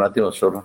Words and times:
un 0.00 0.06
attimo 0.06 0.30
solo. 0.30 0.64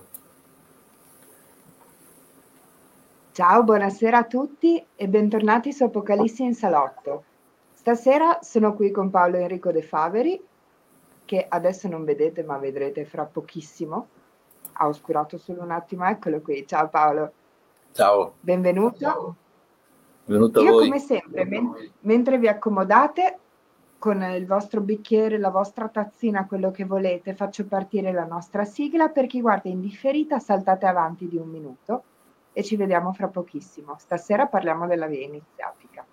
Ciao, 3.33 3.63
buonasera 3.63 4.19
a 4.19 4.23
tutti 4.23 4.83
e 4.95 5.07
bentornati 5.09 5.73
su 5.73 5.83
Apocalissi 5.83 6.43
in 6.43 6.55
Salotto. 6.55 7.25
Stasera 7.73 8.39
sono 8.41 8.73
qui 8.73 8.91
con 8.91 9.09
Paolo 9.09 9.35
Enrico 9.35 9.71
De 9.71 9.81
Faveri, 9.81 10.41
che 11.25 11.45
adesso 11.47 11.89
non 11.89 12.05
vedete 12.05 12.43
ma 12.43 12.57
vedrete 12.57 13.03
fra 13.03 13.25
pochissimo. 13.25 14.07
Ha 14.77 14.87
oscurato 14.87 15.37
solo 15.37 15.63
un 15.63 15.71
attimo, 15.71 16.05
eccolo 16.05 16.39
qui. 16.39 16.65
Ciao 16.65 16.87
Paolo. 16.87 17.31
Ciao. 17.91 18.35
Benvenuto. 18.39 19.35
Benvenuto 20.23 20.61
Io 20.61 20.69
a 20.69 20.71
voi. 20.71 20.85
come 20.85 20.99
sempre, 20.99 21.45
men- 21.45 21.91
mentre 22.01 22.37
vi 22.37 22.47
accomodate 22.47 23.39
con 23.97 24.21
il 24.21 24.45
vostro 24.45 24.81
bicchiere, 24.81 25.37
la 25.37 25.49
vostra 25.49 25.87
tazzina, 25.87 26.45
quello 26.45 26.71
che 26.71 26.85
volete, 26.85 27.33
faccio 27.33 27.65
partire 27.65 28.11
la 28.11 28.25
nostra 28.25 28.63
sigla. 28.63 29.09
Per 29.09 29.25
chi 29.27 29.41
guarda 29.41 29.69
in 29.69 29.81
differita, 29.81 30.39
saltate 30.39 30.85
avanti 30.85 31.27
di 31.27 31.37
un 31.37 31.49
minuto 31.49 32.03
e 32.53 32.63
ci 32.63 32.75
vediamo 32.75 33.11
fra 33.13 33.27
pochissimo. 33.27 33.95
Stasera 33.97 34.47
parliamo 34.47 34.87
della 34.87 35.07
via 35.07 35.25
iniziatica. 35.25 36.05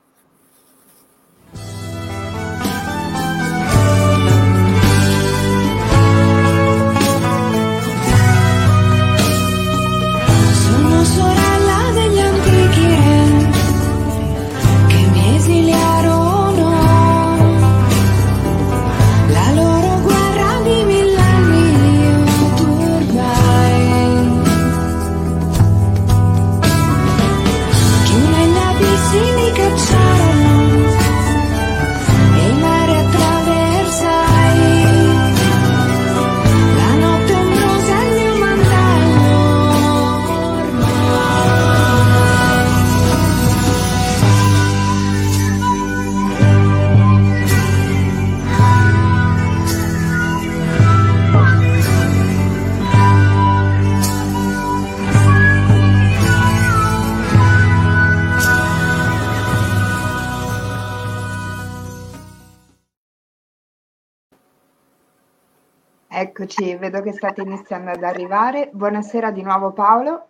Eccoci, 66.55 66.77
vedo 66.77 67.01
che 67.01 67.13
state 67.13 67.41
iniziando 67.41 67.93
ad 67.93 68.03
arrivare. 68.03 68.69
Buonasera 68.75 69.31
di 69.31 69.41
nuovo 69.41 69.73
Paolo, 69.73 70.29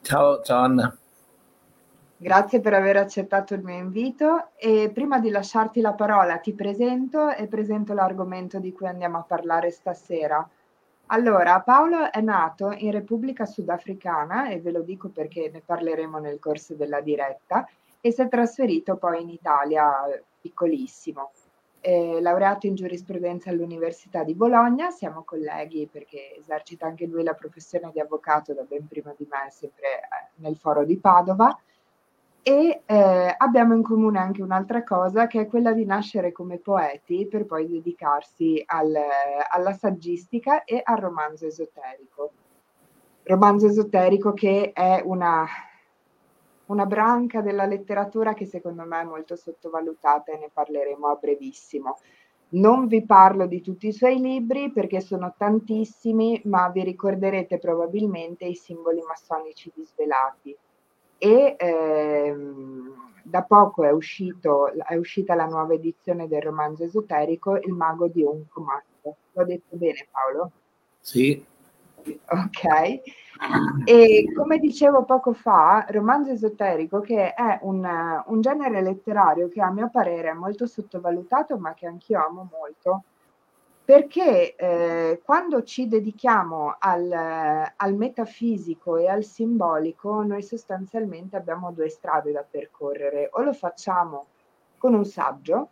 Ciao, 0.00 0.40
ciao 0.42 0.62
Anna. 0.62 0.96
grazie 2.16 2.60
per 2.60 2.72
aver 2.72 2.98
accettato 2.98 3.52
il 3.54 3.64
mio 3.64 3.76
invito 3.76 4.50
e 4.54 4.92
prima 4.94 5.18
di 5.18 5.30
lasciarti 5.30 5.80
la 5.80 5.92
parola 5.94 6.36
ti 6.38 6.52
presento 6.52 7.30
e 7.30 7.48
presento 7.48 7.94
l'argomento 7.94 8.60
di 8.60 8.72
cui 8.72 8.86
andiamo 8.86 9.18
a 9.18 9.22
parlare 9.22 9.72
stasera. 9.72 10.48
Allora, 11.06 11.60
Paolo 11.62 12.12
è 12.12 12.20
nato 12.20 12.70
in 12.70 12.92
Repubblica 12.92 13.44
Sudafricana 13.44 14.50
e 14.50 14.60
ve 14.60 14.70
lo 14.70 14.82
dico 14.82 15.08
perché 15.08 15.50
ne 15.52 15.62
parleremo 15.66 16.18
nel 16.18 16.38
corso 16.38 16.74
della 16.74 17.00
diretta 17.00 17.68
e 18.00 18.12
si 18.12 18.22
è 18.22 18.28
trasferito 18.28 18.94
poi 18.98 19.20
in 19.20 19.30
Italia 19.30 20.06
eh, 20.06 20.22
piccolissimo. 20.40 21.32
È 21.84 22.18
laureato 22.18 22.66
in 22.66 22.76
giurisprudenza 22.76 23.50
all'Università 23.50 24.24
di 24.24 24.34
Bologna, 24.34 24.88
siamo 24.90 25.22
colleghi 25.22 25.86
perché 25.86 26.34
esercita 26.34 26.86
anche 26.86 27.04
lui 27.04 27.22
la 27.22 27.34
professione 27.34 27.90
di 27.92 28.00
avvocato 28.00 28.54
da 28.54 28.62
ben 28.62 28.88
prima 28.88 29.12
di 29.14 29.28
me, 29.30 29.50
sempre 29.50 29.98
eh, 29.98 30.30
nel 30.36 30.56
foro 30.56 30.86
di 30.86 30.96
Padova. 30.96 31.54
E 32.42 32.80
eh, 32.86 33.34
abbiamo 33.36 33.74
in 33.74 33.82
comune 33.82 34.18
anche 34.18 34.40
un'altra 34.40 34.82
cosa 34.82 35.26
che 35.26 35.42
è 35.42 35.46
quella 35.46 35.74
di 35.74 35.84
nascere 35.84 36.32
come 36.32 36.56
poeti 36.56 37.26
per 37.26 37.44
poi 37.44 37.68
dedicarsi 37.68 38.62
al- 38.64 38.96
alla 39.50 39.72
saggistica 39.74 40.64
e 40.64 40.80
al 40.82 40.96
romanzo 40.96 41.44
esoterico. 41.44 42.32
Romanzo 43.24 43.66
esoterico 43.66 44.32
che 44.32 44.72
è 44.72 45.02
una, 45.04 45.44
una 46.66 46.86
branca 46.86 47.40
della 47.40 47.66
letteratura 47.66 48.34
che 48.34 48.46
secondo 48.46 48.84
me 48.84 49.00
è 49.00 49.04
molto 49.04 49.36
sottovalutata 49.36 50.32
e 50.32 50.38
ne 50.38 50.50
parleremo 50.52 51.06
a 51.08 51.14
brevissimo. 51.14 51.98
Non 52.50 52.86
vi 52.86 53.04
parlo 53.04 53.46
di 53.46 53.60
tutti 53.60 53.88
i 53.88 53.92
suoi 53.92 54.20
libri 54.20 54.70
perché 54.70 55.00
sono 55.00 55.34
tantissimi, 55.36 56.40
ma 56.44 56.68
vi 56.68 56.84
ricorderete 56.84 57.58
probabilmente 57.58 58.44
i 58.44 58.54
simboli 58.54 59.00
massonici 59.06 59.72
disvelati 59.74 60.56
e 61.18 61.56
ehm, 61.58 62.94
da 63.22 63.42
poco 63.42 63.84
è, 63.84 63.90
uscito, 63.90 64.70
è 64.70 64.94
uscita 64.96 65.34
la 65.34 65.46
nuova 65.46 65.74
edizione 65.74 66.28
del 66.28 66.42
romanzo 66.42 66.84
esoterico 66.84 67.56
Il 67.56 67.72
mago 67.72 68.08
di 68.08 68.22
Oncomat. 68.22 68.84
L'ho 69.32 69.44
detto 69.44 69.76
bene 69.76 70.06
Paolo? 70.10 70.50
Sì, 71.00 71.44
Ok. 72.28 73.02
E 73.84 74.32
come 74.34 74.58
dicevo 74.58 75.04
poco 75.04 75.32
fa, 75.32 75.84
romanzo 75.88 76.30
esoterico 76.30 77.00
che 77.00 77.34
è 77.34 77.58
un, 77.62 78.22
un 78.26 78.40
genere 78.40 78.80
letterario 78.82 79.48
che 79.48 79.60
a 79.60 79.70
mio 79.70 79.90
parere 79.90 80.30
è 80.30 80.34
molto 80.34 80.66
sottovalutato, 80.66 81.58
ma 81.58 81.74
che 81.74 81.86
anch'io 81.86 82.24
amo 82.24 82.48
molto, 82.50 83.02
perché 83.84 84.54
eh, 84.54 85.20
quando 85.24 85.62
ci 85.62 85.88
dedichiamo 85.88 86.76
al, 86.78 87.12
al 87.76 87.94
metafisico 87.94 88.96
e 88.96 89.08
al 89.08 89.24
simbolico, 89.24 90.22
noi 90.22 90.42
sostanzialmente 90.42 91.36
abbiamo 91.36 91.70
due 91.72 91.90
strade 91.90 92.32
da 92.32 92.46
percorrere. 92.48 93.28
O 93.32 93.42
lo 93.42 93.52
facciamo 93.52 94.26
con 94.78 94.94
un 94.94 95.04
saggio, 95.04 95.68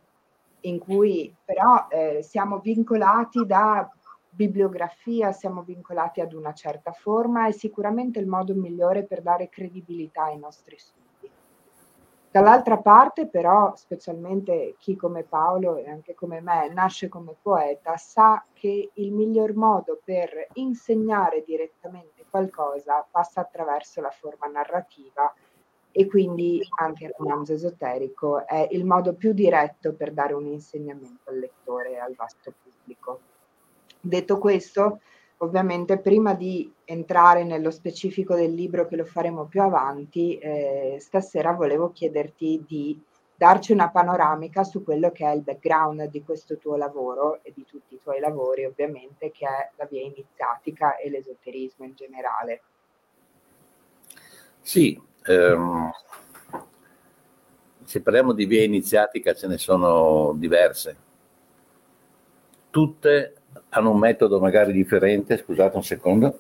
in 0.65 0.79
cui 0.79 1.35
però 1.45 1.87
eh, 1.89 2.23
siamo 2.23 2.59
vincolati 2.59 3.47
da 3.47 3.89
bibliografia, 4.35 5.31
siamo 5.31 5.63
vincolati 5.63 6.23
ad 6.23 6.33
una 6.33 6.55
certa 6.55 6.93
forma, 6.93 7.47
è 7.47 7.53
sicuramente 7.53 8.19
il 8.19 8.27
modo 8.27 8.55
migliore 8.55 9.05
per 9.05 9.21
dare 9.21 9.51
credibilità 9.51 10.25
ai 10.25 10.39
nostri 10.39 10.79
studi. 10.79 11.31
Dall'altra 12.31 12.79
parte, 12.79 13.29
però, 13.29 13.75
specialmente 13.77 14.75
chi 14.79 14.97
come 14.97 15.23
Paolo 15.23 15.77
e 15.77 15.87
anche 15.91 16.15
come 16.15 16.41
me 16.41 16.67
nasce 16.73 17.11
come 17.11 17.37
poeta, 17.41 17.99
sa 17.99 18.43
che 18.55 18.91
il 18.95 19.13
miglior 19.13 19.55
modo 19.55 20.01
per 20.03 20.47
insegnare 20.55 21.45
direttamente 21.45 22.25
qualcosa 22.31 23.07
passa 23.11 23.43
attraverso 23.43 24.01
la 24.01 24.11
forma 24.11 24.47
narrativa 24.47 25.31
e 25.91 26.07
quindi 26.07 26.59
anche 26.81 27.05
il 27.05 27.15
romanzo 27.19 27.53
esoterico 27.53 28.47
è 28.47 28.67
il 28.71 28.87
modo 28.87 29.13
più 29.13 29.35
diretto 29.35 29.93
per 29.93 30.13
dare 30.13 30.33
un 30.33 30.47
insegnamento 30.47 31.29
al 31.29 31.39
lettore 31.39 31.91
e 31.91 31.99
al 31.99 32.15
vasto 32.15 32.51
pubblico. 32.63 33.32
Detto 34.05 34.39
questo, 34.39 35.01
ovviamente 35.39 35.99
prima 35.99 36.35
di 36.35 36.71
entrare 36.85 37.45
nello 37.45 37.71
specifico 37.71 38.35
del 38.35 38.53
libro 38.53 38.89
che 38.89 38.97
lo 38.97 39.05
faremo 39.05 39.45
più 39.45 39.63
avanti, 39.63 40.37
eh, 40.39 40.97
stasera 40.99 41.53
volevo 41.53 41.93
chiederti 41.93 42.65
di 42.67 43.01
darci 43.37 43.71
una 43.71 43.91
panoramica 43.91 44.65
su 44.65 44.83
quello 44.83 45.13
che 45.13 45.25
è 45.25 45.33
il 45.33 45.43
background 45.43 46.05
di 46.07 46.23
questo 46.23 46.59
tuo 46.59 46.77
lavoro 46.77 47.41
e 47.43 47.53
di 47.55 47.65
tutti 47.65 47.95
i 47.95 48.01
tuoi 48.01 48.19
lavori, 48.19 48.65
ovviamente, 48.65 49.31
che 49.31 49.47
è 49.47 49.71
la 49.77 49.87
via 49.87 50.03
iniziatica 50.03 50.97
e 50.97 51.09
l'esoterismo 51.11 51.85
in 51.85 51.95
generale. 51.95 52.63
sì. 54.61 55.01
ehm, 55.25 55.91
se 57.85 58.01
parliamo 58.01 58.33
di 58.33 58.47
vie 58.47 58.65
iniziatica 58.65 59.33
ce 59.35 59.47
ne 59.47 59.59
sono 59.59 60.33
diverse. 60.35 60.97
Tutte 62.71 63.42
hanno 63.75 63.91
un 63.91 63.99
metodo 63.99 64.41
magari 64.41 64.73
differente, 64.73 65.37
scusate 65.39 65.77
un 65.77 65.83
secondo, 65.85 66.39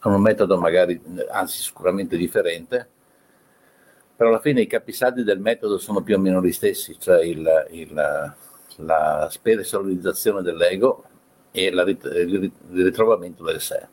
hanno 0.00 0.16
un 0.16 0.22
metodo 0.22 0.58
magari, 0.58 1.00
anzi 1.30 1.60
sicuramente 1.62 2.16
differente, 2.16 2.88
però 4.16 4.30
alla 4.30 4.40
fine 4.40 4.62
i 4.62 4.66
capisaldi 4.66 5.22
del 5.22 5.40
metodo 5.40 5.78
sono 5.78 6.02
più 6.02 6.16
o 6.16 6.18
meno 6.18 6.42
gli 6.42 6.52
stessi, 6.52 6.98
cioè 6.98 7.22
il, 7.22 7.66
il- 7.72 8.34
la 8.80 9.26
spersonalizzazione 9.30 10.42
dell'ego 10.42 11.04
e 11.50 11.70
la 11.70 11.82
il 11.82 12.52
ritrovamento 12.72 13.42
del 13.42 13.60
sé. 13.60 13.86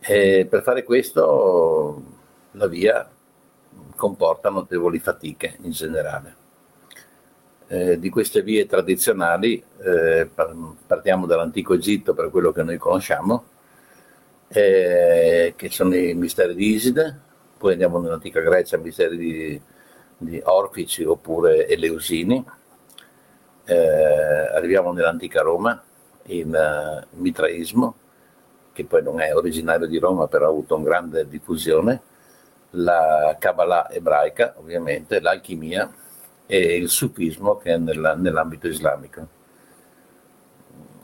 E 0.00 0.46
per 0.48 0.62
fare 0.62 0.82
questo 0.84 2.02
la 2.52 2.66
via 2.66 3.08
comporta 3.96 4.48
notevoli 4.48 4.98
fatiche 4.98 5.56
in 5.62 5.70
generale. 5.70 6.37
Eh, 7.70 7.98
di 7.98 8.08
queste 8.08 8.42
vie 8.42 8.64
tradizionali 8.64 9.62
eh, 9.82 10.26
par- 10.34 10.56
partiamo 10.86 11.26
dall'antico 11.26 11.74
Egitto 11.74 12.14
per 12.14 12.30
quello 12.30 12.50
che 12.50 12.62
noi 12.62 12.78
conosciamo 12.78 13.44
eh, 14.48 15.52
che 15.54 15.70
sono 15.70 15.94
i 15.94 16.14
misteri 16.14 16.54
di 16.54 16.72
Iside, 16.72 17.18
poi 17.58 17.72
andiamo 17.72 17.98
nell'antica 17.98 18.40
Grecia, 18.40 18.78
misteri 18.78 19.16
di, 19.18 19.60
di 20.16 20.40
Orfici 20.44 21.04
oppure 21.04 21.68
Eleusini, 21.68 22.42
eh, 23.64 23.76
arriviamo 23.76 24.92
nell'antica 24.92 25.42
Roma, 25.42 25.82
il 26.30 26.46
uh, 26.46 27.20
mitraismo, 27.20 27.94
che 28.72 28.84
poi 28.84 29.02
non 29.02 29.20
è 29.20 29.34
originario 29.34 29.86
di 29.86 29.98
Roma, 29.98 30.26
però 30.26 30.46
ha 30.46 30.48
avuto 30.48 30.74
una 30.74 30.84
grande 30.84 31.28
diffusione, 31.28 32.00
la 32.70 33.36
Kabbalah 33.38 33.90
ebraica, 33.90 34.54
ovviamente, 34.56 35.20
l'alchimia 35.20 35.90
e 36.50 36.76
il 36.76 36.88
sufismo 36.88 37.58
che 37.58 37.74
è 37.74 37.76
nella, 37.76 38.14
nell'ambito 38.14 38.68
islamico. 38.68 39.36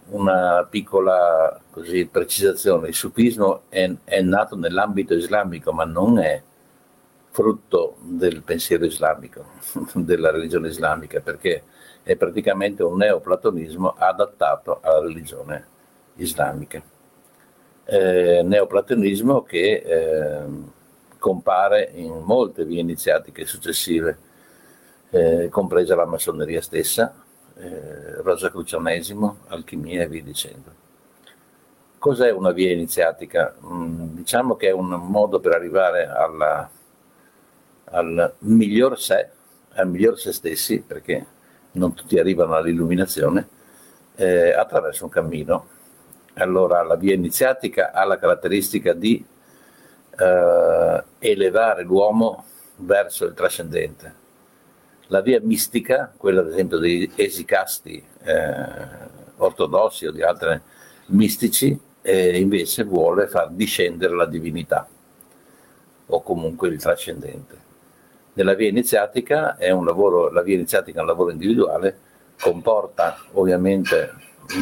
Una 0.06 0.66
piccola 0.68 1.60
così, 1.70 2.06
precisazione, 2.06 2.88
il 2.88 2.94
sufismo 2.94 3.62
è, 3.68 3.90
è 4.04 4.22
nato 4.22 4.56
nell'ambito 4.56 5.12
islamico, 5.14 5.70
ma 5.72 5.84
non 5.84 6.18
è 6.18 6.42
frutto 7.28 7.96
del 8.00 8.42
pensiero 8.42 8.86
islamico, 8.86 9.44
della 9.92 10.30
religione 10.30 10.68
islamica, 10.68 11.20
perché 11.20 11.64
è 12.02 12.16
praticamente 12.16 12.82
un 12.82 12.96
neoplatonismo 12.96 13.94
adattato 13.98 14.80
alla 14.80 15.00
religione 15.00 15.66
islamica. 16.16 16.82
Eh, 17.84 18.40
neoplatonismo 18.42 19.42
che 19.42 19.82
eh, 19.84 20.42
compare 21.18 21.90
in 21.92 22.22
molte 22.22 22.64
vie 22.64 22.80
iniziatiche 22.80 23.44
successive, 23.44 24.23
eh, 25.14 25.48
compresa 25.48 25.94
la 25.94 26.06
massoneria 26.06 26.60
stessa, 26.60 27.14
eh, 27.56 28.20
Rosacrucianesimo, 28.20 29.38
alchimia 29.46 30.02
e 30.02 30.08
via 30.08 30.22
dicendo. 30.22 30.82
Cos'è 31.98 32.30
una 32.30 32.50
via 32.50 32.72
iniziatica? 32.72 33.54
Mm, 33.64 34.16
diciamo 34.16 34.56
che 34.56 34.68
è 34.68 34.72
un 34.72 34.88
modo 34.88 35.38
per 35.38 35.52
arrivare 35.52 36.06
alla, 36.06 36.68
al 37.84 38.34
miglior 38.40 39.00
sé, 39.00 39.28
al 39.74 39.88
miglior 39.88 40.18
se 40.18 40.32
stessi, 40.32 40.80
perché 40.80 41.24
non 41.72 41.94
tutti 41.94 42.18
arrivano 42.18 42.54
all'illuminazione, 42.54 43.48
eh, 44.16 44.52
attraverso 44.52 45.04
un 45.04 45.10
cammino. 45.10 45.68
Allora 46.34 46.82
la 46.82 46.96
via 46.96 47.14
iniziatica 47.14 47.92
ha 47.92 48.04
la 48.04 48.18
caratteristica 48.18 48.92
di 48.92 49.24
eh, 50.18 51.04
elevare 51.20 51.84
l'uomo 51.84 52.44
verso 52.78 53.24
il 53.24 53.34
trascendente. 53.34 54.22
La 55.08 55.20
via 55.20 55.38
mistica, 55.42 56.12
quella 56.16 56.40
ad 56.40 56.48
esempio 56.48 56.78
degli 56.78 57.10
esicasti 57.14 58.02
eh, 58.22 58.54
ortodossi 59.36 60.06
o 60.06 60.12
di 60.12 60.22
altri 60.22 60.58
mistici, 61.06 61.78
eh, 62.00 62.38
invece 62.38 62.84
vuole 62.84 63.26
far 63.26 63.50
discendere 63.50 64.14
la 64.14 64.26
divinità 64.26 64.88
o 66.06 66.22
comunque 66.22 66.68
il 66.68 66.80
trascendente. 66.80 67.62
Nella 68.34 68.54
via 68.54 68.68
iniziatica 68.68 69.56
è 69.56 69.70
un 69.70 69.84
lavoro, 69.84 70.30
la 70.30 70.42
via 70.42 70.54
iniziatica 70.54 70.98
è 70.98 71.02
un 71.02 71.08
lavoro 71.08 71.30
individuale, 71.30 71.98
comporta 72.40 73.16
ovviamente 73.32 74.12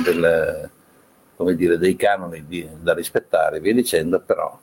del, 0.05 0.71
dire, 1.55 1.79
dei 1.79 1.97
canoni 1.97 2.44
di, 2.47 2.69
da 2.81 2.94
rispettare, 2.94 3.61
via 3.61 3.73
dicendo, 3.73 4.21
però 4.21 4.59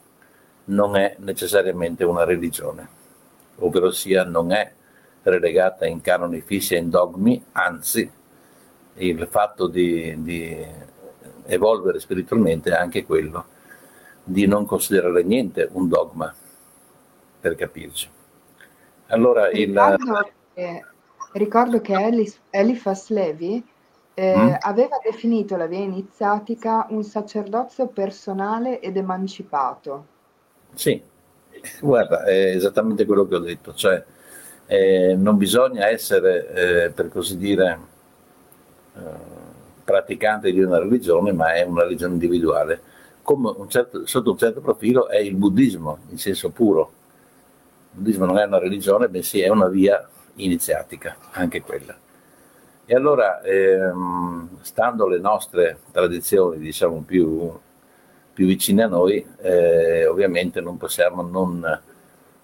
non 0.66 0.96
è 0.96 1.16
necessariamente 1.20 2.04
una 2.04 2.24
religione, 2.24 2.88
ovvero 3.58 3.92
sia 3.92 4.24
non 4.24 4.52
è 4.52 4.74
relegata 5.24 5.86
in 5.86 6.02
canoni 6.02 6.42
fissi 6.42 6.76
e 6.76 6.80
in 6.80 6.90
dogmi, 6.90 7.44
anzi 7.54 8.10
il 8.96 9.28
fatto 9.30 9.68
di, 9.68 10.16
di 10.22 10.66
evolvere 11.46 12.00
spiritualmente 12.00 12.72
è 12.72 12.76
anche 12.76 13.06
quello 13.06 13.46
di 14.24 14.46
non 14.46 14.66
considerare 14.66 15.24
niente 15.24 15.68
un 15.72 15.88
dogma, 15.88 16.34
per 17.40 17.56
capirci. 17.56 18.10
Allora, 19.08 19.50
il... 19.50 19.70
ricordo, 19.70 20.32
che, 20.54 20.86
ricordo 21.34 21.82
che 21.82 21.94
Elis, 21.94 22.40
Eliphas 22.50 23.10
Levi 23.10 23.64
eh, 24.14 24.38
mm? 24.38 24.54
aveva 24.60 25.00
definito 25.04 25.56
la 25.56 25.66
via 25.66 25.80
iniziatica 25.80 26.86
un 26.90 27.04
sacerdozio 27.04 27.88
personale 27.88 28.80
ed 28.82 28.98
emancipato. 28.98 30.06
Sì, 30.74 31.02
guarda, 31.80 32.24
è 32.24 32.56
esattamente 32.56 33.06
quello 33.06 33.28
che 33.28 33.36
ho 33.36 33.40
detto, 33.40 33.74
cioè 33.74 34.04
eh, 34.72 35.16
non 35.18 35.38
bisogna 35.38 35.88
essere, 35.88 36.86
eh, 36.86 36.90
per 36.92 37.10
così 37.10 37.38
dire, 37.38 37.80
eh, 38.96 39.00
praticante 39.84 40.52
di 40.52 40.62
una 40.62 40.78
religione, 40.78 41.32
ma 41.34 41.54
è 41.56 41.64
una 41.64 41.82
religione 41.82 42.14
individuale. 42.14 42.82
Un 43.24 43.68
certo, 43.68 44.06
sotto 44.06 44.32
un 44.32 44.38
certo 44.38 44.62
profilo 44.62 45.08
è 45.08 45.18
il 45.18 45.36
buddismo, 45.36 46.00
in 46.10 46.18
senso 46.18 46.50
puro 46.50 46.92
il 47.94 48.00
buddismo 48.00 48.26
non 48.26 48.38
è 48.38 48.46
una 48.46 48.60
religione, 48.60 49.10
bensì 49.10 49.42
è 49.42 49.50
una 49.50 49.68
via 49.68 50.08
iniziatica, 50.36 51.18
anche 51.32 51.62
quella. 51.62 51.98
E 52.86 52.96
allora, 52.96 53.42
ehm, 53.42 54.60
stando 54.62 55.06
alle 55.06 55.20
nostre 55.20 55.80
tradizioni, 55.92 56.60
diciamo, 56.60 57.04
più, 57.06 57.52
più 58.34 58.46
vicine 58.46 58.84
a 58.84 58.88
noi, 58.88 59.26
eh, 59.42 60.06
ovviamente 60.06 60.62
non 60.62 60.78
possiamo 60.78 61.24
non 61.24 61.82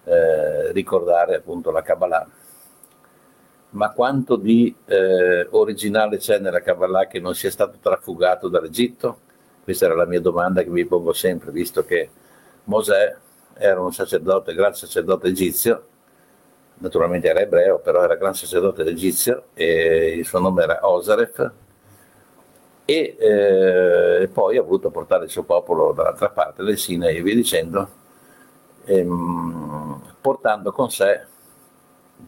eh, 0.06 0.72
ricordare 0.72 1.36
appunto 1.36 1.70
la 1.70 1.82
Kabbalah. 1.82 2.26
Ma 3.70 3.90
quanto 3.90 4.36
di 4.36 4.74
eh, 4.86 5.46
originale 5.50 6.16
c'è 6.18 6.38
nella 6.38 6.60
Kabbalah 6.60 7.06
che 7.06 7.20
non 7.20 7.34
sia 7.34 7.50
stato 7.50 7.76
trafugato 7.80 8.48
dall'Egitto? 8.48 9.18
Questa 9.62 9.84
era 9.86 9.94
la 9.94 10.06
mia 10.06 10.20
domanda 10.20 10.62
che 10.62 10.70
mi 10.70 10.84
pongo 10.86 11.12
sempre, 11.12 11.50
visto 11.50 11.84
che 11.84 12.08
Mosè 12.64 13.16
era 13.54 13.80
un 13.80 13.92
sacerdote, 13.92 14.54
gran 14.54 14.74
sacerdote 14.74 15.28
egizio, 15.28 15.86
naturalmente 16.78 17.28
era 17.28 17.40
ebreo, 17.40 17.78
però 17.78 18.02
era 18.02 18.16
gran 18.16 18.34
sacerdote 18.34 18.82
egizio 18.82 19.46
e 19.54 20.14
il 20.18 20.24
suo 20.24 20.38
nome 20.38 20.62
era 20.62 20.86
Osaref 20.88 21.50
e 22.84 23.16
eh, 23.18 24.28
poi 24.32 24.56
ha 24.56 24.62
voluto 24.62 24.90
portare 24.90 25.24
il 25.24 25.30
suo 25.30 25.42
popolo 25.42 25.92
dall'altra 25.92 26.28
parte 26.30 26.62
del 26.62 26.78
Sinai 26.78 27.16
e 27.16 27.22
via 27.22 27.34
dicendo, 27.34 27.88
ehm, 28.84 29.65
portando 30.20 30.72
con 30.72 30.90
sé 30.90 31.24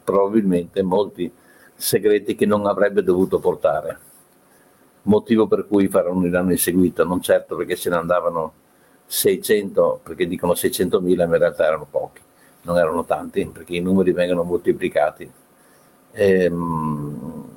probabilmente 0.04 0.82
molti 0.82 1.32
segreti 1.74 2.34
che 2.34 2.46
non 2.46 2.66
avrebbe 2.66 3.02
dovuto 3.02 3.38
portare, 3.38 3.98
motivo 5.02 5.46
per 5.46 5.66
cui 5.66 5.84
i 5.84 5.88
faraoni 5.88 6.28
l'hanno 6.28 6.50
inseguito, 6.50 7.04
non 7.04 7.20
certo 7.20 7.56
perché 7.56 7.76
se 7.76 7.88
ne 7.88 7.96
andavano 7.96 8.52
600, 9.06 10.00
perché 10.02 10.26
dicono 10.26 10.52
600.000, 10.52 11.16
ma 11.16 11.34
in 11.34 11.38
realtà 11.38 11.64
erano 11.64 11.86
pochi, 11.90 12.20
non 12.62 12.76
erano 12.76 13.04
tanti, 13.04 13.46
perché 13.46 13.76
i 13.76 13.80
numeri 13.80 14.12
vengono 14.12 14.42
moltiplicati. 14.42 15.30
Ehm, 16.12 17.48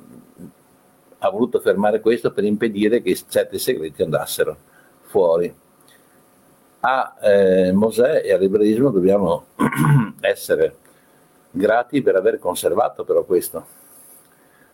ha 1.18 1.30
voluto 1.30 1.60
fermare 1.60 2.00
questo 2.00 2.32
per 2.32 2.44
impedire 2.44 3.02
che 3.02 3.16
certi 3.28 3.58
segreti 3.58 4.02
andassero 4.02 4.56
fuori. 5.02 5.54
A 6.84 7.14
eh, 7.20 7.70
Mosè 7.72 8.22
e 8.24 8.32
all'ebraismo 8.32 8.90
dobbiamo 8.90 9.46
essere 10.18 10.74
grati 11.52 12.02
per 12.02 12.16
aver 12.16 12.40
conservato 12.40 13.04
però 13.04 13.22
questo. 13.22 13.66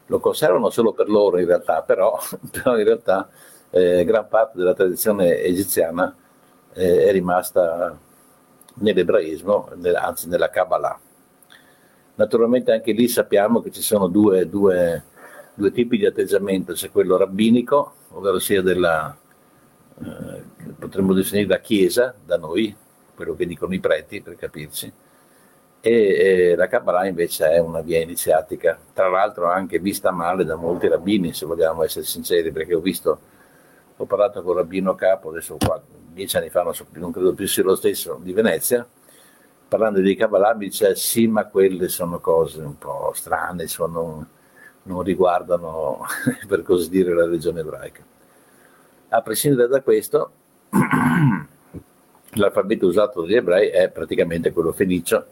Lo 0.06 0.18
conservano 0.18 0.70
solo 0.70 0.92
per 0.94 1.10
loro 1.10 1.38
in 1.38 1.44
realtà, 1.44 1.82
però, 1.82 2.18
però 2.50 2.78
in 2.78 2.84
realtà 2.84 3.28
eh, 3.68 4.04
gran 4.06 4.26
parte 4.26 4.56
della 4.56 4.72
tradizione 4.72 5.38
egiziana 5.40 6.16
eh, 6.72 7.04
è 7.04 7.12
rimasta 7.12 7.94
nell'ebraismo, 8.76 9.68
anzi 9.94 10.28
nella 10.28 10.48
Kabbalah. 10.48 10.98
Naturalmente 12.14 12.72
anche 12.72 12.92
lì 12.92 13.06
sappiamo 13.06 13.60
che 13.60 13.70
ci 13.70 13.82
sono 13.82 14.06
due, 14.06 14.48
due, 14.48 15.04
due 15.52 15.70
tipi 15.72 15.98
di 15.98 16.06
atteggiamento, 16.06 16.72
c'è 16.72 16.90
quello 16.90 17.18
rabbinico, 17.18 17.92
ovvero 18.12 18.38
sia 18.38 18.62
della, 18.62 19.14
eh, 20.02 20.57
potremmo 20.78 21.12
definire 21.12 21.48
la 21.48 21.60
Chiesa 21.60 22.14
da 22.24 22.36
noi, 22.36 22.74
quello 23.14 23.34
che 23.34 23.46
dicono 23.46 23.74
i 23.74 23.80
preti 23.80 24.20
per 24.20 24.36
capirci, 24.36 24.92
e, 25.80 26.50
e 26.50 26.56
la 26.56 26.66
Kabbalah 26.66 27.06
invece 27.06 27.50
è 27.50 27.58
una 27.58 27.80
via 27.80 28.00
iniziatica, 28.00 28.78
tra 28.92 29.08
l'altro 29.08 29.46
anche 29.46 29.78
vista 29.78 30.10
male 30.10 30.44
da 30.44 30.56
molti 30.56 30.88
rabbini, 30.88 31.32
se 31.32 31.46
vogliamo 31.46 31.82
essere 31.84 32.04
sinceri, 32.04 32.52
perché 32.52 32.74
ho 32.74 32.80
visto, 32.80 33.18
ho 33.96 34.04
parlato 34.04 34.42
con 34.42 34.52
il 34.52 34.62
rabbino 34.62 34.94
capo, 34.94 35.30
adesso 35.30 35.56
qua, 35.58 35.80
dieci 36.12 36.36
anni 36.36 36.50
fa, 36.50 36.62
non, 36.62 36.74
so, 36.74 36.86
non 36.92 37.12
credo 37.12 37.34
più 37.34 37.46
sia 37.46 37.62
lo 37.62 37.76
stesso, 37.76 38.18
di 38.22 38.32
Venezia, 38.32 38.86
parlando 39.68 40.00
di 40.00 40.14
Kabbalah 40.14 40.54
mi 40.54 40.66
dice 40.66 40.94
sì 40.94 41.26
ma 41.26 41.44
quelle 41.44 41.88
sono 41.88 42.20
cose 42.20 42.60
un 42.62 42.78
po' 42.78 43.12
strane, 43.14 43.66
sono, 43.66 44.26
non 44.84 45.02
riguardano 45.02 46.04
per 46.48 46.62
così 46.62 46.88
dire 46.88 47.12
la 47.14 47.24
religione 47.24 47.60
ebraica. 47.60 48.02
A 49.10 49.22
prescindere 49.22 49.68
da 49.68 49.80
questo, 49.80 50.32
l'alfabeto 52.32 52.86
usato 52.86 53.22
dagli 53.22 53.34
ebrei 53.34 53.68
è 53.68 53.88
praticamente 53.90 54.52
quello 54.52 54.72
fenicio, 54.72 55.26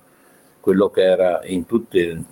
quello 0.60 0.90
che 0.90 1.02
era 1.02 1.40
in 1.44 1.66
tutto 1.66 1.96
il, 1.98 2.24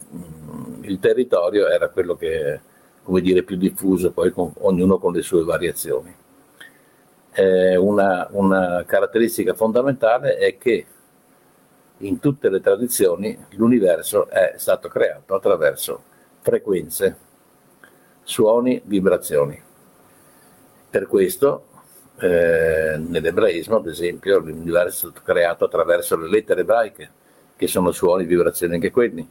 il 0.82 0.98
territorio 0.98 1.68
era 1.68 1.88
quello 1.88 2.16
che 2.16 2.60
come 3.02 3.20
dire 3.20 3.42
più 3.42 3.56
diffuso, 3.56 4.12
poi 4.12 4.32
con, 4.32 4.50
ognuno 4.60 4.98
con 4.98 5.12
le 5.12 5.22
sue 5.22 5.44
variazioni. 5.44 6.14
eh, 7.32 7.76
una, 7.76 8.28
una 8.30 8.84
caratteristica 8.86 9.54
fondamentale 9.54 10.36
è 10.36 10.56
che 10.56 10.86
in 11.98 12.18
tutte 12.18 12.48
le 12.48 12.60
tradizioni 12.60 13.36
l'universo 13.50 14.28
è 14.28 14.54
stato 14.56 14.88
creato 14.88 15.34
attraverso 15.34 16.02
frequenze, 16.40 17.16
suoni, 18.22 18.80
vibrazioni. 18.84 19.60
Per 20.90 21.06
questo 21.06 21.66
eh, 22.20 22.96
nell'ebraismo, 22.98 23.76
ad 23.76 23.86
esempio, 23.86 24.38
l'universo 24.38 25.08
è 25.08 25.10
stato 25.10 25.20
creato 25.24 25.64
attraverso 25.64 26.16
le 26.16 26.28
lettere 26.28 26.60
ebraiche, 26.60 27.10
che 27.56 27.66
sono 27.66 27.90
suoni, 27.92 28.24
vibrazioni 28.24 28.74
anche 28.74 28.90
quelli. 28.90 29.28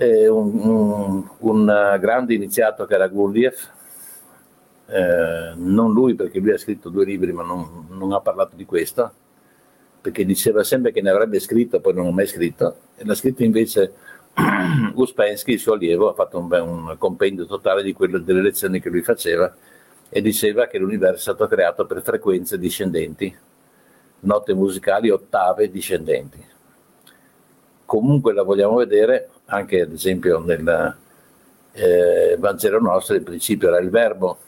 Un, 0.00 0.60
un, 0.66 1.28
un, 1.40 1.96
grande 2.00 2.32
iniziato 2.32 2.86
che 2.86 2.94
era 2.94 3.06
Gurdjieff, 3.06 3.68
eh, 4.86 5.52
non 5.56 5.92
lui 5.92 6.14
perché 6.14 6.38
lui 6.38 6.52
ha 6.52 6.58
scritto 6.58 6.88
due 6.88 7.04
libri 7.04 7.32
ma 7.32 7.42
non, 7.42 7.86
non, 7.90 8.12
ha 8.12 8.20
parlato 8.20 8.56
di 8.56 8.64
questo, 8.64 9.12
perché 10.00 10.24
diceva 10.24 10.64
sempre 10.64 10.90
che 10.90 11.02
ne 11.02 11.10
avrebbe 11.10 11.38
scritto, 11.38 11.80
poi 11.80 11.92
non 11.92 12.06
ha 12.06 12.12
mai 12.12 12.26
scritto, 12.26 12.76
e 12.96 13.04
l'ha 13.04 13.14
scritto 13.14 13.42
invece 13.42 13.92
Uspensky, 14.94 15.52
il 15.52 15.58
suo 15.58 15.74
allievo, 15.74 16.08
ha 16.08 16.14
fatto 16.14 16.38
un, 16.38 16.50
un 16.50 16.94
compendio 16.96 17.44
totale 17.44 17.82
di 17.82 17.92
quello, 17.92 18.18
delle 18.18 18.40
lezioni 18.40 18.80
che 18.80 18.88
lui 18.88 19.02
faceva 19.02 19.54
e 20.10 20.20
diceva 20.20 20.66
che 20.66 20.78
l'universo 20.78 21.16
è 21.16 21.34
stato 21.34 21.46
creato 21.46 21.86
per 21.86 22.02
frequenze 22.02 22.58
discendenti, 22.58 23.34
note 24.20 24.54
musicali, 24.54 25.08
ottave 25.08 25.70
discendenti. 25.70 26.44
Comunque 27.84 28.32
la 28.32 28.42
vogliamo 28.42 28.76
vedere 28.76 29.30
anche 29.46 29.80
ad 29.80 29.92
esempio 29.92 30.40
nel 30.40 30.96
eh, 31.72 32.36
Vangelo 32.38 32.80
nostro, 32.80 33.14
il 33.14 33.22
principio 33.22 33.68
era 33.68 33.78
il 33.78 33.90
verbo, 33.90 34.38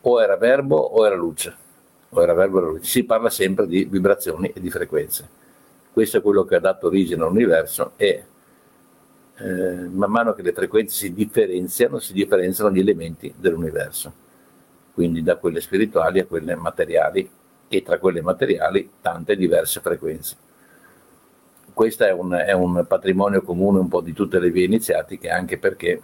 o 0.00 0.22
era 0.22 0.36
verbo 0.36 0.76
o 0.76 1.06
era 1.06 1.14
luce, 1.14 1.54
o 2.08 2.22
era 2.22 2.34
verbo 2.34 2.58
o 2.58 2.60
era 2.60 2.70
luce. 2.70 2.84
Si 2.84 3.04
parla 3.04 3.30
sempre 3.30 3.66
di 3.66 3.84
vibrazioni 3.84 4.50
e 4.52 4.60
di 4.60 4.70
frequenze. 4.70 5.28
Questo 5.92 6.18
è 6.18 6.22
quello 6.22 6.44
che 6.44 6.56
ha 6.56 6.60
dato 6.60 6.88
origine 6.88 7.22
all'universo 7.22 7.92
e 7.96 8.24
eh, 9.40 9.88
man 9.88 10.10
mano 10.10 10.32
che 10.32 10.42
le 10.42 10.52
frequenze 10.52 10.94
si 10.94 11.12
differenziano, 11.12 11.98
si 11.98 12.12
differenziano 12.12 12.70
gli 12.70 12.80
elementi 12.80 13.32
dell'universo, 13.36 14.12
quindi 14.92 15.22
da 15.22 15.36
quelle 15.36 15.60
spirituali 15.60 16.18
a 16.18 16.26
quelle 16.26 16.56
materiali 16.56 17.30
e 17.68 17.82
tra 17.82 17.98
quelle 17.98 18.20
materiali 18.20 18.90
tante 19.00 19.36
diverse 19.36 19.80
frequenze. 19.80 20.36
Questo 21.72 22.04
è 22.04 22.12
un, 22.12 22.32
è 22.32 22.52
un 22.52 22.84
patrimonio 22.88 23.42
comune 23.42 23.78
un 23.78 23.88
po' 23.88 24.00
di 24.00 24.12
tutte 24.12 24.40
le 24.40 24.50
vie 24.50 24.64
iniziatiche, 24.64 25.30
anche 25.30 25.58
perché 25.58 26.00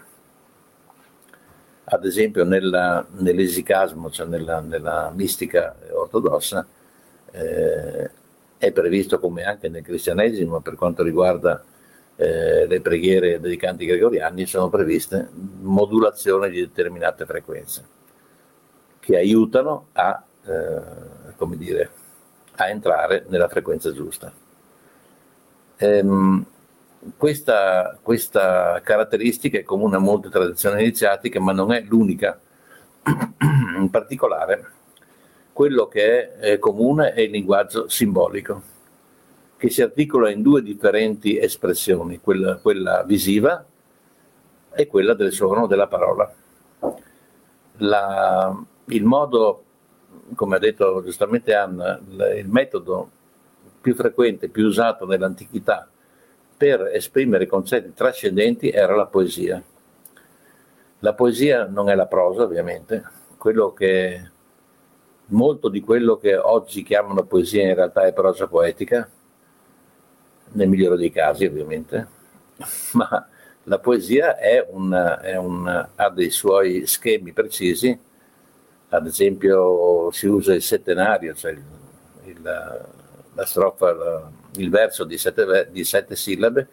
ad 1.87 2.05
esempio 2.05 2.45
nella, 2.45 3.05
nell'esicasmo, 3.19 4.11
cioè 4.11 4.27
nella, 4.27 4.61
nella 4.61 5.13
mistica 5.13 5.75
ortodossa, 5.91 6.65
eh, 7.33 8.11
è 8.57 8.73
previsto 8.73 9.19
come 9.19 9.43
anche 9.43 9.69
nel 9.69 9.83
cristianesimo 9.83 10.61
per 10.61 10.77
quanto 10.77 11.03
riguarda 11.03 11.63
eh, 12.17 12.67
le 12.67 12.81
preghiere 12.81 13.41
dei 13.41 13.57
canti 13.57 13.87
gregoriani 13.87 14.47
sono 14.47 14.69
previste 14.69 15.29
modulazioni 15.61 16.51
di 16.51 16.61
determinate 16.61 17.27
frequenze 17.27 17.85
che 19.01 19.17
aiutano 19.17 19.89
a, 19.93 20.23
eh, 20.47 21.57
dire, 21.57 21.91
a 22.57 22.69
entrare 22.69 23.25
nella 23.29 23.49
frequenza 23.49 23.93
giusta. 23.93 24.33
Ehm, 25.77 26.47
questa, 27.19 27.99
questa, 28.01 28.81
caratteristica 28.83 29.59
è 29.59 29.63
comune 29.63 29.97
a 29.97 29.99
molte 29.99 30.31
tradizioni 30.31 30.81
iniziatiche, 30.83 31.39
ma 31.39 31.53
non 31.53 31.73
è 31.73 31.83
l'unica. 31.83 32.41
In 33.77 33.91
particolare, 33.91 34.71
quello 35.53 35.87
che 35.87 36.37
è 36.37 36.59
comune 36.59 37.13
è 37.13 37.21
il 37.21 37.31
linguaggio 37.31 37.89
simbolico 37.89 38.73
che 39.65 39.71
si 39.71 39.81
articola 39.81 40.29
in 40.29 40.43
due 40.43 40.63
differenti 40.63 41.39
espressioni, 41.39 42.21
quella, 42.21 42.57
quella 42.57 43.03
visiva 43.03 43.65
e 44.75 44.87
quella 44.87 45.15
del 45.15 45.33
suono 45.33 45.67
della 45.67 45.87
parola. 45.87 46.31
La, 47.79 48.63
il 48.89 49.05
modo, 49.05 49.65
come 50.35 50.57
ha 50.57 50.59
detto 50.59 51.03
giustamente 51.03 51.55
Anna, 51.55 51.99
il 52.37 52.47
metodo 52.47 53.11
più 53.81 53.95
frequente, 53.95 54.51
più 54.51 54.67
usato 54.67 55.07
nell'antichità 55.07 55.89
per 56.59 56.91
esprimere 56.93 57.47
concetti 57.47 57.95
trascendenti 57.95 58.69
era 58.69 58.95
la 58.95 59.07
poesia. 59.07 59.63
La 60.99 61.15
poesia 61.15 61.65
non 61.65 61.89
è 61.89 61.95
la 61.95 62.07
prosa, 62.07 62.43
ovviamente, 62.43 63.03
che 63.75 64.31
molto 65.29 65.71
di 65.71 65.81
quello 65.81 66.19
che 66.19 66.37
oggi 66.37 66.83
chiamano 66.83 67.25
poesia 67.25 67.67
in 67.67 67.75
realtà 67.75 68.03
è 68.03 68.13
prosa 68.13 68.47
poetica, 68.47 69.11
nel 70.55 70.69
migliore 70.69 70.97
dei 70.97 71.11
casi 71.11 71.45
ovviamente, 71.45 72.07
ma 72.93 73.29
la 73.65 73.79
poesia 73.79 74.37
è 74.37 74.67
un, 74.71 74.93
è 75.23 75.37
un, 75.37 75.89
ha 75.95 76.11
dei 76.11 76.31
suoi 76.31 76.87
schemi 76.87 77.33
precisi, 77.33 77.99
ad 78.89 79.07
esempio 79.07 80.11
si 80.13 80.27
usa 80.27 80.55
il 80.55 80.63
settenario, 80.63 81.35
cioè 81.35 81.53
il, 81.53 81.63
il, 82.25 82.43
la 82.43 83.45
strofa, 83.45 83.93
la, 83.93 84.31
il 84.57 84.71
verso 84.71 85.05
di 85.05 85.19
sette, 85.19 85.69
di 85.71 85.85
sette, 85.85 86.15
sillabe, 86.15 86.69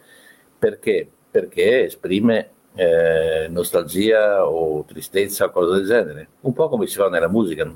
perché? 0.58 1.10
Perché 1.32 1.86
esprime 1.86 2.50
eh, 2.76 3.48
nostalgia 3.50 4.46
o 4.48 4.84
tristezza 4.84 5.46
o 5.46 5.50
cose 5.52 5.78
del 5.78 5.88
genere, 5.88 6.28
un 6.42 6.54
po' 6.54 6.70
come 6.70 6.88
si 6.88 6.98
fa 6.98 7.10
nella 7.10 7.30
musica, 7.30 7.72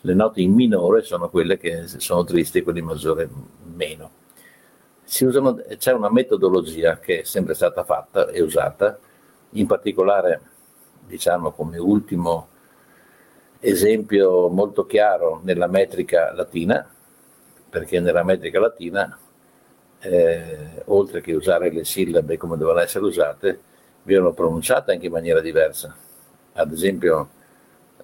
le 0.00 0.14
note 0.14 0.40
in 0.40 0.52
minore 0.52 1.02
sono 1.02 1.30
quelle 1.30 1.56
che 1.58 1.86
sono 1.86 2.24
tristi, 2.24 2.62
quelle 2.62 2.80
in 2.80 2.84
maggiore 2.84 3.28
meno 3.74 4.17
usano, 5.20 5.62
c'è 5.76 5.92
una 5.92 6.10
metodologia 6.10 6.98
che 6.98 7.20
è 7.20 7.24
sempre 7.24 7.54
stata 7.54 7.84
fatta 7.84 8.28
e 8.28 8.42
usata, 8.42 8.98
in 9.50 9.66
particolare 9.66 10.40
diciamo 11.06 11.52
come 11.52 11.78
ultimo 11.78 12.48
esempio 13.60 14.48
molto 14.48 14.86
chiaro 14.86 15.40
nella 15.42 15.66
metrica 15.66 16.32
latina, 16.32 16.86
perché 17.70 18.00
nella 18.00 18.22
metrica 18.22 18.60
latina, 18.60 19.18
eh, 20.00 20.82
oltre 20.86 21.20
che 21.20 21.32
usare 21.34 21.70
le 21.70 21.84
sillabe 21.84 22.36
come 22.36 22.56
devono 22.56 22.78
essere 22.80 23.04
usate, 23.04 23.60
vengono 24.02 24.32
pronunciate 24.32 24.92
anche 24.92 25.06
in 25.06 25.12
maniera 25.12 25.40
diversa. 25.40 25.94
Ad 26.52 26.72
esempio, 26.72 27.28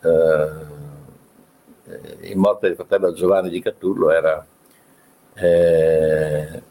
eh, 0.03 0.83
in 2.23 2.39
morte 2.39 2.69
del 2.69 2.77
fratello 2.77 3.13
Giovanni 3.13 3.51
di 3.51 3.61
Catullo 3.61 4.11
era 4.11 4.45
eh, 5.35 6.63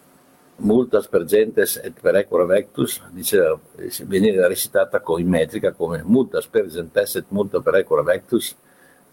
multas 0.63 1.08
per 1.08 1.25
gentes 1.25 1.77
et 1.84 2.00
per 2.00 2.15
ecora 2.15 2.46
vectus, 2.46 3.01
diceva, 3.12 3.60
veniva 4.05 4.48
recitata 4.48 5.01
con, 5.01 5.20
in 5.20 5.27
metrica 5.27 5.72
come 5.72 6.01
multas 6.03 6.48
per 6.48 6.67
gentes 6.67 7.15
et 7.15 7.25
multa 7.29 7.60
per 7.62 7.75
ecora 7.75 8.01
vectus, 8.01 8.55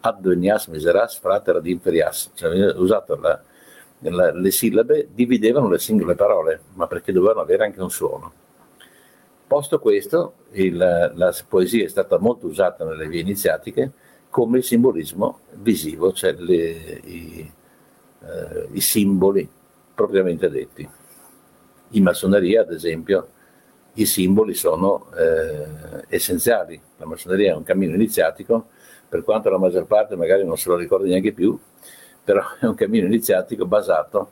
ad 0.01 0.25
miseras 0.69 1.19
frater 1.19 1.57
ad 1.57 1.67
inferias, 1.67 2.31
cioè 2.35 2.73
usato 2.77 3.17
la, 3.17 3.39
la, 3.99 4.33
le 4.33 4.51
sillabe, 4.51 5.09
dividevano 5.13 5.69
le 5.69 5.79
singole 5.79 6.15
parole, 6.15 6.61
ma 6.75 6.87
perché 6.87 7.13
dovevano 7.13 7.41
avere 7.41 7.65
anche 7.65 7.83
un 7.83 7.91
suono. 7.91 8.33
Posto 9.47 9.79
questo, 9.81 10.35
il, 10.53 10.77
la 10.77 11.35
poesia 11.47 11.85
è 11.85 11.89
stata 11.89 12.19
molto 12.19 12.47
usata 12.47 12.85
nelle 12.85 13.09
vie 13.09 13.21
iniziatiche 13.21 13.91
come 14.31 14.63
simbolismo 14.63 15.41
visivo, 15.55 16.13
cioè 16.13 16.33
le, 16.33 16.57
i, 16.57 17.53
eh, 18.23 18.69
i 18.73 18.81
simboli 18.81 19.47
propriamente 19.93 20.49
detti. 20.49 20.89
In 21.91 22.03
massoneria, 22.03 22.63
ad 22.63 22.73
esempio, 22.73 23.29
i 23.95 24.07
simboli 24.07 24.55
sono 24.55 25.09
eh, 25.17 26.05
essenziali. 26.09 26.81
La 26.97 27.07
massoneria 27.07 27.53
è 27.53 27.57
un 27.57 27.65
cammino 27.65 27.95
iniziatico, 27.95 28.69
per 29.09 29.25
quanto 29.25 29.51
la 29.51 29.59
maggior 29.59 29.87
parte 29.87 30.15
magari 30.15 30.45
non 30.45 30.57
se 30.57 30.69
lo 30.69 30.77
ricorda 30.77 31.07
neanche 31.07 31.33
più, 31.33 31.59
però 32.23 32.45
è 32.61 32.67
un 32.67 32.75
cammino 32.75 33.07
iniziatico 33.07 33.67
basato, 33.67 34.31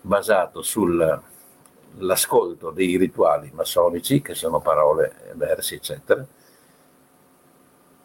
basato 0.00 0.62
sull'ascolto 0.62 2.70
dei 2.70 2.96
rituali 2.96 3.50
massonici, 3.52 4.22
che 4.22 4.34
sono 4.34 4.60
parole, 4.60 5.12
versi, 5.34 5.74
eccetera, 5.74 6.26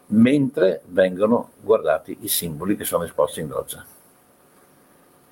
mentre 0.08 0.82
vengono 0.88 1.52
guardati 1.62 2.18
i 2.20 2.28
simboli 2.28 2.76
che 2.76 2.84
sono 2.84 3.04
esposti 3.04 3.40
in 3.40 3.48
loggia. 3.48 3.82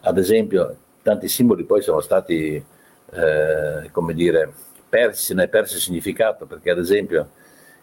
Ad 0.01 0.17
esempio, 0.17 0.75
tanti 1.03 1.29
simboli 1.29 1.65
poi 1.65 1.83
sono 1.83 2.01
stati 2.01 2.65
eh, 3.11 3.91
come 3.91 4.15
dire, 4.15 4.53
persi, 4.89 5.35
ne 5.35 5.45
è 5.45 5.49
perso 5.49 5.77
il 5.77 5.83
significato, 5.83 6.47
perché 6.47 6.71
ad 6.71 6.79
esempio 6.79 7.31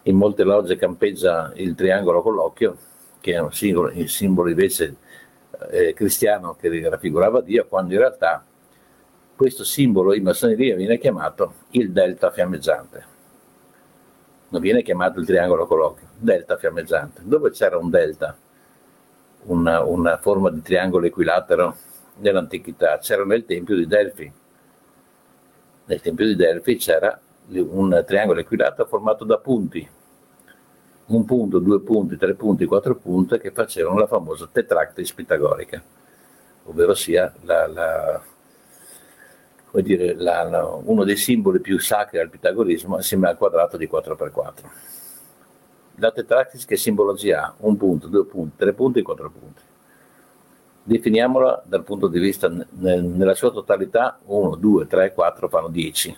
in 0.03 0.15
molte 0.15 0.43
logge 0.43 0.75
campeggia 0.75 1.51
il 1.55 1.75
triangolo 1.75 2.21
con 2.21 2.33
l'occhio, 2.33 2.77
che 3.19 3.33
è 3.33 3.39
un 3.39 3.51
simbolo, 3.51 3.91
un 3.93 4.07
simbolo 4.07 4.49
invece 4.49 4.95
eh, 5.69 5.93
cristiano 5.93 6.55
che 6.59 6.89
raffigurava 6.89 7.41
Dio, 7.41 7.65
quando 7.67 7.93
in 7.93 7.99
realtà 7.99 8.45
questo 9.35 9.63
simbolo 9.63 10.13
in 10.13 10.23
massoneria 10.23 10.75
viene 10.75 10.97
chiamato 10.97 11.53
il 11.71 11.91
delta 11.91 12.31
fiammeggiante. 12.31 13.13
Non 14.49 14.61
viene 14.61 14.83
chiamato 14.83 15.19
il 15.19 15.25
triangolo 15.25 15.65
con 15.65 15.79
l'occhio, 15.79 16.07
delta 16.17 16.57
fiammeggiante. 16.57 17.21
Dove 17.23 17.51
c'era 17.51 17.77
un 17.77 17.89
delta, 17.89 18.37
una, 19.43 19.83
una 19.83 20.17
forma 20.17 20.49
di 20.49 20.61
triangolo 20.61 21.07
equilatero 21.07 21.75
nell'antichità? 22.17 22.97
C'era 22.99 23.25
nel 23.25 23.45
Tempio 23.45 23.75
di 23.75 23.87
Delfi. 23.87 24.31
Nel 25.87 26.01
Tempio 26.01 26.25
di 26.25 26.35
Delfi 26.35 26.77
c'era 26.77 27.19
un 27.47 28.03
triangolo 28.07 28.39
equilatero 28.39 28.87
formato 28.87 29.23
da 29.23 29.37
punti, 29.37 29.87
un 31.07 31.25
punto, 31.25 31.59
due 31.59 31.79
punti, 31.81 32.17
tre 32.17 32.33
punti, 32.33 32.65
quattro 32.65 32.95
punti 32.95 33.37
che 33.37 33.51
facevano 33.51 33.99
la 33.99 34.07
famosa 34.07 34.49
tetractis 34.51 35.13
pitagorica, 35.13 35.81
ovvero 36.63 36.95
sia 36.95 37.31
la, 37.41 37.67
la, 37.67 38.21
dire, 39.81 40.15
la, 40.15 40.65
uno 40.83 41.03
dei 41.03 41.17
simboli 41.17 41.59
più 41.59 41.77
sacri 41.77 42.17
al 42.17 42.29
pitagorismo 42.29 42.95
assieme 42.95 43.27
al 43.29 43.37
quadrato 43.37 43.77
di 43.77 43.87
4x4. 43.91 44.53
La 45.97 46.11
tetractis 46.11 46.65
che 46.65 46.77
simbologia 46.77 47.43
ha? 47.43 47.53
Un 47.59 47.77
punto, 47.77 48.07
due 48.07 48.25
punti, 48.25 48.57
tre 48.57 48.73
punti, 48.73 49.03
quattro 49.03 49.29
punti. 49.29 49.61
Definiamola 50.87 51.63
dal 51.65 51.83
punto 51.83 52.07
di 52.07 52.19
vista 52.19 52.47
nella 52.47 53.33
sua 53.33 53.51
totalità 53.51 54.19
1, 54.23 54.55
2, 54.55 54.87
3, 54.87 55.13
4 55.13 55.49
fanno 55.49 55.67
10 55.67 56.17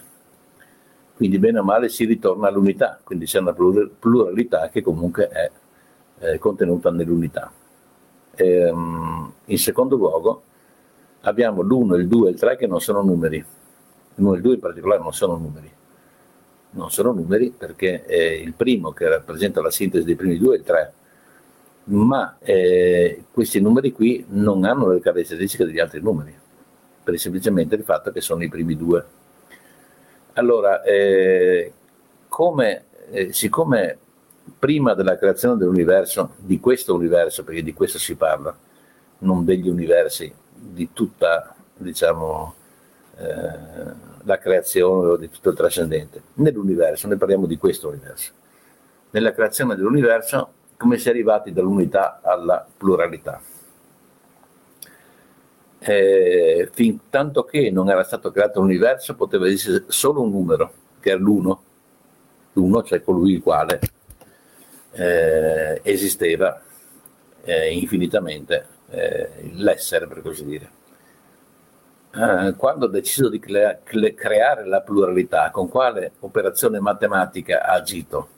quindi 1.17 1.39
bene 1.39 1.57
o 1.57 1.63
male 1.63 1.89
si 1.89 2.05
ritorna 2.05 2.47
all'unità, 2.47 2.99
quindi 3.03 3.25
c'è 3.25 3.39
una 3.39 3.51
pluralità 3.51 4.69
che 4.69 4.83
comunque 4.83 5.27
è 5.29 5.49
eh, 6.19 6.37
contenuta 6.37 6.91
nell'unità. 6.91 7.51
Ehm, 8.35 9.33
in 9.45 9.57
secondo 9.57 9.95
luogo 9.95 10.43
abbiamo 11.21 11.63
l'1, 11.63 11.97
il 11.97 12.07
2 12.07 12.27
e 12.27 12.31
il 12.33 12.39
3 12.39 12.55
che 12.55 12.67
non 12.67 12.79
sono 12.81 13.01
numeri, 13.01 13.43
l'1 14.13 14.31
e 14.31 14.35
il 14.35 14.41
2 14.43 14.53
in 14.53 14.59
particolare 14.59 15.01
non 15.01 15.11
sono 15.11 15.37
numeri, 15.37 15.71
non 16.69 16.91
sono 16.91 17.13
numeri 17.13 17.49
perché 17.49 18.05
eh, 18.05 18.35
il 18.35 18.53
primo 18.53 18.91
che 18.91 19.09
rappresenta 19.09 19.59
la 19.59 19.71
sintesi 19.71 20.05
dei 20.05 20.15
primi 20.15 20.37
due 20.37 20.53
è 20.53 20.57
il 20.59 20.63
3, 20.63 20.93
ma 21.87 22.37
eh, 22.39 23.23
questi 23.31 23.59
numeri 23.59 23.91
qui 23.91 24.25
non 24.29 24.63
hanno 24.63 24.89
le 24.89 24.99
caratteristiche 24.99 25.65
degli 25.65 25.79
altri 25.79 26.01
numeri, 26.01 26.35
per 27.03 27.17
semplicemente 27.19 27.75
il 27.75 27.83
fatto 27.83 28.11
che 28.11 28.21
sono 28.21 28.43
i 28.43 28.49
primi 28.49 28.75
due 28.75 29.05
allora, 30.37 30.83
eh, 30.83 31.73
come, 32.27 32.85
eh, 33.09 33.33
siccome 33.33 33.97
prima 34.59 34.93
della 34.93 35.17
creazione 35.17 35.57
dell'universo, 35.57 36.33
di 36.37 36.59
questo 36.59 36.93
universo, 36.93 37.43
perché 37.43 37.63
di 37.63 37.73
questo 37.73 37.97
si 37.97 38.15
parla, 38.15 38.55
non 39.19 39.43
degli 39.43 39.67
universi, 39.67 40.31
di 40.53 40.89
tutta, 40.93 41.55
diciamo, 41.75 42.53
eh, 43.17 43.25
la 44.23 44.37
creazione 44.37 45.07
o 45.07 45.17
di 45.17 45.29
tutto 45.31 45.49
il 45.49 45.55
trascendente, 45.55 46.21
nell'universo, 46.35 47.07
noi 47.07 47.17
parliamo 47.17 47.47
di 47.47 47.57
questo 47.57 47.87
universo. 47.87 48.31
Nella 49.09 49.33
creazione 49.33 49.75
dell'universo, 49.75 50.51
come 50.77 50.97
si 50.97 51.07
è 51.07 51.11
arrivati 51.11 51.51
dall'unità 51.51 52.21
alla 52.21 52.65
pluralità? 52.77 53.41
eh, 55.79 56.69
fin 56.71 57.09
tanto 57.09 57.43
che 57.43 57.69
non 57.71 57.89
era 57.89 58.03
stato 58.03 58.31
creato 58.31 58.59
l'universo 58.59 59.15
poteva 59.15 59.47
essere 59.47 59.85
solo 59.87 60.21
un 60.21 60.31
numero, 60.31 60.73
che 60.99 61.11
è 61.13 61.15
l'uno, 61.15 61.61
l'uno, 62.53 62.83
cioè 62.83 63.01
colui 63.01 63.33
il 63.33 63.41
quale 63.41 63.79
eh, 64.91 65.79
esisteva 65.83 66.61
eh, 67.43 67.73
infinitamente, 67.73 68.67
eh, 68.89 69.29
l'essere 69.53 70.07
per 70.07 70.21
così 70.21 70.45
dire. 70.45 70.71
Eh, 72.15 72.55
quando 72.57 72.85
ha 72.85 72.89
deciso 72.89 73.29
di 73.29 73.39
crea- 73.39 73.79
creare 73.83 74.65
la 74.65 74.81
pluralità, 74.81 75.51
con 75.51 75.69
quale 75.69 76.13
operazione 76.19 76.79
matematica 76.79 77.63
ha 77.63 77.73
agito? 77.73 78.29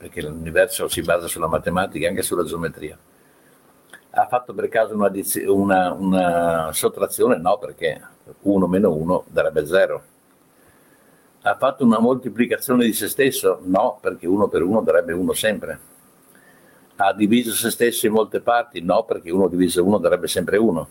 Perché 0.00 0.22
l'universo 0.22 0.88
si 0.88 1.02
basa 1.02 1.28
sulla 1.28 1.46
matematica 1.46 2.06
e 2.06 2.08
anche 2.08 2.22
sulla 2.22 2.44
geometria 2.44 2.98
ha 4.12 4.26
fatto 4.26 4.54
per 4.54 4.68
caso 4.68 4.94
una, 4.94 5.10
una, 5.52 5.92
una 5.92 6.72
sottrazione? 6.72 7.36
No, 7.38 7.58
perché 7.58 8.00
1 8.40 8.66
meno 8.66 8.92
1 8.92 9.24
darebbe 9.28 9.66
0. 9.66 10.02
Ha 11.42 11.56
fatto 11.56 11.84
una 11.84 12.00
moltiplicazione 12.00 12.84
di 12.84 12.92
se 12.92 13.08
stesso? 13.08 13.60
No, 13.62 13.98
perché 14.00 14.26
1 14.26 14.48
per 14.48 14.62
1 14.62 14.80
darebbe 14.80 15.12
1 15.12 15.32
sempre. 15.32 15.80
Ha 16.96 17.12
diviso 17.12 17.52
se 17.52 17.70
stesso 17.70 18.06
in 18.06 18.12
molte 18.12 18.40
parti? 18.40 18.80
No, 18.80 19.04
perché 19.04 19.30
1 19.30 19.48
diviso 19.48 19.84
1 19.84 19.98
darebbe 19.98 20.26
sempre 20.26 20.56
1. 20.56 20.88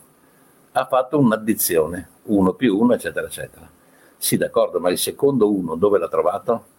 Ha 0.72 0.86
fatto 0.86 1.20
un'addizione, 1.20 2.10
1 2.24 2.54
più 2.54 2.78
1, 2.80 2.94
eccetera, 2.94 3.28
eccetera. 3.28 3.70
Sì, 4.18 4.38
d'accordo, 4.38 4.80
ma 4.80 4.90
il 4.90 4.98
secondo 4.98 5.52
1 5.52 5.76
dove 5.76 6.00
l'ha 6.00 6.08
trovato? 6.08 6.78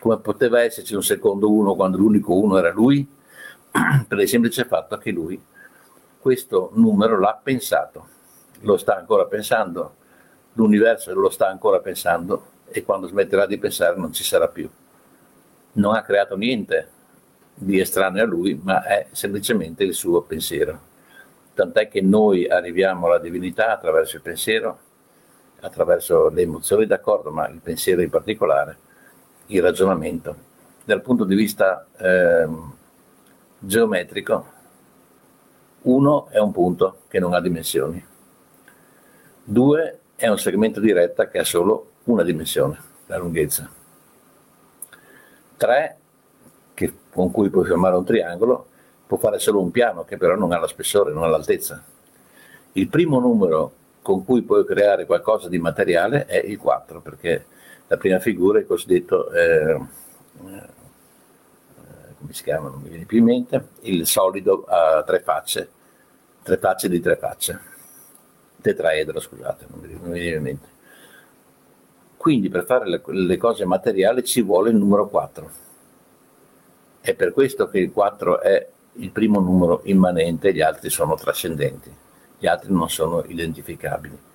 Come 0.00 0.18
poteva 0.18 0.62
esserci 0.62 0.94
un 0.94 1.02
secondo 1.02 1.52
1 1.52 1.74
quando 1.74 1.98
l'unico 1.98 2.34
1 2.34 2.56
era 2.56 2.72
lui? 2.72 3.06
per 4.08 4.18
il 4.18 4.28
semplice 4.28 4.64
fatto 4.64 4.96
che 4.96 5.10
lui 5.10 5.40
questo 6.18 6.70
numero 6.72 7.18
l'ha 7.18 7.38
pensato, 7.42 8.08
lo 8.60 8.78
sta 8.78 8.96
ancora 8.96 9.26
pensando, 9.26 9.94
l'universo 10.54 11.14
lo 11.14 11.28
sta 11.28 11.48
ancora 11.48 11.80
pensando 11.80 12.46
e 12.68 12.82
quando 12.82 13.08
smetterà 13.08 13.44
di 13.44 13.58
pensare 13.58 13.96
non 13.96 14.12
ci 14.12 14.24
sarà 14.24 14.48
più. 14.48 14.68
Non 15.72 15.94
ha 15.94 16.02
creato 16.02 16.36
niente 16.36 16.88
di 17.54 17.78
estraneo 17.78 18.24
a 18.24 18.26
lui, 18.26 18.58
ma 18.62 18.82
è 18.82 19.06
semplicemente 19.12 19.84
il 19.84 19.94
suo 19.94 20.22
pensiero. 20.22 20.80
Tant'è 21.52 21.88
che 21.88 22.00
noi 22.00 22.48
arriviamo 22.48 23.06
alla 23.06 23.18
divinità 23.18 23.72
attraverso 23.72 24.16
il 24.16 24.22
pensiero, 24.22 24.78
attraverso 25.60 26.30
le 26.30 26.40
emozioni, 26.42 26.86
d'accordo, 26.86 27.30
ma 27.30 27.48
il 27.48 27.60
pensiero 27.62 28.00
in 28.00 28.10
particolare, 28.10 28.78
il 29.50 29.62
ragionamento. 29.62 30.48
Dal 30.84 31.02
punto 31.02 31.24
di 31.24 31.34
vista 31.34 31.86
eh, 31.96 32.48
geometrico, 33.58 34.46
uno 35.82 36.28
è 36.28 36.38
un 36.38 36.52
punto 36.52 37.02
che 37.08 37.18
non 37.18 37.34
ha 37.34 37.40
dimensioni, 37.40 38.04
due 39.42 39.98
è 40.16 40.28
un 40.28 40.38
segmento 40.38 40.80
di 40.80 40.92
retta 40.92 41.28
che 41.28 41.38
ha 41.38 41.44
solo 41.44 41.92
una 42.04 42.22
dimensione, 42.22 42.78
la 43.06 43.18
lunghezza, 43.18 43.70
tre, 45.56 45.96
che, 46.74 46.92
con 47.10 47.30
cui 47.30 47.50
puoi 47.50 47.66
formare 47.66 47.96
un 47.96 48.04
triangolo, 48.04 48.66
può 49.06 49.16
fare 49.18 49.38
solo 49.38 49.60
un 49.60 49.70
piano 49.70 50.04
che 50.04 50.16
però 50.16 50.36
non 50.36 50.52
ha 50.52 50.58
la 50.58 50.68
spessore, 50.68 51.12
non 51.12 51.24
ha 51.24 51.28
l'altezza. 51.28 51.82
Il 52.72 52.88
primo 52.88 53.18
numero 53.18 53.72
con 54.02 54.24
cui 54.24 54.42
puoi 54.42 54.64
creare 54.64 55.04
qualcosa 55.04 55.48
di 55.48 55.58
materiale 55.58 56.26
è 56.26 56.38
il 56.38 56.58
4, 56.58 57.00
perché 57.00 57.44
la 57.90 57.96
prima 57.96 58.20
figura 58.20 58.58
è 58.58 58.60
il 58.60 58.68
cosiddetto 58.68 59.32
eh, 59.32 59.80
come 62.20 62.32
si 62.32 62.44
chiama, 62.44 62.68
non 62.68 62.82
mi 62.82 62.88
viene 62.88 63.04
più 63.04 63.18
in 63.18 63.24
mente, 63.24 63.68
il 63.80 64.06
solido 64.06 64.64
a 64.64 65.02
tre 65.02 65.20
facce, 65.20 65.68
tre 66.40 66.56
facce 66.58 66.88
di 66.88 67.00
tre 67.00 67.16
facce, 67.16 67.60
tetraedro, 68.60 69.18
scusate, 69.18 69.66
non 69.70 69.80
mi, 69.80 69.92
non 69.92 70.10
mi 70.10 70.20
viene 70.20 70.36
in 70.36 70.42
mente. 70.42 70.68
Quindi 72.16 72.48
per 72.48 72.64
fare 72.64 72.88
le, 72.88 73.02
le 73.04 73.36
cose 73.36 73.64
materiali 73.64 74.22
ci 74.22 74.40
vuole 74.40 74.70
il 74.70 74.76
numero 74.76 75.08
4. 75.08 75.50
È 77.00 77.14
per 77.14 77.32
questo 77.32 77.68
che 77.68 77.78
il 77.78 77.90
4 77.90 78.40
è 78.40 78.68
il 78.92 79.10
primo 79.10 79.40
numero 79.40 79.80
immanente, 79.84 80.54
gli 80.54 80.60
altri 80.60 80.90
sono 80.90 81.16
trascendenti, 81.16 81.92
gli 82.38 82.46
altri 82.46 82.72
non 82.72 82.88
sono 82.88 83.24
identificabili. 83.24 84.28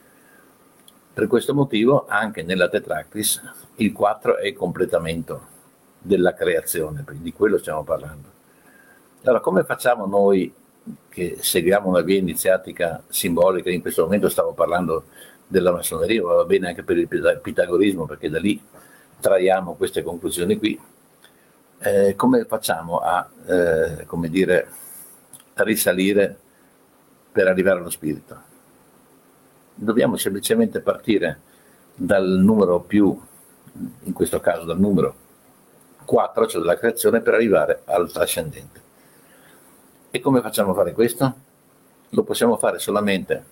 Per 1.16 1.28
questo 1.28 1.54
motivo 1.54 2.08
anche 2.10 2.44
nella 2.44 2.68
Tetractis 2.68 3.42
il 3.76 3.94
4 3.94 4.36
è 4.36 4.48
il 4.48 4.54
completamento 4.54 5.48
della 5.98 6.34
creazione, 6.34 7.06
di 7.10 7.32
quello 7.32 7.58
stiamo 7.58 7.86
parlando. 7.86 8.28
Allora, 9.24 9.40
come 9.40 9.64
facciamo 9.64 10.08
noi 10.08 10.54
che 11.08 11.38
seguiamo 11.40 11.88
una 11.88 12.02
via 12.02 12.18
iniziatica 12.18 13.02
simbolica, 13.08 13.70
in 13.70 13.80
questo 13.80 14.04
momento 14.04 14.28
stavo 14.28 14.52
parlando 14.52 15.06
della 15.48 15.72
massoneria, 15.72 16.22
ma 16.22 16.34
va 16.34 16.44
bene 16.44 16.68
anche 16.68 16.84
per 16.84 16.98
il 16.98 17.08
pitagorismo, 17.42 18.06
perché 18.06 18.30
da 18.30 18.40
lì 18.40 18.62
traiamo 19.22 19.76
queste 19.76 20.04
conclusioni 20.04 20.58
qui, 20.58 20.78
eh, 21.80 22.14
come 22.18 22.44
facciamo 22.44 22.98
a, 22.98 23.26
eh, 23.48 24.06
come 24.06 24.28
dire, 24.28 24.68
a 25.54 25.64
risalire 25.64 26.38
per 27.32 27.48
arrivare 27.48 27.80
allo 27.80 27.90
spirito? 27.90 28.54
Dobbiamo 29.76 30.16
semplicemente 30.16 30.80
partire 30.80 31.40
dal 31.94 32.28
numero 32.28 32.80
più, 32.80 33.18
in 34.04 34.14
questo 34.14 34.40
caso 34.40 34.64
dal 34.64 34.80
numero 34.80 35.16
4, 36.06 36.48
cioè 36.48 36.62
della 36.62 36.78
creazione, 36.78 37.20
per 37.22 37.34
arrivare 37.34 37.82
al 37.86 38.10
trascendente. 38.12 38.82
E 40.12 40.20
come 40.22 40.40
facciamo 40.40 40.72
a 40.72 40.76
fare 40.76 40.94
questo? 40.94 41.36
Lo 42.10 42.24
possiamo 42.24 42.56
fare 42.56 42.80
solamente 42.80 43.46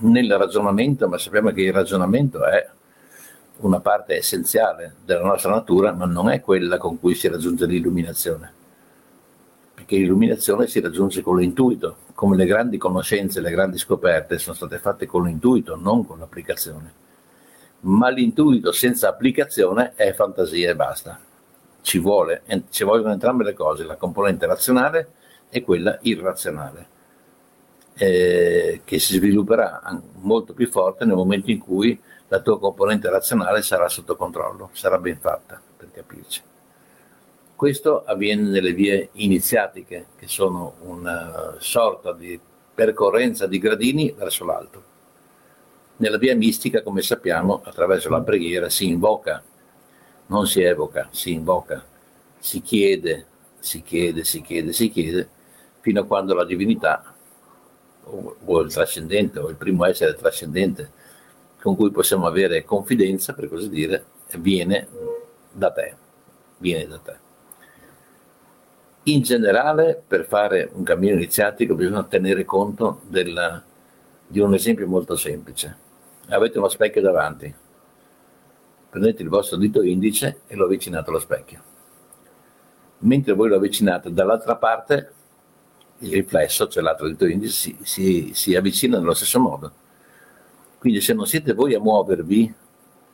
nel 0.00 0.30
ragionamento, 0.36 1.08
ma 1.08 1.16
sappiamo 1.16 1.50
che 1.52 1.62
il 1.62 1.72
ragionamento 1.72 2.44
è 2.44 2.68
una 3.60 3.80
parte 3.80 4.16
essenziale 4.16 4.96
della 5.04 5.24
nostra 5.24 5.50
natura, 5.50 5.92
ma 5.92 6.04
non 6.04 6.28
è 6.28 6.40
quella 6.40 6.76
con 6.76 6.98
cui 6.98 7.14
si 7.14 7.28
raggiunge 7.28 7.66
l'illuminazione. 7.66 8.58
Perché 9.90 10.04
l'illuminazione 10.04 10.68
si 10.68 10.78
raggiunge 10.78 11.20
con 11.20 11.36
l'intuito, 11.36 11.96
come 12.14 12.36
le 12.36 12.46
grandi 12.46 12.78
conoscenze, 12.78 13.40
le 13.40 13.50
grandi 13.50 13.76
scoperte 13.76 14.38
sono 14.38 14.54
state 14.54 14.78
fatte 14.78 15.04
con 15.04 15.24
l'intuito, 15.24 15.74
non 15.74 16.06
con 16.06 16.20
l'applicazione. 16.20 16.92
Ma 17.80 18.08
l'intuito 18.08 18.70
senza 18.70 19.08
applicazione 19.08 19.94
è 19.96 20.12
fantasia 20.12 20.70
e 20.70 20.76
basta 20.76 21.18
ci, 21.82 21.98
vuole, 21.98 22.42
ci 22.70 22.84
vogliono 22.84 23.10
entrambe 23.10 23.42
le 23.42 23.52
cose, 23.52 23.82
la 23.82 23.96
componente 23.96 24.46
razionale 24.46 25.08
è 25.48 25.60
quella 25.64 25.98
irrazionale, 26.02 26.86
eh, 27.94 28.82
che 28.84 28.98
si 29.00 29.14
svilupperà 29.14 29.82
molto 30.20 30.52
più 30.52 30.68
forte 30.68 31.04
nel 31.04 31.16
momento 31.16 31.50
in 31.50 31.58
cui 31.58 32.00
la 32.28 32.38
tua 32.38 32.60
componente 32.60 33.10
razionale 33.10 33.60
sarà 33.60 33.88
sotto 33.88 34.14
controllo, 34.14 34.70
sarà 34.70 34.98
ben 34.98 35.18
fatta, 35.18 35.60
per 35.76 35.90
capirci. 35.90 36.42
Questo 37.60 38.04
avviene 38.04 38.48
nelle 38.48 38.72
vie 38.72 39.10
iniziatiche, 39.12 40.06
che 40.16 40.26
sono 40.28 40.76
una 40.84 41.56
sorta 41.58 42.14
di 42.14 42.40
percorrenza 42.74 43.46
di 43.46 43.58
gradini 43.58 44.10
verso 44.16 44.46
l'alto. 44.46 44.82
Nella 45.98 46.16
via 46.16 46.34
mistica, 46.34 46.82
come 46.82 47.02
sappiamo, 47.02 47.60
attraverso 47.62 48.08
la 48.08 48.22
preghiera 48.22 48.70
si 48.70 48.88
invoca, 48.88 49.42
non 50.28 50.46
si 50.46 50.62
evoca, 50.62 51.08
si 51.10 51.32
invoca, 51.32 51.84
si 52.38 52.62
chiede, 52.62 53.26
si 53.58 53.82
chiede, 53.82 54.24
si 54.24 54.40
chiede, 54.40 54.72
si 54.72 54.88
chiede, 54.88 55.28
fino 55.80 56.00
a 56.00 56.06
quando 56.06 56.32
la 56.32 56.46
divinità 56.46 57.14
o, 58.04 58.60
il 58.62 58.72
trascendente 58.72 59.38
o 59.38 59.50
il 59.50 59.56
primo 59.56 59.84
essere 59.84 60.14
trascendente 60.14 60.92
con 61.60 61.76
cui 61.76 61.90
possiamo 61.90 62.26
avere 62.26 62.64
confidenza, 62.64 63.34
per 63.34 63.50
così 63.50 63.68
dire, 63.68 64.02
viene 64.38 64.88
da 65.52 65.70
te, 65.70 65.94
viene 66.56 66.86
da 66.86 66.98
te. 67.00 67.28
In 69.04 69.22
generale, 69.22 70.02
per 70.06 70.26
fare 70.26 70.68
un 70.74 70.82
cammino 70.82 71.14
iniziatico 71.14 71.74
bisogna 71.74 72.02
tenere 72.02 72.44
conto 72.44 73.00
della, 73.08 73.62
di 74.26 74.40
un 74.40 74.52
esempio 74.52 74.86
molto 74.86 75.16
semplice. 75.16 75.74
Avete 76.28 76.58
uno 76.58 76.68
specchio 76.68 77.00
davanti, 77.00 77.52
prendete 78.90 79.22
il 79.22 79.30
vostro 79.30 79.56
dito 79.56 79.80
indice 79.80 80.40
e 80.46 80.54
lo 80.54 80.66
avvicinate 80.66 81.08
allo 81.08 81.18
specchio. 81.18 81.62
Mentre 82.98 83.32
voi 83.32 83.48
lo 83.48 83.56
avvicinate 83.56 84.12
dall'altra 84.12 84.56
parte, 84.56 85.12
il 86.00 86.12
riflesso, 86.12 86.68
cioè 86.68 86.82
l'altro 86.82 87.08
dito 87.08 87.24
indice, 87.24 87.52
si, 87.52 87.78
si, 87.80 88.30
si 88.34 88.54
avvicina 88.54 88.98
nello 88.98 89.14
stesso 89.14 89.40
modo. 89.40 89.72
Quindi 90.78 91.00
se 91.00 91.14
non 91.14 91.26
siete 91.26 91.54
voi 91.54 91.74
a 91.74 91.80
muovervi, 91.80 92.54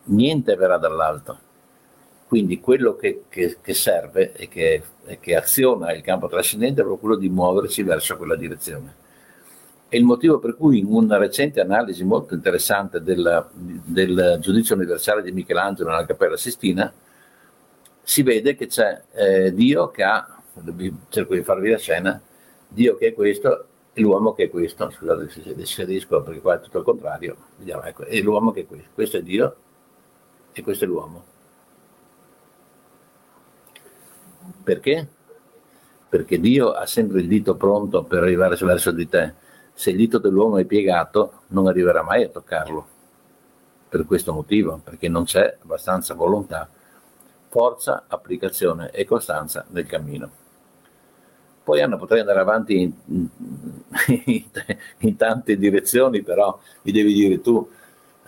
niente 0.06 0.56
verrà 0.56 0.78
dall'alto 0.78 1.44
quindi 2.26 2.58
quello 2.58 2.96
che, 2.96 3.24
che, 3.28 3.58
che 3.60 3.74
serve 3.74 4.32
e 4.32 4.48
che, 4.48 4.82
che, 5.20 5.36
aziona 5.36 5.92
il 5.92 6.02
campo 6.02 6.26
trascendente 6.26 6.80
è 6.80 6.84
proprio 6.84 6.98
quello 6.98 7.16
di 7.16 7.28
muoversi 7.28 7.82
verso 7.84 8.16
quella 8.16 8.34
direzione. 8.34 9.04
È 9.88 9.94
il 9.94 10.04
motivo 10.04 10.40
per 10.40 10.56
cui 10.56 10.80
in 10.80 10.86
una 10.86 11.18
recente 11.18 11.60
analisi 11.60 12.02
molto 12.02 12.34
interessante 12.34 13.00
del, 13.00 13.46
del 13.52 14.38
giudizio 14.40 14.74
universale 14.74 15.22
di 15.22 15.30
Michelangelo 15.30 15.90
nella 15.90 16.04
Cappella 16.04 16.36
Sistina 16.36 16.92
si 18.02 18.22
vede 18.22 18.56
che 18.56 18.66
c'è 18.66 19.02
eh, 19.12 19.54
Dio 19.54 19.90
che 19.90 20.02
ha, 20.02 20.42
cerco 21.08 21.34
di 21.34 21.42
farvi 21.42 21.70
la 21.70 21.78
scena, 21.78 22.20
Dio 22.66 22.96
che 22.96 23.08
è 23.08 23.14
questo 23.14 23.66
e 23.92 24.00
l'uomo 24.00 24.32
che 24.34 24.44
è 24.44 24.50
questo, 24.50 24.90
scusate 24.90 25.28
se, 25.28 25.64
se 25.64 25.84
riesco 25.84 26.20
perché 26.22 26.40
qua 26.40 26.56
è 26.56 26.60
tutto 26.60 26.78
il 26.78 26.84
contrario, 26.84 27.36
vediamo, 27.56 27.84
ecco, 27.84 28.04
è 28.04 28.20
l'uomo 28.20 28.50
che 28.50 28.62
è 28.62 28.66
questo, 28.66 28.88
questo 28.92 29.16
è 29.18 29.22
Dio 29.22 29.56
e 30.52 30.62
questo 30.62 30.84
è 30.84 30.88
l'uomo 30.88 31.34
Perché? 34.66 35.06
Perché 36.08 36.40
Dio 36.40 36.72
ha 36.72 36.86
sempre 36.86 37.20
il 37.20 37.28
dito 37.28 37.54
pronto 37.54 38.02
per 38.02 38.24
arrivare 38.24 38.56
verso 38.56 38.90
di 38.90 39.08
te. 39.08 39.34
Se 39.72 39.90
il 39.90 39.96
dito 39.96 40.18
dell'uomo 40.18 40.58
è 40.58 40.64
piegato, 40.64 41.42
non 41.48 41.68
arriverà 41.68 42.02
mai 42.02 42.24
a 42.24 42.28
toccarlo. 42.28 42.86
Per 43.88 44.04
questo 44.06 44.32
motivo, 44.32 44.80
perché 44.82 45.08
non 45.08 45.22
c'è 45.22 45.58
abbastanza 45.62 46.14
volontà, 46.14 46.68
forza, 47.48 48.06
applicazione 48.08 48.90
e 48.90 49.04
costanza 49.04 49.64
nel 49.68 49.86
cammino. 49.86 50.30
Poi 51.62 51.80
Anna 51.80 51.96
potrei 51.96 52.18
andare 52.18 52.40
avanti 52.40 52.80
in, 52.80 52.92
in, 54.24 54.44
in 54.98 55.16
tante 55.16 55.56
direzioni, 55.56 56.22
però 56.22 56.58
mi 56.82 56.90
devi 56.90 57.12
dire 57.14 57.40
tu 57.40 57.70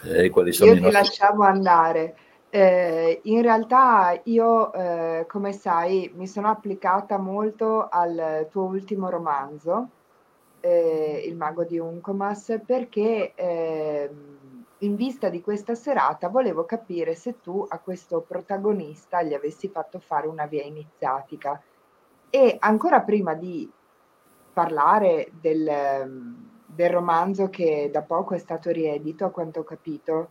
eh, 0.03 0.31
quali 0.31 0.53
sono 0.53 0.71
Io 0.71 0.77
i 0.77 0.79
ti 0.79 0.85
nostri... 0.85 1.03
lasciamo 1.03 1.43
andare. 1.43 2.17
Eh, 2.51 3.21
in 3.25 3.43
realtà 3.43 4.19
io, 4.25 4.73
eh, 4.73 5.27
come 5.29 5.53
sai, 5.53 6.11
mi 6.15 6.27
sono 6.27 6.49
applicata 6.49 7.19
molto 7.19 7.89
al 7.89 8.47
tuo 8.51 8.63
ultimo 8.63 9.11
romanzo, 9.11 9.89
eh, 10.61 11.25
Il 11.27 11.37
mago 11.37 11.65
di 11.65 11.79
Uncomas, 11.79 12.61
perché 12.65 13.35
ehm, 13.35 14.65
in 14.79 14.95
vista 14.97 15.29
di 15.29 15.41
questa 15.43 15.75
serata 15.75 16.29
volevo 16.29 16.65
capire 16.65 17.15
se 17.15 17.41
tu 17.41 17.65
a 17.69 17.79
questo 17.81 18.23
protagonista 18.23 19.23
gli 19.23 19.35
avessi 19.35 19.69
fatto 19.69 19.99
fare 19.99 20.27
una 20.27 20.47
via 20.47 20.63
iniziatica. 20.63 21.61
E 22.31 22.57
ancora 22.61 23.01
prima 23.03 23.35
di 23.35 23.71
parlare 24.53 25.31
del, 25.41 25.71
del 26.67 26.91
romanzo 26.91 27.49
che 27.51 27.91
da 27.93 28.03
poco 28.03 28.35
è 28.35 28.39
stato 28.39 28.71
riedito, 28.71 29.25
a 29.27 29.31
quanto 29.31 29.61
ho 29.61 29.65
capito, 29.65 30.31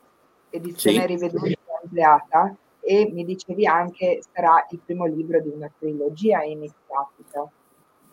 edizione 0.49 1.01
Sì. 1.01 1.05
riveduta 1.05 1.55
ampliata 1.87 2.55
e 2.79 3.09
mi 3.11 3.25
dicevi 3.25 3.65
anche 3.65 4.21
sarà 4.33 4.65
il 4.69 4.79
primo 4.83 5.05
libro 5.05 5.41
di 5.41 5.49
una 5.49 5.69
trilogia 5.77 6.43
iniziatica. 6.43 7.45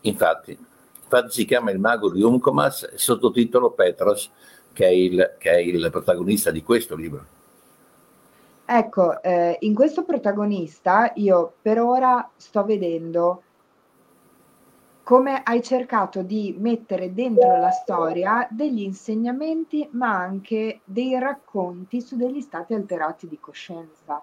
Infatti, 0.02 0.58
infatti 1.02 1.30
si 1.30 1.44
chiama 1.44 1.70
Il 1.70 1.78
mago 1.78 2.10
di 2.10 2.22
Umcomas, 2.22 2.94
sottotitolo 2.94 3.70
Petros, 3.70 4.30
che 4.72 4.86
è 4.86 4.90
il, 4.90 5.36
che 5.38 5.50
è 5.50 5.58
il 5.58 5.88
protagonista 5.90 6.50
di 6.50 6.62
questo 6.62 6.96
libro. 6.96 7.32
Ecco, 8.66 9.22
eh, 9.22 9.58
in 9.60 9.74
questo 9.74 10.04
protagonista 10.04 11.12
io 11.16 11.52
per 11.60 11.78
ora 11.80 12.28
sto 12.36 12.64
vedendo 12.64 13.42
come 15.04 15.42
hai 15.44 15.62
cercato 15.62 16.22
di 16.22 16.56
mettere 16.58 17.12
dentro 17.12 17.58
la 17.58 17.70
storia 17.70 18.48
degli 18.50 18.80
insegnamenti, 18.80 19.86
ma 19.92 20.16
anche 20.16 20.80
dei 20.82 21.18
racconti 21.18 22.00
su 22.00 22.16
degli 22.16 22.40
stati 22.40 22.72
alterati 22.72 23.28
di 23.28 23.38
coscienza, 23.38 24.20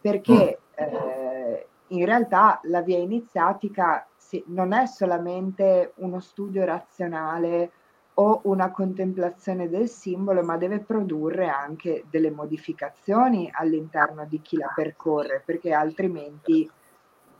perché 0.00 0.58
eh, 0.74 1.66
in 1.86 2.04
realtà 2.04 2.58
la 2.64 2.82
via 2.82 2.98
iniziatica 2.98 4.04
sì, 4.16 4.42
non 4.48 4.72
è 4.72 4.86
solamente 4.86 5.92
uno 5.96 6.18
studio 6.18 6.64
razionale 6.64 7.70
o 8.14 8.40
una 8.44 8.72
contemplazione 8.72 9.68
del 9.68 9.88
simbolo, 9.88 10.42
ma 10.42 10.56
deve 10.56 10.80
produrre 10.80 11.46
anche 11.48 12.04
delle 12.10 12.32
modificazioni 12.32 13.48
all'interno 13.52 14.24
di 14.24 14.40
chi 14.40 14.56
la 14.56 14.72
percorre, 14.74 15.40
perché 15.44 15.72
altrimenti 15.72 16.68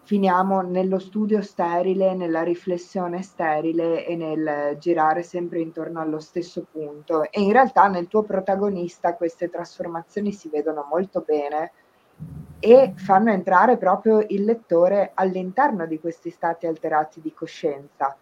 finiamo 0.07 0.61
nello 0.61 1.01
studio 1.01 1.43
sterile, 1.43 2.15
nella 2.15 2.45
riflessione 2.45 3.23
sterile 3.23 4.07
e 4.07 4.15
nel 4.15 4.77
girare 4.79 5.25
sempre 5.25 5.59
intorno 5.59 6.01
allo 6.01 6.21
stesso 6.21 6.65
punto. 6.71 7.25
E 7.29 7.41
in 7.41 7.51
realtà 7.51 7.89
nel 7.89 8.07
tuo 8.07 8.23
protagonista 8.23 9.17
queste 9.17 9.51
trasformazioni 9.51 10.31
si 10.31 10.49
vedono 10.49 10.87
molto 10.89 11.25
bene 11.27 11.73
e 12.61 12.93
fanno 12.95 13.33
entrare 13.33 13.77
proprio 13.79 14.25
il 14.29 14.45
lettore 14.45 15.11
all'interno 15.13 15.87
di 15.87 15.99
questi 15.99 16.31
stati 16.31 16.67
alterati 16.67 17.21
di 17.21 17.35
coscienza. 17.35 18.17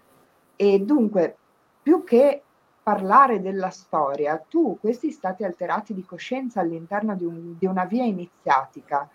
E 0.56 0.78
dunque, 0.78 1.36
più 1.82 2.02
che 2.02 2.42
parlare 2.82 3.42
della 3.42 3.68
storia, 3.68 4.42
tu 4.48 4.78
questi 4.80 5.10
stati 5.10 5.44
alterati 5.44 5.92
di 5.92 6.04
coscienza 6.06 6.60
all'interno 6.60 7.14
di, 7.14 7.26
un, 7.26 7.58
di 7.58 7.66
una 7.66 7.84
via 7.84 8.04
iniziatica, 8.04 9.06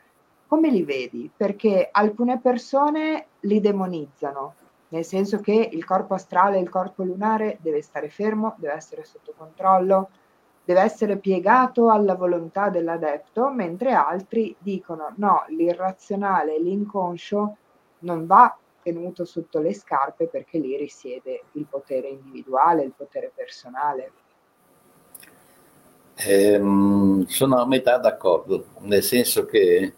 come 0.49 0.71
li 0.71 0.83
vedi? 0.83 1.29
Perché 1.33 1.89
alcune 1.91 2.39
persone 2.39 3.27
li 3.41 3.61
demonizzano, 3.61 4.55
nel 4.89 5.05
senso 5.05 5.39
che 5.39 5.69
il 5.71 5.85
corpo 5.85 6.15
astrale 6.15 6.57
il 6.57 6.69
corpo 6.69 7.03
lunare 7.03 7.59
deve 7.61 7.83
stare 7.83 8.09
fermo, 8.09 8.55
deve 8.57 8.73
essere 8.73 9.05
sotto 9.05 9.31
controllo, 9.37 10.09
deve 10.65 10.81
essere 10.81 11.17
piegato 11.17 11.91
alla 11.91 12.15
volontà 12.15 12.69
dell'adepto, 12.69 13.51
mentre 13.51 13.93
altri 13.93 14.55
dicono 14.57 15.13
no, 15.17 15.45
l'irrazionale, 15.49 16.59
l'inconscio 16.59 17.57
non 17.99 18.25
va 18.25 18.57
tenuto 18.81 19.25
sotto 19.25 19.59
le 19.59 19.75
scarpe 19.75 20.25
perché 20.25 20.57
lì 20.57 20.75
risiede 20.75 21.43
il 21.51 21.67
potere 21.69 22.07
individuale, 22.07 22.81
il 22.81 22.93
potere 22.97 23.31
personale. 23.35 24.11
Ehm, 26.15 27.25
sono 27.25 27.57
a 27.57 27.67
metà 27.67 27.99
d'accordo, 27.99 28.69
nel 28.79 29.03
senso 29.03 29.45
che 29.45 29.93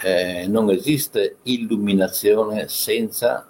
eh, 0.00 0.46
non 0.48 0.70
esiste 0.70 1.36
illuminazione 1.42 2.68
senza 2.68 3.48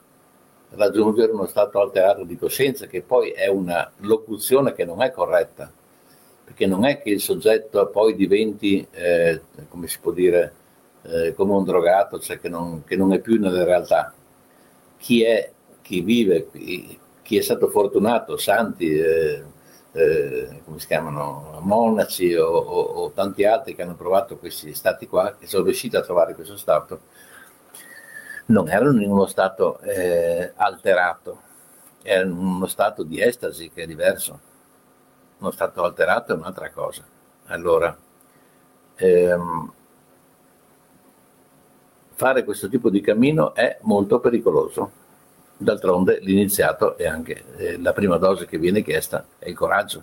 raggiungere 0.70 1.32
uno 1.32 1.46
stato 1.46 1.80
alterato 1.80 2.24
di 2.24 2.36
coscienza, 2.36 2.86
che 2.86 3.02
poi 3.02 3.30
è 3.30 3.46
una 3.46 3.90
locuzione 3.98 4.72
che 4.72 4.84
non 4.84 5.02
è 5.02 5.10
corretta, 5.10 5.72
perché 6.44 6.66
non 6.66 6.84
è 6.84 7.00
che 7.00 7.10
il 7.10 7.20
soggetto 7.20 7.86
poi 7.88 8.14
diventi, 8.14 8.86
eh, 8.90 9.40
come 9.68 9.86
si 9.86 9.98
può 10.00 10.12
dire, 10.12 10.52
eh, 11.02 11.34
come 11.34 11.52
un 11.52 11.64
drogato, 11.64 12.18
cioè 12.18 12.38
che 12.38 12.48
non, 12.48 12.84
che 12.84 12.96
non 12.96 13.12
è 13.12 13.20
più 13.20 13.38
nella 13.38 13.64
realtà. 13.64 14.12
Chi 14.96 15.22
è, 15.22 15.50
chi 15.82 16.00
vive, 16.00 16.48
chi, 16.50 16.98
chi 17.22 17.36
è 17.36 17.40
stato 17.40 17.68
fortunato, 17.68 18.36
santi, 18.36 18.94
eh, 18.94 19.42
eh, 19.94 20.60
come 20.64 20.80
si 20.80 20.86
chiamano, 20.88 21.60
monaci 21.62 22.34
o, 22.34 22.48
o, 22.48 22.80
o 22.80 23.10
tanti 23.12 23.44
altri 23.44 23.76
che 23.76 23.82
hanno 23.82 23.94
provato 23.94 24.36
questi 24.36 24.74
stati 24.74 25.06
qua, 25.06 25.36
che 25.38 25.46
sono 25.46 25.64
riusciti 25.64 25.94
a 25.94 26.02
trovare 26.02 26.34
questo 26.34 26.56
stato, 26.56 27.00
non 28.46 28.68
erano 28.68 29.00
in 29.00 29.10
uno 29.10 29.26
stato 29.26 29.78
eh, 29.80 30.52
alterato, 30.56 31.40
è 32.02 32.20
uno 32.20 32.66
stato 32.66 33.04
di 33.04 33.22
estasi 33.22 33.70
che 33.70 33.84
è 33.84 33.86
diverso, 33.86 34.40
uno 35.38 35.50
stato 35.52 35.84
alterato 35.84 36.32
è 36.32 36.36
un'altra 36.36 36.70
cosa. 36.70 37.04
Allora, 37.46 37.96
ehm, 38.96 39.72
fare 42.14 42.44
questo 42.44 42.68
tipo 42.68 42.90
di 42.90 43.00
cammino 43.00 43.54
è 43.54 43.78
molto 43.82 44.18
pericoloso. 44.18 45.02
D'altronde 45.56 46.18
l'iniziato 46.20 46.96
è 46.96 47.06
anche 47.06 47.44
eh, 47.56 47.78
la 47.78 47.92
prima 47.92 48.16
dose 48.16 48.46
che 48.46 48.58
viene 48.58 48.82
chiesta 48.82 49.26
è 49.38 49.48
il 49.48 49.54
coraggio. 49.54 50.02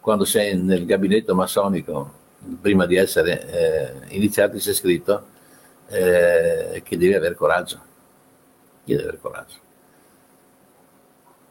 Quando 0.00 0.24
sei 0.24 0.56
nel 0.56 0.86
gabinetto 0.86 1.34
massonico, 1.34 2.18
prima 2.60 2.86
di 2.86 2.96
essere 2.96 4.06
eh, 4.08 4.14
iniziati, 4.14 4.58
c'è 4.58 4.72
scritto 4.72 5.26
eh, 5.88 6.80
che 6.84 6.96
devi 6.96 7.14
avere 7.14 7.34
coraggio. 7.34 7.80
Devi 8.84 9.00
avere 9.02 9.18
coraggio. 9.18 9.56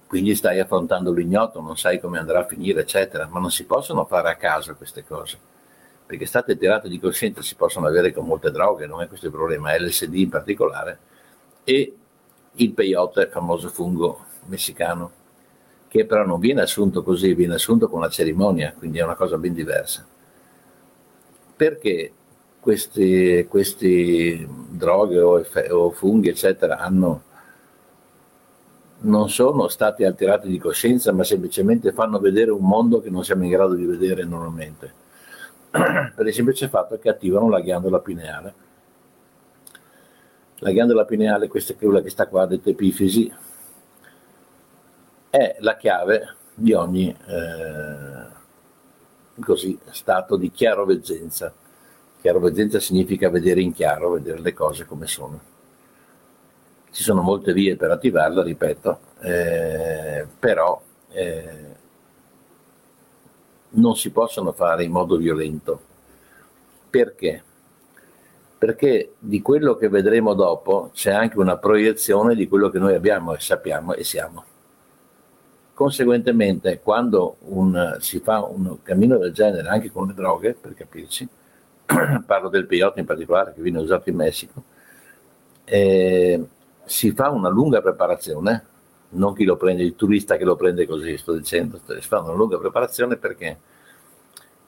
Quindi 0.07 0.33
stai 0.33 0.59
affrontando 0.59 1.11
l'ignoto, 1.11 1.61
non 1.61 1.77
sai 1.77 1.99
come 1.99 2.17
andrà 2.17 2.39
a 2.39 2.45
finire, 2.45 2.81
eccetera, 2.81 3.27
ma 3.27 3.39
non 3.39 3.51
si 3.51 3.65
possono 3.65 4.05
fare 4.05 4.29
a 4.29 4.35
caso 4.35 4.75
queste 4.75 5.03
cose 5.05 5.37
perché 6.09 6.25
state 6.25 6.57
tirate 6.57 6.89
di 6.89 6.99
coscienza 6.99 7.43
si 7.43 7.53
possono 7.53 7.85
avere 7.85 8.11
con 8.11 8.25
molte 8.25 8.49
droghe, 8.49 8.87
non 8.87 8.99
è 8.99 9.07
questo 9.07 9.27
il 9.27 9.31
problema, 9.31 9.77
LSD 9.77 10.15
in 10.15 10.29
particolare, 10.29 10.97
e 11.63 11.98
il 12.63 12.71
peyote, 12.71 13.21
il 13.21 13.29
famoso 13.29 13.69
fungo 13.69 14.25
messicano, 14.45 15.11
che 15.87 16.05
però 16.05 16.25
non 16.25 16.39
viene 16.39 16.61
assunto 16.61 17.03
così, 17.03 17.33
viene 17.33 17.55
assunto 17.55 17.87
con 17.87 17.99
una 17.99 18.09
cerimonia, 18.09 18.73
quindi 18.77 18.99
è 18.99 19.03
una 19.03 19.15
cosa 19.15 19.37
ben 19.37 19.53
diversa. 19.53 20.05
Perché 21.55 22.13
questi, 22.59 23.45
questi 23.49 24.47
droghe 24.69 25.19
o, 25.19 25.45
o 25.71 25.91
funghi, 25.91 26.29
eccetera, 26.29 26.77
hanno 26.77 27.23
non 29.01 29.29
sono 29.29 29.67
stati 29.69 30.03
alterati 30.03 30.49
di 30.49 30.57
coscienza, 30.57 31.13
ma 31.13 31.23
semplicemente 31.23 31.93
fanno 31.93 32.19
vedere 32.19 32.51
un 32.51 32.65
mondo 32.65 32.99
che 32.99 33.09
non 33.09 33.23
siamo 33.23 33.43
in 33.43 33.49
grado 33.49 33.73
di 33.73 33.85
vedere 33.85 34.25
normalmente 34.25 34.93
per 35.71 36.27
il 36.27 36.33
semplice 36.33 36.67
fatto 36.67 36.97
che 36.99 37.09
attivano 37.09 37.49
la 37.49 37.61
ghiandola 37.61 37.99
pineale. 37.99 38.53
La 40.59 40.71
ghiandola 40.71 41.05
pineale, 41.05 41.47
questa 41.47 41.73
quella 41.75 42.01
che 42.01 42.09
sta 42.09 42.27
qua, 42.27 42.45
detta 42.45 42.69
epifisi, 42.69 43.31
è 45.29 45.55
la 45.59 45.77
chiave 45.77 46.35
di 46.53 46.73
ogni 46.73 47.09
eh, 47.09 48.27
così, 49.41 49.79
stato 49.91 50.35
di 50.35 50.51
chiaroveggenza. 50.51 51.53
Chiaroveggenza 52.19 52.79
significa 52.79 53.29
vedere 53.29 53.61
in 53.61 53.71
chiaro, 53.71 54.11
vedere 54.11 54.41
le 54.41 54.53
cose 54.53 54.85
come 54.85 55.07
sono. 55.07 55.39
Ci 56.91 57.03
sono 57.03 57.21
molte 57.21 57.53
vie 57.53 57.77
per 57.77 57.91
attivarla, 57.91 58.43
ripeto, 58.43 58.99
eh, 59.21 60.27
però 60.37 60.81
eh, 61.11 61.75
non 63.69 63.95
si 63.95 64.09
possono 64.09 64.51
fare 64.51 64.83
in 64.83 64.91
modo 64.91 65.15
violento. 65.15 65.81
Perché? 66.89 67.43
Perché 68.59 69.13
di 69.17 69.41
quello 69.41 69.75
che 69.75 69.89
vedremo 69.89 70.35
dopo 70.35 70.91
c'è 70.93 71.11
anche 71.11 71.39
una 71.39 71.57
proiezione 71.57 72.35
di 72.35 72.47
quello 72.47 72.69
che 72.69 72.77
noi 72.77 72.93
abbiamo 72.93 73.33
e 73.33 73.39
sappiamo 73.39 73.93
e 73.93 74.03
siamo. 74.03 74.43
Conseguentemente, 75.73 76.81
quando 76.81 77.37
un, 77.47 77.97
si 77.99 78.19
fa 78.19 78.43
un 78.43 78.83
cammino 78.83 79.17
del 79.17 79.31
genere, 79.31 79.69
anche 79.69 79.89
con 79.91 80.07
le 80.07 80.13
droghe, 80.13 80.53
per 80.53 80.75
capirci, 80.75 81.27
parlo 82.25 82.49
del 82.49 82.67
peyote 82.67 82.99
in 82.99 83.05
particolare 83.05 83.53
che 83.53 83.61
viene 83.61 83.79
usato 83.79 84.09
in 84.09 84.15
Messico, 84.17 84.63
eh, 85.63 86.45
si 86.83 87.11
fa 87.11 87.29
una 87.29 87.49
lunga 87.49 87.81
preparazione 87.81 88.65
non 89.11 89.33
chi 89.33 89.43
lo 89.43 89.55
prende, 89.55 89.83
il 89.83 89.95
turista 89.95 90.37
che 90.37 90.43
lo 90.43 90.55
prende 90.55 90.85
così, 90.85 91.17
sto 91.17 91.33
dicendo, 91.33 91.79
si 91.85 92.07
fa 92.07 92.19
una 92.19 92.33
lunga 92.33 92.57
preparazione 92.57 93.15
perché? 93.15 93.57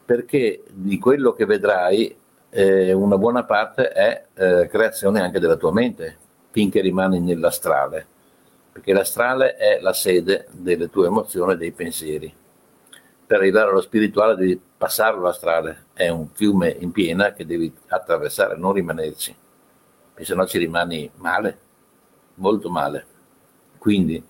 Perché 0.03 0.63
di 0.71 0.97
quello 0.97 1.33
che 1.33 1.45
vedrai 1.45 2.15
eh, 2.51 2.91
una 2.91 3.17
buona 3.17 3.45
parte 3.45 3.89
è 3.89 4.25
eh, 4.33 4.67
creazione 4.67 5.21
anche 5.21 5.39
della 5.39 5.55
tua 5.55 5.71
mente, 5.71 6.17
finché 6.51 6.81
rimani 6.81 7.19
nell'astrale, 7.19 8.05
perché 8.71 8.91
l'astrale 8.91 9.55
è 9.55 9.79
la 9.79 9.93
sede 9.93 10.47
delle 10.51 10.89
tue 10.89 11.07
emozioni 11.07 11.53
e 11.53 11.57
dei 11.57 11.71
pensieri. 11.71 12.33
Per 13.25 13.39
arrivare 13.39 13.69
allo 13.69 13.79
spirituale 13.79 14.35
devi 14.35 14.59
passare 14.77 15.17
l'astrale, 15.17 15.85
è 15.93 16.09
un 16.09 16.27
fiume 16.33 16.75
in 16.79 16.91
piena 16.91 17.31
che 17.31 17.45
devi 17.45 17.73
attraversare, 17.87 18.57
non 18.57 18.73
rimanerci, 18.73 19.33
perché 20.13 20.25
se 20.25 20.35
no 20.35 20.45
ci 20.45 20.57
rimani 20.57 21.09
male, 21.15 21.57
molto 22.35 22.69
male. 22.69 23.05
Quindi 23.77 24.21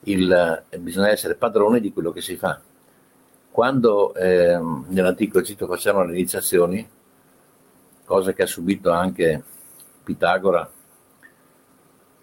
il, 0.00 0.62
bisogna 0.78 1.08
essere 1.08 1.36
padroni 1.36 1.80
di 1.80 1.90
quello 1.90 2.12
che 2.12 2.20
si 2.20 2.36
fa. 2.36 2.60
Quando 3.50 4.14
eh, 4.14 4.58
nell'antico 4.88 5.38
Egitto 5.38 5.66
facevano 5.66 6.06
le 6.06 6.16
iniziazioni, 6.16 6.86
cosa 8.04 8.32
che 8.32 8.42
ha 8.42 8.46
subito 8.46 8.90
anche 8.90 9.42
Pitagora, 10.04 10.68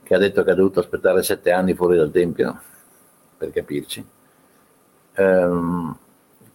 che 0.03 0.15
ha 0.15 0.17
detto 0.17 0.43
che 0.43 0.51
ha 0.51 0.55
dovuto 0.55 0.79
aspettare 0.79 1.23
sette 1.23 1.51
anni 1.51 1.73
fuori 1.73 1.97
dal 1.97 2.11
Tempio, 2.11 2.61
per 3.37 3.51
capirci, 3.51 4.05
ehm, 5.13 5.97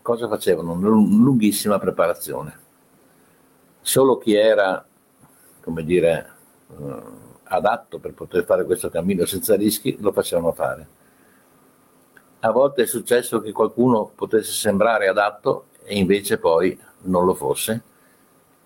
cosa 0.02 0.28
facevano? 0.28 0.72
Una 0.72 0.88
lunghissima 0.88 1.78
preparazione. 1.78 2.58
Solo 3.80 4.18
chi 4.18 4.34
era, 4.34 4.84
come 5.60 5.84
dire, 5.84 6.32
eh, 6.70 7.02
adatto 7.44 7.98
per 7.98 8.12
poter 8.14 8.44
fare 8.44 8.64
questo 8.64 8.88
cammino 8.88 9.24
senza 9.26 9.54
rischi 9.54 9.96
lo 10.00 10.12
facevano 10.12 10.52
fare 10.52 10.88
a 12.44 12.50
volte 12.50 12.82
è 12.82 12.86
successo 12.86 13.40
che 13.40 13.52
qualcuno 13.52 14.10
potesse 14.14 14.52
sembrare 14.52 15.08
adatto 15.08 15.66
e 15.82 15.96
invece 15.96 16.38
poi 16.38 16.78
non 17.02 17.24
lo 17.24 17.34
fosse 17.34 17.82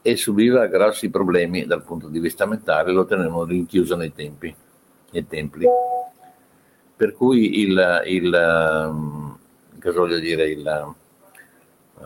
e 0.02 0.16
subiva 0.16 0.66
grossi 0.66 1.10
problemi 1.10 1.66
dal 1.66 1.82
punto 1.82 2.08
di 2.08 2.18
vista 2.18 2.46
mentale, 2.46 2.92
lo 2.92 3.04
tenevano 3.04 3.44
rinchiuso 3.44 3.96
nei 3.96 4.12
tempi, 4.12 4.54
nei 5.10 5.26
templi. 5.26 5.66
Per 6.96 7.14
cui 7.14 7.60
il, 7.60 8.02
il 8.06 8.86
um, 8.88 9.38
cosa 9.80 9.98
voglio 10.00 10.18
dire, 10.18 10.48
il, 10.48 10.94
uh, 11.94 12.04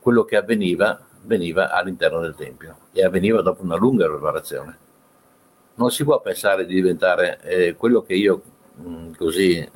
quello 0.00 0.24
che 0.24 0.36
avveniva 0.36 0.98
veniva 1.22 1.70
all'interno 1.70 2.20
del 2.20 2.34
tempio 2.34 2.76
e 2.92 3.04
avveniva 3.04 3.42
dopo 3.42 3.62
una 3.62 3.76
lunga 3.76 4.06
preparazione. 4.06 4.78
Non 5.74 5.90
si 5.90 6.04
può 6.04 6.20
pensare 6.20 6.66
di 6.66 6.74
diventare 6.74 7.40
eh, 7.42 7.74
quello 7.74 8.02
che 8.02 8.14
io 8.14 8.42
mh, 8.76 8.88
mm, 8.88 9.12
così 9.14 9.70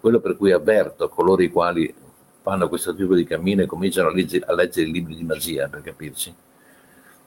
quello 0.00 0.20
per 0.20 0.36
cui 0.36 0.52
avverto 0.52 1.08
coloro 1.08 1.42
i 1.42 1.48
quali 1.48 1.92
fanno 2.42 2.68
questo 2.68 2.94
tipo 2.94 3.14
di 3.14 3.24
cammino 3.24 3.62
e 3.62 3.66
cominciano 3.66 4.08
a, 4.08 4.12
legge, 4.12 4.40
a 4.40 4.54
leggere 4.54 4.88
i 4.88 4.92
libri 4.92 5.14
di 5.14 5.24
magia, 5.24 5.68
per 5.68 5.82
capirci. 5.82 6.34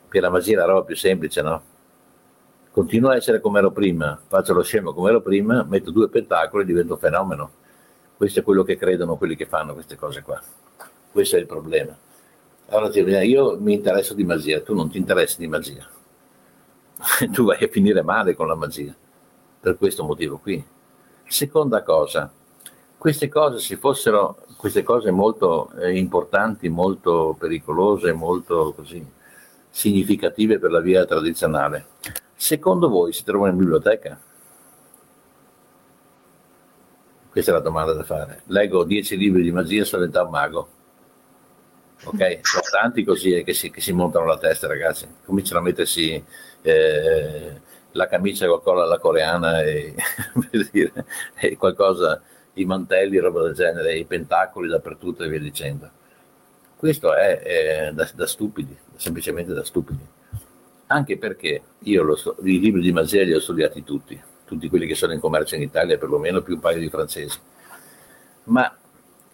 Perché 0.03 0.19
la 0.19 0.29
magia 0.29 0.53
è 0.53 0.55
la 0.57 0.65
roba 0.65 0.83
più 0.83 0.95
semplice, 0.95 1.41
no? 1.41 1.63
Continuo 2.71 3.11
a 3.11 3.15
essere 3.15 3.39
come 3.39 3.59
ero 3.59 3.71
prima, 3.71 4.19
faccio 4.27 4.53
lo 4.53 4.63
scemo 4.63 4.93
come 4.93 5.09
ero 5.09 5.21
prima, 5.21 5.63
metto 5.63 5.91
due 5.91 6.09
pentacoli 6.09 6.63
e 6.63 6.65
divento 6.65 6.97
fenomeno. 6.97 7.51
Questo 8.17 8.39
è 8.39 8.43
quello 8.43 8.63
che 8.63 8.77
credono 8.77 9.15
quelli 9.15 9.35
che 9.35 9.45
fanno 9.45 9.73
queste 9.73 9.95
cose 9.95 10.23
qua. 10.23 10.41
Questo 11.11 11.35
è 11.35 11.39
il 11.39 11.45
problema. 11.45 11.95
Allora 12.69 13.21
io 13.21 13.59
mi 13.59 13.73
interesso 13.73 14.15
di 14.15 14.23
magia, 14.23 14.61
tu 14.61 14.73
non 14.73 14.89
ti 14.89 14.97
interessi 14.97 15.37
di 15.37 15.47
magia. 15.47 15.87
tu 17.31 17.43
vai 17.43 17.63
a 17.63 17.67
finire 17.67 18.01
male 18.01 18.33
con 18.33 18.47
la 18.47 18.55
magia, 18.55 18.95
per 19.59 19.77
questo 19.77 20.03
motivo 20.03 20.37
qui. 20.37 20.63
Seconda 21.25 21.83
cosa, 21.83 22.31
queste 22.97 23.27
cose 23.27 23.59
se 23.59 23.77
fossero 23.77 24.37
queste 24.57 24.83
cose 24.83 25.11
molto 25.11 25.71
eh, 25.73 25.97
importanti, 25.97 26.69
molto 26.69 27.35
pericolose, 27.37 28.13
molto 28.13 28.73
così 28.73 29.05
significative 29.69 30.59
per 30.59 30.71
la 30.71 30.79
via 30.79 31.05
tradizionale, 31.05 31.87
secondo 32.35 32.89
voi 32.89 33.11
si 33.11 33.23
trovano 33.23 33.51
in 33.51 33.57
biblioteca? 33.57 34.19
Questa 37.33 37.49
è 37.49 37.53
la 37.55 37.61
domanda 37.61 37.93
da 37.93 38.03
fare. 38.03 38.43
Leggo 38.45 38.83
dieci 38.83 39.17
libri 39.17 39.41
di 39.41 39.51
magia, 39.51 39.83
un 39.97 40.29
mago. 40.29 40.67
Ok? 42.03 42.39
Sono 42.45 42.63
tanti 42.71 43.03
così 43.03 43.33
eh, 43.33 43.43
che 43.43 43.53
si, 43.53 43.71
che 43.71 43.81
si 43.81 43.91
montano 43.91 44.25
la 44.25 44.37
testa, 44.37 44.67
ragazzi. 44.67 45.07
Cominciano 45.25 45.59
a 45.59 45.63
mettersi 45.63 46.23
eh, 46.61 47.61
la 47.93 48.07
camicia 48.07 48.45
con 48.45 48.61
colla 48.61 48.83
alla 48.83 48.99
coreana 48.99 49.63
e, 49.63 49.95
dire, 50.71 51.05
e 51.39 51.57
qualcosa, 51.57 52.21
i 52.53 52.65
mantelli, 52.65 53.17
roba 53.17 53.43
del 53.43 53.53
genere, 53.53 53.97
i 53.97 54.05
pentacoli 54.05 54.67
dappertutto 54.67 55.23
e 55.23 55.29
via 55.29 55.39
dicendo. 55.39 55.89
Questo 56.75 57.13
è, 57.13 57.39
è 57.39 57.91
da, 57.93 58.09
da, 58.13 58.27
stupidi, 58.27 58.77
semplicemente 58.95 59.53
da 59.53 59.63
stupidi. 59.63 60.05
Anche 60.87 61.17
perché 61.17 61.61
io 61.79 62.15
sto, 62.15 62.35
i 62.43 62.59
libri 62.59 62.81
di 62.81 62.91
magia 62.91 63.23
li 63.23 63.33
ho 63.33 63.39
studiati 63.39 63.83
tutti, 63.83 64.21
tutti 64.45 64.69
quelli 64.69 64.85
che 64.85 64.95
sono 64.95 65.13
in 65.13 65.19
commercio 65.19 65.55
in 65.55 65.61
Italia, 65.61 65.97
perlomeno 65.97 66.41
più 66.41 66.55
un 66.55 66.59
paio 66.59 66.79
di 66.79 66.89
francesi. 66.89 67.39
Ma 68.45 68.75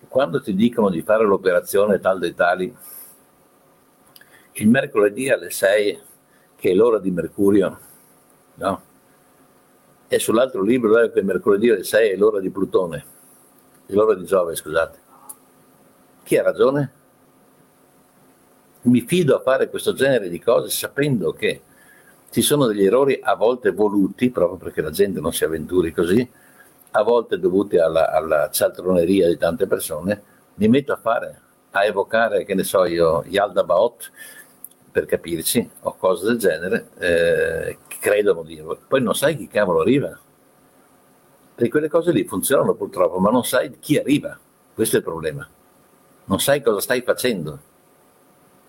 quando 0.07 0.41
ti 0.41 0.53
dicono 0.53 0.89
di 0.89 1.01
fare 1.01 1.25
l'operazione 1.25 1.99
tal 1.99 2.19
dei 2.19 2.35
tali, 2.35 2.75
il 4.53 4.69
mercoledì 4.69 5.29
alle 5.29 5.49
6, 5.49 5.99
che 6.55 6.69
è 6.69 6.73
l'ora 6.73 6.99
di 6.99 7.11
Mercurio, 7.11 7.79
no? 8.55 8.81
E 10.11 10.17
sull'altro 10.17 10.63
libro, 10.63 10.99
eh, 10.99 11.11
che 11.11 11.21
mercoledì 11.21 11.69
alle 11.69 11.83
6 11.83 12.09
è 12.09 12.15
l'ora 12.15 12.39
di 12.39 12.49
Plutone, 12.49 13.05
è 13.85 13.93
l'ora 13.93 14.15
di 14.15 14.25
Giove, 14.25 14.55
scusate. 14.55 14.97
Chi 16.23 16.35
ha 16.35 16.41
ragione? 16.41 16.91
Mi 18.81 19.01
fido 19.01 19.35
a 19.35 19.41
fare 19.41 19.69
questo 19.69 19.93
genere 19.93 20.29
di 20.29 20.39
cose 20.39 20.69
sapendo 20.69 21.31
che 21.31 21.61
ci 22.31 22.41
sono 22.41 22.65
degli 22.65 22.85
errori 22.85 23.19
a 23.21 23.35
volte 23.35 23.69
voluti, 23.69 24.31
proprio 24.31 24.57
perché 24.57 24.81
la 24.81 24.89
gente 24.89 25.19
non 25.19 25.31
si 25.31 25.43
avventuri 25.43 25.91
così, 25.91 26.27
a 26.89 27.03
volte 27.03 27.37
dovuti 27.37 27.77
alla, 27.77 28.09
alla 28.09 28.49
cialtroneria 28.49 29.27
di 29.27 29.37
tante 29.37 29.67
persone, 29.67 30.23
mi 30.55 30.67
metto 30.69 30.91
a 30.91 30.97
fare, 30.97 31.39
a 31.69 31.85
evocare, 31.85 32.45
che 32.45 32.55
ne 32.55 32.63
so 32.63 32.83
io, 32.85 33.23
Yaldabaoth, 33.27 34.11
per 34.91 35.05
capirci, 35.05 35.69
o 35.81 35.95
cose 35.95 36.25
del 36.25 36.37
genere, 36.37 36.89
eh, 36.97 37.77
credono 37.99 38.43
dirlo. 38.43 38.79
Poi 38.87 39.01
non 39.01 39.15
sai 39.15 39.37
chi 39.37 39.47
cavolo 39.47 39.81
arriva. 39.81 40.17
Perché 41.55 41.69
quelle 41.69 41.89
cose 41.89 42.11
lì 42.11 42.23
funzionano 42.23 42.73
purtroppo, 42.73 43.19
ma 43.19 43.29
non 43.29 43.43
sai 43.43 43.77
chi 43.79 43.97
arriva. 43.97 44.37
Questo 44.73 44.95
è 44.95 44.99
il 44.99 45.05
problema. 45.05 45.47
Non 46.25 46.39
sai 46.39 46.61
cosa 46.61 46.79
stai 46.79 47.01
facendo. 47.01 47.59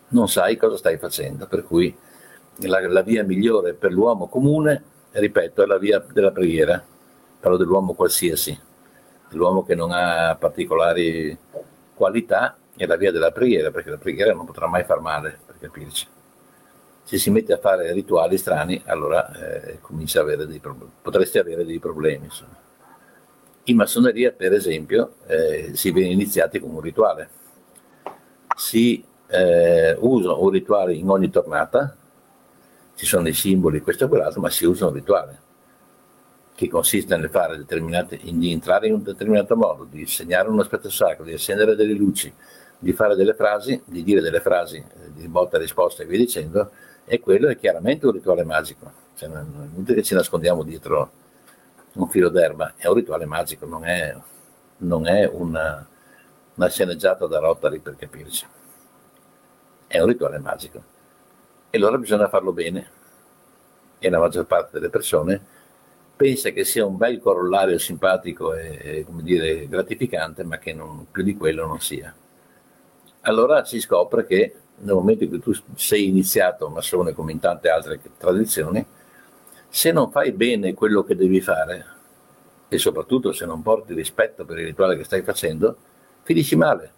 Non 0.09 0.29
sai 0.29 0.57
cosa 0.57 0.77
stai 0.77 0.99
facendo, 0.99 1.47
per 1.47 1.63
cui 1.63 1.97
la, 2.57 2.89
la 2.89 3.03
via 3.03 3.23
migliore 3.23 3.75
per 3.75 3.93
l'uomo 3.93 4.27
comune, 4.27 4.83
ripeto, 5.13 5.63
è 5.63 5.67
la 5.67 5.79
via 5.79 6.05
della 6.13 6.33
preghiera. 6.33 6.85
Parlo 7.39 7.57
dell'uomo 7.57 7.95
qualsiasi, 7.95 8.59
dell'uomo 9.29 9.65
che 9.65 9.75
non 9.75 9.93
ha 9.93 10.37
particolari 10.39 11.37
qualità, 11.95 12.57
è 12.77 12.87
la 12.87 12.97
via 12.97 13.13
della 13.13 13.31
preghiera, 13.31 13.71
perché 13.71 13.91
la 13.91 13.99
preghiera 13.99 14.33
non 14.33 14.47
potrà 14.47 14.67
mai 14.67 14.85
far 14.85 15.01
male, 15.01 15.39
capirci. 15.61 16.07
Se 17.05 17.19
si 17.19 17.31
mette 17.31 17.53
a 17.53 17.59
fare 17.59 17.93
rituali 17.93 18.39
strani, 18.39 18.81
allora 18.87 19.33
eh, 19.33 19.81
comincia 19.81 20.21
a 20.21 20.23
avere 20.23 20.47
dei 20.47 20.59
problemi, 20.59 20.93
potresti 21.03 21.39
avere 21.39 21.65
dei 21.65 21.79
problemi. 21.79 22.25
Insomma. 22.25 22.57
In 23.65 23.77
massoneria, 23.77 24.33
per 24.33 24.53
esempio, 24.53 25.15
eh, 25.27 25.71
si 25.75 25.91
viene 25.93 26.13
iniziati 26.13 26.59
con 26.59 26.71
un 26.71 26.81
rituale. 26.81 27.29
Si 28.57 29.05
eh, 29.27 29.97
usa 29.99 30.33
un 30.33 30.51
rituale 30.51 30.95
in 30.95 31.09
ogni 31.09 31.31
tornata, 31.31 31.97
ci 32.95 33.07
sono 33.07 33.29
i 33.29 33.33
simboli, 33.33 33.81
questo 33.81 34.05
e 34.05 34.09
quell'altro, 34.09 34.41
ma 34.41 34.51
si 34.51 34.65
usa 34.65 34.87
un 34.87 34.93
rituale 34.93 35.49
che 36.61 36.69
consiste 36.69 37.17
nel 37.17 37.31
fare 37.31 37.57
determinate, 37.57 38.21
di 38.23 38.53
entrare 38.53 38.87
in 38.87 38.93
un 38.93 39.03
determinato 39.03 39.57
modo, 39.57 39.87
di 39.91 40.05
segnare 40.05 40.51
un 40.51 40.61
aspetto 40.61 40.91
sacro, 40.91 41.25
di 41.25 41.33
accendere 41.33 41.75
delle 41.75 41.95
luci, 41.95 42.31
di 42.81 42.93
fare 42.95 43.15
delle 43.15 43.35
frasi, 43.35 43.81
di 43.85 44.03
dire 44.03 44.23
delle 44.23 44.41
frasi 44.41 44.79
eh, 44.79 45.13
di 45.13 45.29
botta 45.29 45.59
e 45.59 45.61
risposta 45.61 46.03
e 46.03 46.07
via 46.07 46.19
dicendo, 46.19 46.71
e 47.05 47.21
quello 47.21 47.49
è 47.49 47.57
chiaramente 47.59 48.07
un 48.07 48.13
rituale 48.13 48.43
magico. 48.43 48.91
Cioè, 49.15 49.29
non 49.29 49.69
è 49.71 49.75
inutile 49.75 49.97
che 49.97 50.03
ci 50.03 50.15
nascondiamo 50.15 50.63
dietro 50.63 51.13
un 51.93 52.09
filo 52.09 52.31
d'erba, 52.31 52.75
è 52.77 52.87
un 52.87 52.95
rituale 52.95 53.27
magico, 53.27 53.67
non 53.67 53.85
è, 53.85 54.17
non 54.79 55.07
è 55.07 55.29
una, 55.31 55.87
una 56.55 56.69
sceneggiata 56.69 57.27
da 57.27 57.39
Rotary 57.39 57.81
per 57.81 57.97
capirci. 57.97 58.47
È 59.87 60.01
un 60.01 60.07
rituale 60.07 60.39
magico. 60.39 60.83
E 61.69 61.77
allora 61.77 61.99
bisogna 61.99 62.29
farlo 62.29 62.53
bene. 62.53 62.99
E 63.99 64.09
la 64.09 64.19
maggior 64.19 64.47
parte 64.47 64.71
delle 64.73 64.89
persone 64.89 65.45
pensa 66.17 66.51
che 66.51 66.65
sia 66.65 66.87
un 66.87 66.97
bel 66.97 67.21
corollario 67.21 67.77
simpatico 67.79 68.55
e, 68.55 69.05
come 69.07 69.23
dire, 69.23 69.69
gratificante, 69.69 70.45
ma 70.45 70.59
che 70.59 70.73
non, 70.73 71.07
più 71.11 71.23
di 71.23 71.37
quello 71.37 71.67
non 71.67 71.81
sia. 71.81 72.15
Allora 73.23 73.65
si 73.65 73.81
scopre 73.81 74.27
che 74.27 74.55
nel 74.77 74.95
momento 74.95 75.25
in 75.25 75.31
cui 75.31 75.41
tu 75.41 75.53
sei 75.75 76.09
iniziato 76.09 76.69
massone 76.69 77.13
come 77.13 77.33
in 77.33 77.39
tante 77.39 77.69
altre 77.69 78.01
tradizioni, 78.17 78.85
se 79.69 79.93
non 79.93 80.11
fai 80.11 80.33
bene 80.33 80.75
quello 80.75 81.03
che 81.05 81.15
devi 81.15 81.41
fare 81.41 81.87
e 82.69 82.79
soprattutto 82.79 83.33
se 83.33 83.47
non 83.47 83.63
porti 83.63 83.95
rispetto 83.95 84.45
per 84.45 84.59
il 84.59 84.67
rituale 84.67 84.97
che 84.97 85.05
stai 85.05 85.23
facendo, 85.23 85.77
finisci 86.23 86.57
male. 86.57 86.93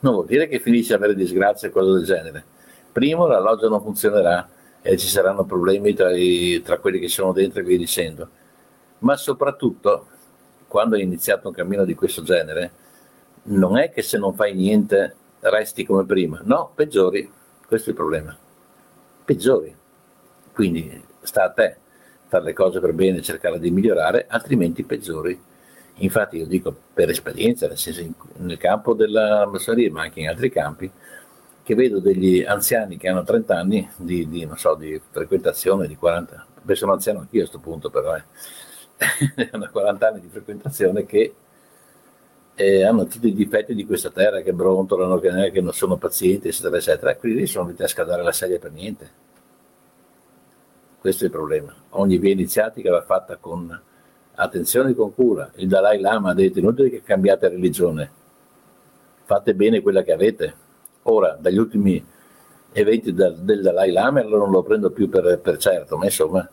Non 0.00 0.14
vuol 0.14 0.26
dire 0.26 0.48
che 0.48 0.60
finisci 0.60 0.92
a 0.92 0.96
avere 0.96 1.14
disgrazie 1.14 1.68
e 1.68 1.70
cose 1.70 1.92
del 1.92 2.04
genere. 2.04 2.44
Primo, 2.92 3.26
la 3.26 3.40
loggia 3.40 3.68
non 3.68 3.82
funzionerà, 3.82 4.48
e 4.82 4.96
ci 4.96 5.08
saranno 5.08 5.44
problemi 5.44 5.94
tra, 5.94 6.14
i, 6.14 6.62
tra 6.62 6.78
quelli 6.78 6.98
che 6.98 7.08
sono 7.08 7.32
dentro 7.32 7.60
e 7.60 7.64
via 7.64 7.76
dicendo. 7.76 8.28
Ma 8.98 9.16
soprattutto, 9.16 10.06
quando 10.66 10.96
hai 10.96 11.02
iniziato 11.02 11.48
un 11.48 11.54
cammino 11.54 11.84
di 11.84 11.94
questo 11.94 12.22
genere, 12.22 12.72
non 13.44 13.78
è 13.78 13.90
che 13.90 14.02
se 14.02 14.18
non 14.18 14.34
fai 14.34 14.54
niente 14.54 15.14
resti 15.40 15.84
come 15.84 16.04
prima, 16.04 16.40
no, 16.44 16.72
peggiori, 16.74 17.30
questo 17.66 17.88
è 17.88 17.92
il 17.92 17.98
problema, 17.98 18.36
peggiori. 19.24 19.74
Quindi 20.52 21.02
sta 21.22 21.44
a 21.44 21.50
te 21.50 21.76
fare 22.26 22.44
le 22.44 22.52
cose 22.52 22.80
per 22.80 22.92
bene, 22.92 23.22
cercare 23.22 23.58
di 23.58 23.70
migliorare, 23.70 24.26
altrimenti 24.28 24.84
peggiori. 24.84 25.40
Infatti 26.02 26.36
io 26.36 26.46
dico 26.46 26.74
per 26.94 27.10
esperienza, 27.10 27.66
nel 27.66 27.78
senso 27.78 28.04
nel 28.38 28.56
campo 28.56 28.94
della 28.94 29.46
massoneria, 29.46 29.90
ma 29.90 30.02
anche 30.02 30.20
in 30.20 30.28
altri 30.28 30.50
campi, 30.50 30.90
che 31.62 31.74
vedo 31.74 32.00
degli 32.00 32.42
anziani 32.42 32.96
che 32.96 33.08
hanno 33.08 33.22
30 33.22 33.56
anni 33.56 33.88
di, 33.96 34.28
di, 34.28 34.48
so, 34.56 34.74
di 34.74 35.00
frequentazione, 35.10 35.86
di 35.86 35.96
40, 35.96 36.46
beh 36.62 36.74
sono 36.74 36.92
anziano 36.92 37.20
anch'io 37.20 37.44
a 37.44 37.48
questo 37.48 37.58
punto 37.58 37.90
però, 37.90 38.16
eh. 38.16 38.24
hanno 39.52 39.68
40 39.70 40.08
anni 40.08 40.20
di 40.20 40.28
frequentazione 40.28 41.06
che 41.06 41.34
eh, 42.54 42.84
hanno 42.84 43.06
tutti 43.06 43.28
i 43.28 43.34
difetti 43.34 43.74
di 43.74 43.86
questa 43.86 44.10
terra, 44.10 44.40
che 44.40 44.52
brontolano, 44.52 45.18
che, 45.18 45.50
che 45.50 45.60
non 45.60 45.72
sono 45.72 45.96
pazienti, 45.96 46.48
eccetera, 46.48 46.76
eccetera, 46.76 47.16
quindi 47.16 47.46
sono 47.46 47.64
venuti 47.66 47.82
a 47.82 47.88
scaldare 47.88 48.22
la 48.22 48.32
sedia 48.32 48.58
per 48.58 48.72
niente. 48.72 49.10
Questo 51.00 51.24
è 51.24 51.26
il 51.26 51.32
problema. 51.32 51.74
Ogni 51.90 52.18
via 52.18 52.32
iniziatica 52.32 52.90
va 52.90 53.02
fatta 53.02 53.36
con 53.36 53.80
attenzione 54.34 54.90
e 54.90 54.94
con 54.94 55.14
cura. 55.14 55.50
Il 55.56 55.68
Dalai 55.68 55.98
Lama 56.00 56.30
ha 56.30 56.34
detto, 56.34 56.58
inutile 56.58 56.90
che 56.90 57.02
cambiate 57.02 57.48
religione, 57.48 58.10
fate 59.24 59.54
bene 59.54 59.80
quella 59.80 60.02
che 60.02 60.12
avete 60.12 60.54
Ora, 61.04 61.36
dagli 61.40 61.56
ultimi 61.56 62.04
eventi 62.72 63.12
del, 63.14 63.36
del 63.38 63.62
Dalai 63.62 63.90
Lama 63.90 64.20
allora 64.20 64.44
non 64.44 64.50
lo 64.50 64.62
prendo 64.62 64.90
più 64.90 65.08
per, 65.08 65.38
per 65.40 65.56
certo, 65.56 65.96
ma 65.96 66.04
insomma, 66.04 66.48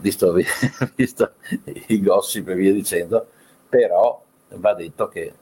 visto, 0.00 0.34
visto, 0.96 1.32
i 1.86 2.02
gossip 2.02 2.48
e 2.48 2.54
via 2.54 2.72
dicendo, 2.72 3.28
però 3.68 4.23
va 4.56 4.74
detto 4.74 5.08
che 5.08 5.32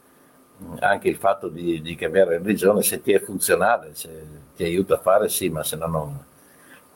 anche 0.81 1.09
il 1.09 1.17
fatto 1.17 1.49
di, 1.49 1.81
di 1.81 1.95
cambiare 1.95 2.39
religione, 2.39 2.83
se 2.83 3.01
ti 3.01 3.13
è 3.13 3.21
funzionale, 3.21 3.95
se 3.95 4.11
ti 4.55 4.65
aiuta 4.65 4.95
a 4.95 5.01
fare, 5.01 5.29
sì, 5.29 5.49
ma 5.49 5.63
se 5.63 5.77
no 5.77 5.87
non, 5.87 6.25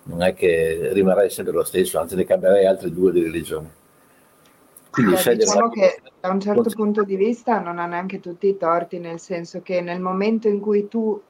non 0.04 0.22
è 0.22 0.34
che 0.34 0.90
rimarrai 0.92 1.30
sempre 1.30 1.52
lo 1.52 1.64
stesso, 1.64 1.98
anzi 1.98 2.14
ne 2.14 2.24
cambierai 2.24 2.66
altre 2.66 2.90
due 2.90 3.12
di 3.12 3.22
religione. 3.22 3.84
Beh, 4.96 5.36
diciamo 5.36 5.68
che 5.68 6.00
da 6.20 6.30
un 6.30 6.40
certo 6.40 6.70
punto 6.70 7.02
di 7.02 7.16
vista 7.16 7.58
non 7.58 7.78
ha 7.78 7.86
neanche 7.86 8.18
tutti 8.18 8.46
i 8.46 8.56
torti, 8.56 8.98
nel 8.98 9.20
senso 9.20 9.60
che 9.60 9.82
nel 9.82 10.00
momento 10.00 10.48
in 10.48 10.58
cui 10.58 10.88
tu 10.88 11.20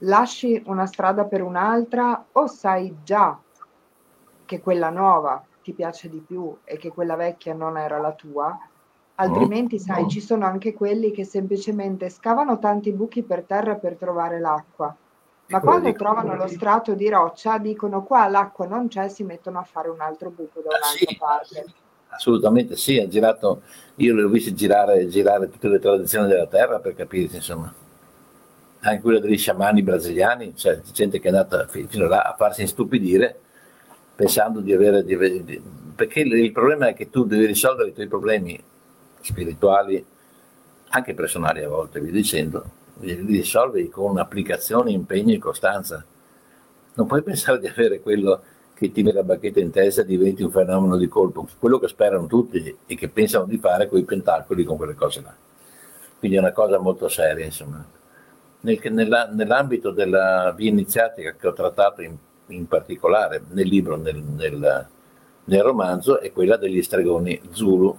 lasci 0.00 0.62
una 0.66 0.86
strada 0.86 1.24
per 1.24 1.42
un'altra 1.42 2.26
o 2.30 2.46
sai 2.46 2.94
già 3.02 3.36
che 4.44 4.60
quella 4.60 4.90
nuova 4.90 5.44
ti 5.62 5.72
piace 5.72 6.08
di 6.08 6.22
più 6.24 6.56
e 6.64 6.76
che 6.76 6.90
quella 6.90 7.16
vecchia 7.16 7.52
non 7.52 7.76
era 7.76 7.98
la 7.98 8.12
tua, 8.12 8.58
altrimenti 9.20 9.78
sai 9.78 10.08
ci 10.08 10.20
sono 10.20 10.44
anche 10.46 10.72
quelli 10.74 11.10
che 11.12 11.24
semplicemente 11.24 12.08
scavano 12.10 12.58
tanti 12.58 12.92
buchi 12.92 13.22
per 13.22 13.44
terra 13.44 13.76
per 13.76 13.96
trovare 13.96 14.40
l'acqua. 14.40 14.94
Ma 15.48 15.62
quando 15.62 15.94
trovano 15.94 16.34
lo 16.36 16.46
strato 16.48 16.94
di 16.94 17.08
roccia 17.08 17.58
dicono 17.58 18.02
qua 18.04 18.28
l'acqua 18.28 18.66
non 18.66 18.88
c'è, 18.88 19.08
si 19.08 19.24
mettono 19.24 19.58
a 19.58 19.64
fare 19.64 19.88
un 19.88 20.00
altro 20.00 20.30
buco 20.30 20.60
da 20.62 20.72
Ah, 20.72 20.76
un'altra 20.76 21.12
sì, 21.12 21.16
parte. 21.16 21.72
assolutamente 22.08 22.76
sì, 22.76 22.98
ha 22.98 23.06
girato, 23.08 23.62
io 23.96 24.14
le 24.14 24.22
ho 24.22 24.28
viste 24.28 24.54
girare, 24.54 25.06
girare 25.08 25.48
tutte 25.50 25.68
le 25.68 25.78
tradizioni 25.78 26.28
della 26.28 26.46
terra 26.46 26.78
per 26.80 26.94
capirci, 26.94 27.36
insomma, 27.36 27.72
anche 28.82 29.02
quella 29.02 29.20
degli 29.20 29.36
sciamani 29.36 29.82
brasiliani, 29.82 30.56
cioè 30.56 30.80
gente 30.92 31.18
che 31.20 31.28
è 31.28 31.30
andata 31.30 31.66
fi- 31.66 31.86
fino 31.86 32.06
là 32.08 32.22
a 32.22 32.34
farsi 32.34 32.62
istupidire 32.62 33.38
pensando 34.14 34.60
di 34.60 34.72
avere, 34.72 35.04
di 35.04 35.44
di- 35.44 35.62
perché 35.94 36.20
il 36.20 36.52
problema 36.52 36.88
è 36.88 36.94
che 36.94 37.10
tu 37.10 37.24
devi 37.24 37.44
risolvere 37.46 37.90
i 37.90 37.92
tuoi 37.92 38.08
problemi 38.08 38.58
spirituali, 39.20 40.04
anche 40.88 41.14
personali 41.14 41.62
a 41.62 41.68
volte, 41.68 42.00
vi 42.00 42.10
dicendo, 42.10 42.78
li 43.00 43.14
risolvi 43.14 43.88
con 43.88 44.18
applicazione, 44.18 44.90
impegno 44.90 45.32
e 45.32 45.38
costanza. 45.38 46.04
Non 46.94 47.06
puoi 47.06 47.22
pensare 47.22 47.58
di 47.58 47.66
avere 47.66 48.00
quello 48.00 48.42
che 48.74 48.90
ti 48.92 49.02
mette 49.02 49.16
la 49.16 49.22
bacchetta 49.22 49.60
in 49.60 49.70
testa 49.70 50.02
e 50.02 50.06
diventi 50.06 50.42
un 50.42 50.50
fenomeno 50.50 50.96
di 50.96 51.06
colpo, 51.06 51.46
quello 51.58 51.78
che 51.78 51.88
sperano 51.88 52.26
tutti 52.26 52.76
e 52.86 52.94
che 52.96 53.08
pensano 53.08 53.44
di 53.44 53.58
fare 53.58 53.88
con 53.88 53.98
i 53.98 54.04
pentacoli, 54.04 54.64
con 54.64 54.76
quelle 54.76 54.94
cose 54.94 55.20
là. 55.20 55.34
Quindi 56.18 56.36
è 56.36 56.40
una 56.40 56.52
cosa 56.52 56.78
molto 56.78 57.08
seria, 57.08 57.44
insomma. 57.44 57.84
Nel- 58.62 58.80
nella- 58.90 59.28
nell'ambito 59.32 59.90
della 59.90 60.52
via 60.56 60.68
iniziatica 60.70 61.34
che 61.34 61.46
ho 61.46 61.52
trattato 61.52 62.02
in, 62.02 62.14
in 62.48 62.66
particolare 62.66 63.42
nel 63.50 63.68
libro, 63.68 63.96
nel, 63.96 64.16
nel- 64.16 64.86
nel 65.44 65.62
romanzo, 65.62 66.20
è 66.20 66.32
quella 66.32 66.56
degli 66.56 66.82
stregoni 66.82 67.40
Zulu, 67.52 67.96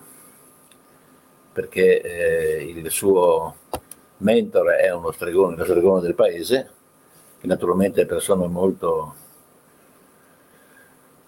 perché 1.51 2.01
eh, 2.01 2.63
il 2.63 2.89
suo 2.89 3.55
mentore 4.17 4.77
è 4.77 4.93
uno 4.93 5.11
stregone, 5.11 5.55
lo 5.55 5.63
stregone 5.63 6.01
del 6.01 6.15
paese, 6.15 6.69
che 7.39 7.47
naturalmente 7.47 8.01
è 8.01 8.05
persona 8.05 8.45
molto 8.47 9.15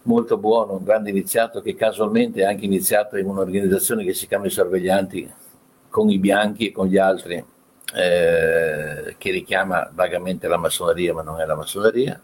molto 0.04 0.38
buono, 0.38 0.74
un 0.74 0.84
grande 0.84 1.10
iniziato 1.10 1.62
che 1.62 1.76
casualmente 1.76 2.42
è 2.42 2.46
anche 2.46 2.66
iniziato 2.66 3.18
in 3.18 3.26
un'organizzazione 3.26 4.04
che 4.04 4.14
si 4.14 4.28
chiama 4.28 4.48
i 4.48 4.50
sorveglianti 4.50 5.32
con 5.90 6.10
i 6.10 6.18
bianchi 6.18 6.68
e 6.68 6.72
con 6.72 6.88
gli 6.88 6.98
altri, 6.98 7.44
eh, 7.96 9.16
che 9.18 9.32
richiama 9.32 9.90
vagamente 9.94 10.48
la 10.48 10.58
massoneria 10.58 11.14
ma 11.14 11.22
non 11.22 11.40
è 11.40 11.46
la 11.46 11.56
massoneria, 11.56 12.20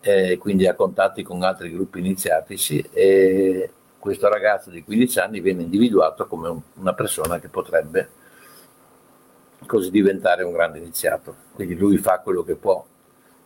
eh, 0.00 0.36
quindi 0.38 0.66
ha 0.66 0.74
contatti 0.74 1.22
con 1.22 1.42
altri 1.42 1.70
gruppi 1.70 2.00
iniziatici 2.00 2.84
e 2.92 3.70
questo 4.04 4.28
ragazzo 4.28 4.68
di 4.68 4.84
15 4.84 5.18
anni 5.18 5.40
viene 5.40 5.62
individuato 5.62 6.26
come 6.26 6.48
un, 6.48 6.60
una 6.74 6.92
persona 6.92 7.40
che 7.40 7.48
potrebbe 7.48 8.10
così 9.64 9.90
diventare 9.90 10.42
un 10.42 10.52
grande 10.52 10.76
iniziato. 10.76 11.34
Quindi 11.54 11.74
lui 11.74 11.96
fa 11.96 12.18
quello 12.18 12.42
che 12.42 12.54
può 12.54 12.84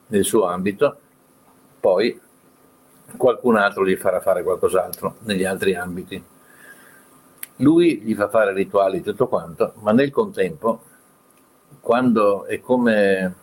nel 0.09 0.25
suo 0.25 0.47
ambito, 0.47 0.99
poi 1.79 2.21
qualcun 3.17 3.55
altro 3.55 3.87
gli 3.87 3.95
farà 3.95 4.19
fare 4.19 4.43
qualcos'altro 4.43 5.19
negli 5.21 5.45
altri 5.45 5.77
ambiti. 5.77 6.21
Lui 7.59 8.01
gli 8.01 8.17
fa 8.17 8.29
fare 8.29 8.53
rituali 8.53 9.01
tutto 9.01 9.29
quanto, 9.29 9.75
ma 9.77 9.93
nel 9.93 10.11
contempo, 10.11 10.83
quando 11.79 12.47
è 12.47 12.59
come 12.59 13.35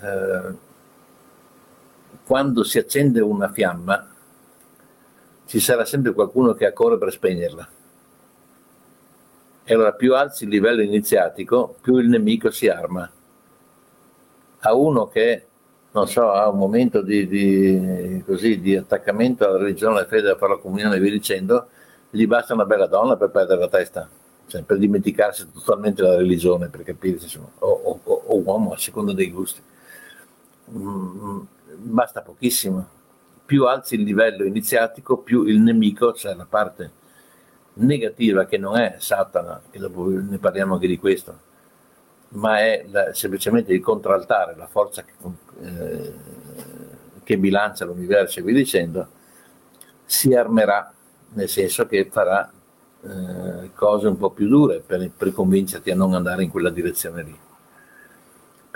eh, 0.00 0.54
quando 2.24 2.64
si 2.64 2.78
accende 2.78 3.20
una 3.20 3.52
fiamma, 3.52 4.14
ci 5.46 5.60
sarà 5.60 5.84
sempre 5.84 6.12
qualcuno 6.12 6.54
che 6.54 6.66
accorre 6.66 6.98
per 6.98 7.12
spegnerla. 7.12 7.68
E 9.64 9.74
allora 9.74 9.92
più 9.92 10.14
alzi 10.14 10.44
il 10.44 10.50
livello 10.50 10.82
iniziatico, 10.82 11.76
più 11.80 11.96
il 11.96 12.08
nemico 12.08 12.50
si 12.50 12.68
arma. 12.68 13.10
A 14.60 14.74
uno 14.74 15.08
che 15.08 15.46
non 15.96 16.06
so, 16.08 16.30
ha 16.30 16.48
un 16.48 16.58
momento 16.58 17.00
di, 17.00 17.26
di, 17.26 18.22
così, 18.26 18.60
di 18.60 18.76
attaccamento 18.76 19.46
alla 19.46 19.56
religione, 19.56 19.98
alla 19.98 20.06
fede, 20.06 20.30
a 20.30 20.36
fare 20.36 20.52
la 20.52 20.58
comunione 20.58 20.96
e 20.96 21.00
via 21.00 21.10
dicendo, 21.10 21.68
gli 22.10 22.26
basta 22.26 22.52
una 22.52 22.66
bella 22.66 22.86
donna 22.86 23.16
per 23.16 23.30
perdere 23.30 23.60
la 23.60 23.68
testa, 23.68 24.08
cioè 24.46 24.62
per 24.62 24.76
dimenticarsi 24.76 25.50
totalmente 25.50 26.02
la 26.02 26.16
religione, 26.16 26.68
per 26.68 26.82
capirsi, 26.82 27.24
insomma, 27.24 27.48
o, 27.60 28.00
o, 28.04 28.22
o, 28.26 28.38
uomo 28.40 28.72
a 28.72 28.78
seconda 28.78 29.14
dei 29.14 29.30
gusti. 29.30 29.60
Mm, 30.70 31.40
basta 31.76 32.20
pochissimo. 32.20 32.95
Più 33.46 33.64
alzi 33.64 33.94
il 33.94 34.02
livello 34.02 34.44
iniziatico, 34.44 35.18
più 35.18 35.44
il 35.44 35.60
nemico, 35.60 36.12
cioè 36.12 36.34
la 36.34 36.46
parte 36.48 36.90
negativa 37.74 38.44
che 38.44 38.58
non 38.58 38.76
è 38.76 38.96
Satana, 38.98 39.62
e 39.70 39.78
dopo 39.78 40.08
ne 40.08 40.38
parliamo 40.38 40.74
anche 40.74 40.88
di 40.88 40.98
questo, 40.98 41.38
ma 42.30 42.58
è 42.58 42.84
la, 42.90 43.14
semplicemente 43.14 43.72
il 43.72 43.80
contraltare, 43.80 44.56
la 44.56 44.66
forza 44.66 45.04
che, 45.04 45.12
eh, 45.62 46.12
che 47.22 47.38
bilancia 47.38 47.84
l'universo 47.84 48.40
e 48.40 48.42
via 48.42 48.54
dicendo, 48.54 49.08
si 50.04 50.34
armerà, 50.34 50.92
nel 51.34 51.48
senso 51.48 51.86
che 51.86 52.08
farà 52.10 52.50
eh, 53.02 53.70
cose 53.74 54.08
un 54.08 54.16
po' 54.16 54.30
più 54.30 54.48
dure 54.48 54.80
per, 54.80 55.10
per 55.16 55.32
convincerti 55.32 55.90
a 55.90 55.94
non 55.94 56.14
andare 56.14 56.42
in 56.42 56.50
quella 56.50 56.70
direzione 56.70 57.22
lì. 57.22 57.38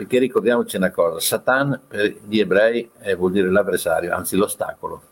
Perché 0.00 0.18
ricordiamoci 0.18 0.78
una 0.78 0.90
cosa, 0.90 1.20
Satan 1.20 1.78
per 1.86 2.20
gli 2.26 2.40
ebrei 2.40 2.90
eh, 3.00 3.14
vuol 3.14 3.32
dire 3.32 3.50
l'avversario, 3.50 4.14
anzi 4.14 4.34
l'ostacolo. 4.34 5.02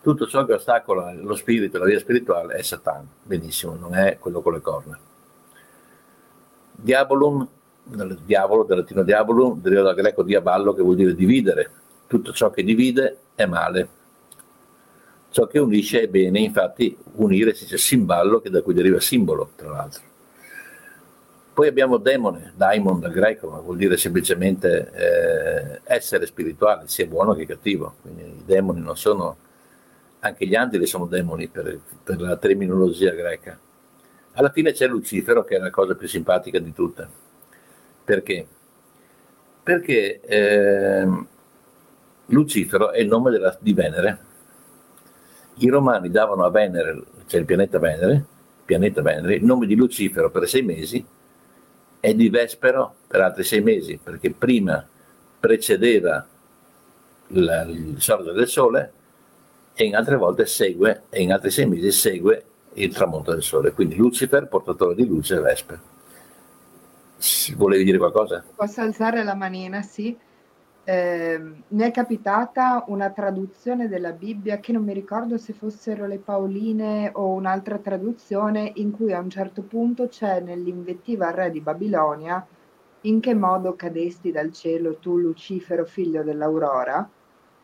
Tutto 0.00 0.28
ciò 0.28 0.44
che 0.44 0.52
ostacola 0.52 1.12
lo 1.12 1.34
spirito, 1.34 1.78
la 1.78 1.86
via 1.86 1.98
spirituale 1.98 2.54
è 2.54 2.62
Satan, 2.62 3.04
benissimo, 3.24 3.74
non 3.74 3.96
è 3.96 4.16
quello 4.20 4.42
con 4.42 4.52
le 4.52 4.60
corna. 4.60 4.96
Diabolum, 6.70 7.48
del 7.82 8.16
diavolo, 8.24 8.62
del 8.62 8.78
latino 8.78 9.02
diabolum, 9.02 9.60
deriva 9.60 9.82
dal 9.82 9.96
greco 9.96 10.22
diaballo 10.22 10.72
che 10.72 10.82
vuol 10.82 10.94
dire 10.94 11.12
dividere. 11.12 11.68
Tutto 12.06 12.32
ciò 12.32 12.50
che 12.50 12.62
divide 12.62 13.16
è 13.34 13.44
male. 13.46 13.88
Ciò 15.30 15.48
che 15.48 15.58
unisce 15.58 16.02
è 16.02 16.06
bene, 16.06 16.38
infatti 16.38 16.96
unire 17.14 17.54
si 17.54 17.64
dice 17.64 17.78
simballo, 17.78 18.38
che 18.38 18.50
da 18.50 18.62
cui 18.62 18.72
deriva 18.72 19.00
simbolo, 19.00 19.50
tra 19.56 19.68
l'altro. 19.68 20.13
Poi 21.54 21.68
abbiamo 21.68 21.98
demone, 21.98 22.52
daimon 22.56 22.98
dal 22.98 23.12
greco, 23.12 23.48
ma 23.48 23.60
vuol 23.60 23.76
dire 23.76 23.96
semplicemente 23.96 24.90
eh, 24.92 25.80
essere 25.84 26.26
spirituale, 26.26 26.88
sia 26.88 27.06
buono 27.06 27.32
che 27.34 27.46
cattivo. 27.46 27.94
Quindi 28.02 28.22
i 28.22 28.42
demoni 28.44 28.80
non 28.80 28.96
sono, 28.96 29.36
anche 30.18 30.48
gli 30.48 30.56
angeli 30.56 30.84
sono 30.84 31.06
demoni 31.06 31.46
per, 31.46 31.78
per 32.02 32.20
la 32.20 32.36
terminologia 32.36 33.12
greca. 33.12 33.56
Alla 34.32 34.50
fine 34.50 34.72
c'è 34.72 34.88
Lucifero 34.88 35.44
che 35.44 35.54
è 35.54 35.58
la 35.60 35.70
cosa 35.70 35.94
più 35.94 36.08
simpatica 36.08 36.58
di 36.58 36.72
tutte. 36.72 37.06
Perché? 38.02 38.44
Perché 39.62 40.20
eh, 40.22 41.08
Lucifero 42.26 42.90
è 42.90 42.98
il 42.98 43.06
nome 43.06 43.30
della, 43.30 43.56
di 43.60 43.72
Venere. 43.72 44.18
I 45.58 45.68
romani 45.68 46.10
davano 46.10 46.44
a 46.44 46.50
Venere, 46.50 47.00
cioè 47.26 47.38
il 47.38 47.46
pianeta 47.46 47.78
Venere, 47.78 48.24
pianeta 48.64 49.02
Venere, 49.02 49.36
il 49.36 49.44
nome 49.44 49.66
di 49.66 49.76
Lucifero 49.76 50.32
per 50.32 50.48
sei 50.48 50.62
mesi 50.62 51.06
e 52.04 52.14
di 52.14 52.28
Vespero 52.28 52.96
per 53.06 53.22
altri 53.22 53.44
sei 53.44 53.62
mesi, 53.62 53.96
perché 53.96 54.30
prima 54.30 54.86
precedeva 55.40 56.26
la, 57.28 57.62
il 57.62 57.96
sorgere 57.98 58.36
del 58.36 58.46
sole 58.46 58.92
e 59.72 59.86
in 59.86 59.96
altre 59.96 60.16
volte 60.16 60.44
segue, 60.44 61.04
e 61.08 61.22
in 61.22 61.32
altri 61.32 61.50
sei 61.50 61.64
mesi 61.64 61.90
segue 61.90 62.44
il 62.74 62.92
tramonto 62.92 63.32
del 63.32 63.42
sole. 63.42 63.72
Quindi 63.72 63.96
Lucifer, 63.96 64.46
portatore 64.48 64.94
di 64.94 65.06
luce, 65.06 65.40
Vespe. 65.40 65.80
Volevi 67.56 67.84
dire 67.84 67.96
qualcosa? 67.96 68.44
Posso 68.54 68.82
alzare 68.82 69.24
la 69.24 69.34
manina, 69.34 69.80
sì. 69.80 70.14
Eh, 70.86 71.40
mi 71.68 71.82
è 71.82 71.90
capitata 71.90 72.84
una 72.88 73.08
traduzione 73.08 73.88
della 73.88 74.12
Bibbia 74.12 74.58
che 74.58 74.72
non 74.72 74.84
mi 74.84 74.92
ricordo 74.92 75.38
se 75.38 75.54
fossero 75.54 76.06
le 76.06 76.18
Paoline 76.18 77.10
o 77.14 77.28
un'altra 77.30 77.78
traduzione 77.78 78.70
in 78.74 78.90
cui 78.90 79.14
a 79.14 79.18
un 79.18 79.30
certo 79.30 79.62
punto 79.62 80.08
c'è 80.08 80.40
nell'invettiva 80.40 81.28
al 81.28 81.32
re 81.32 81.50
di 81.50 81.60
Babilonia 81.60 82.46
in 83.02 83.20
che 83.20 83.34
modo 83.34 83.74
cadesti 83.74 84.30
dal 84.30 84.52
cielo 84.52 84.96
tu 84.98 85.18
Lucifero 85.18 85.86
figlio 85.86 86.22
dell'aurora 86.22 87.08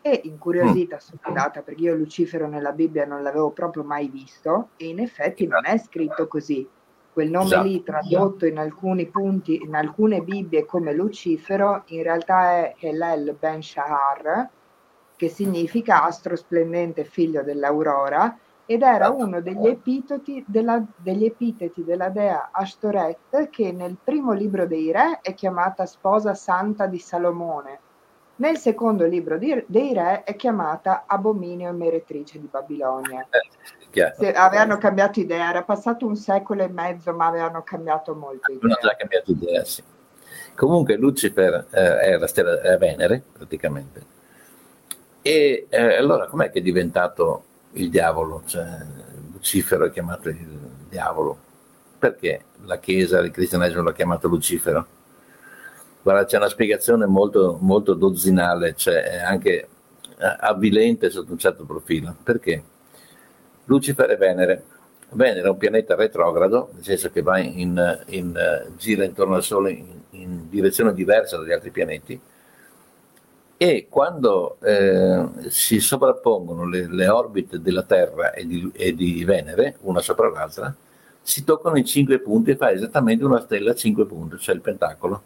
e 0.03 0.21
incuriosita, 0.25 0.99
stupidata, 0.99 1.61
perché 1.61 1.83
io 1.83 1.95
Lucifero 1.95 2.47
nella 2.47 2.73
Bibbia 2.73 3.05
non 3.05 3.23
l'avevo 3.23 3.51
proprio 3.51 3.85
mai 3.85 4.09
visto, 4.09 4.71
e 4.77 4.89
in 4.89 4.99
effetti 4.99 5.47
non 5.47 5.67
è 5.67 5.77
scritto 5.77 6.27
così. 6.27 6.67
Quel 7.21 7.33
nome 7.33 7.47
Esatto. 7.49 7.67
lì, 7.67 7.83
tradotto 7.83 8.47
in 8.47 8.57
alcuni 8.57 9.05
punti, 9.05 9.61
in 9.63 9.75
alcune 9.75 10.23
Bibbie 10.23 10.65
come 10.65 10.95
Lucifero, 10.95 11.83
in 11.89 12.03
realtà 12.03 12.53
è 12.53 12.75
Helel 12.79 13.37
Ben 13.39 13.61
Shahar, 13.61 14.49
che 15.17 15.29
significa 15.29 16.05
astro 16.05 16.35
splendente 16.35 17.05
figlio 17.05 17.43
dell'aurora, 17.43 18.39
ed 18.65 18.81
era 18.81 19.11
uno 19.11 19.43
degli 19.43 19.67
epiteti 19.67 20.43
della, 20.47 20.83
degli 20.97 21.27
epiteti 21.27 21.85
della 21.85 22.09
dea 22.09 22.49
Ashtoret, 22.53 23.51
che 23.51 23.71
nel 23.71 23.99
primo 24.03 24.33
libro 24.33 24.67
dei 24.67 24.91
re 24.91 25.19
è 25.21 25.35
chiamata 25.35 25.85
sposa 25.85 26.33
santa 26.33 26.87
di 26.87 26.99
Salomone. 26.99 27.81
Nel 28.37 28.57
secondo 28.57 29.05
libro 29.05 29.37
di- 29.37 29.63
dei 29.67 29.93
re 29.93 30.25
è 30.25 30.35
chiamata 30.37 31.05
abominio 31.07 31.69
e 31.69 31.73
meretrice 31.73 32.41
di 32.41 32.49
Babilonia. 32.51 33.29
Se 33.93 34.33
avevano 34.33 34.79
cambiato 34.79 35.21
idea, 35.21 35.51
era 35.51 35.63
passato 35.63 36.07
un 36.07 36.17
secolo 36.17 36.63
e 36.63 36.69
mezzo, 36.69 37.13
ma 37.13 37.27
avevano 37.27 37.63
cambiato 37.63 38.15
molto 38.15 38.53
idea. 38.53 38.65
Hanno 38.65 38.79
già 38.81 38.97
cambiato 38.97 39.31
idea, 39.33 39.65
sì. 39.65 39.83
Comunque 40.55 40.97
Lucifer 40.97 41.67
eh, 41.71 41.99
è 41.99 42.17
la 42.17 42.27
stella 42.27 42.61
è 42.61 42.77
Venere, 42.79 43.23
praticamente. 43.33 44.19
E 45.23 45.67
eh, 45.69 45.97
allora 45.97 46.27
com'è 46.27 46.51
che 46.51 46.61
è 46.61 46.63
diventato 46.63 47.45
il 47.73 47.91
diavolo? 47.91 48.43
Cioè, 48.47 48.67
Lucifero 49.33 49.87
è 49.87 49.91
chiamato 49.91 50.29
il 50.29 50.59
diavolo. 50.89 51.39
Perché 51.99 52.45
la 52.65 52.79
Chiesa, 52.79 53.19
il 53.19 53.31
cristianesimo 53.31 53.83
l'ha 53.83 53.93
chiamato 53.93 54.29
Lucifero? 54.29 54.87
Guarda, 56.03 56.25
c'è 56.25 56.37
una 56.37 56.49
spiegazione 56.49 57.07
molto, 57.07 57.59
molto 57.61 57.95
dozzinale, 57.95 58.75
cioè 58.75 59.19
anche 59.19 59.69
eh, 60.19 60.37
avvilente 60.41 61.11
sotto 61.11 61.33
un 61.33 61.39
certo 61.39 61.65
profilo. 61.65 62.15
Perché? 62.23 62.63
Lucifer 63.71 64.09
è 64.09 64.17
Venere. 64.17 64.65
Venere 65.13 65.47
è 65.47 65.51
un 65.51 65.57
pianeta 65.57 65.95
retrogrado, 65.95 66.71
nel 66.75 66.85
senso 66.85 67.11
che 67.11 67.23
va 67.23 67.39
in, 67.39 68.05
in, 68.09 68.69
gira 68.77 69.05
intorno 69.05 69.37
al 69.37 69.45
Sole 69.45 69.71
in, 69.71 69.87
in 70.11 70.49
direzione 70.49 70.93
diversa 70.93 71.37
dagli 71.37 71.53
altri 71.53 71.71
pianeti 71.71 72.21
e 73.57 73.87
quando 73.91 74.57
eh, 74.63 75.27
si 75.49 75.81
sovrappongono 75.81 76.67
le, 76.67 76.87
le 76.89 77.09
orbite 77.09 77.61
della 77.61 77.83
Terra 77.83 78.33
e 78.33 78.47
di, 78.47 78.71
e 78.73 78.95
di 78.95 79.23
Venere, 79.25 79.77
una 79.83 80.01
sopra 80.01 80.31
l'altra, 80.31 80.75
si 81.21 81.45
toccano 81.45 81.77
in 81.77 81.85
cinque 81.85 82.21
punti 82.21 82.53
e 82.53 82.57
fa 82.57 82.71
esattamente 82.71 83.25
una 83.25 83.41
stella 83.41 83.73
a 83.73 83.75
cinque 83.75 84.07
punti, 84.07 84.39
cioè 84.39 84.55
il 84.55 84.63
pentacolo. 84.63 85.23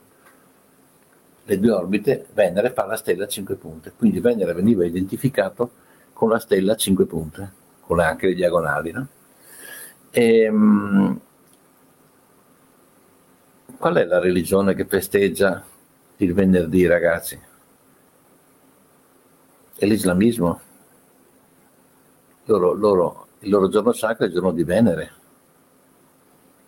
Le 1.44 1.60
due 1.60 1.70
orbite, 1.70 2.26
Venere 2.32 2.72
fa 2.72 2.86
la 2.86 2.96
stella 2.96 3.24
a 3.24 3.28
cinque 3.28 3.54
punte, 3.54 3.92
quindi 3.96 4.20
Venere 4.20 4.52
veniva 4.52 4.84
identificato 4.84 5.70
con 6.12 6.30
la 6.30 6.38
stella 6.38 6.72
a 6.72 6.76
cinque 6.76 7.04
punte, 7.04 7.62
con 7.86 8.00
anche 8.00 8.28
le 8.28 8.34
diagonali. 8.34 8.92
No? 8.92 9.08
Ehm, 10.10 11.20
qual 13.78 13.94
è 13.96 14.04
la 14.04 14.18
religione 14.18 14.74
che 14.74 14.84
festeggia 14.84 15.62
il 16.16 16.34
venerdì, 16.34 16.86
ragazzi? 16.86 17.38
è 19.76 19.86
l'islamismo. 19.86 20.60
Loro, 22.46 22.72
loro, 22.72 23.26
il 23.40 23.50
loro 23.50 23.68
giorno 23.68 23.92
sacro 23.92 24.24
è 24.24 24.28
il 24.28 24.34
giorno 24.34 24.52
di 24.52 24.64
Venere. 24.64 25.12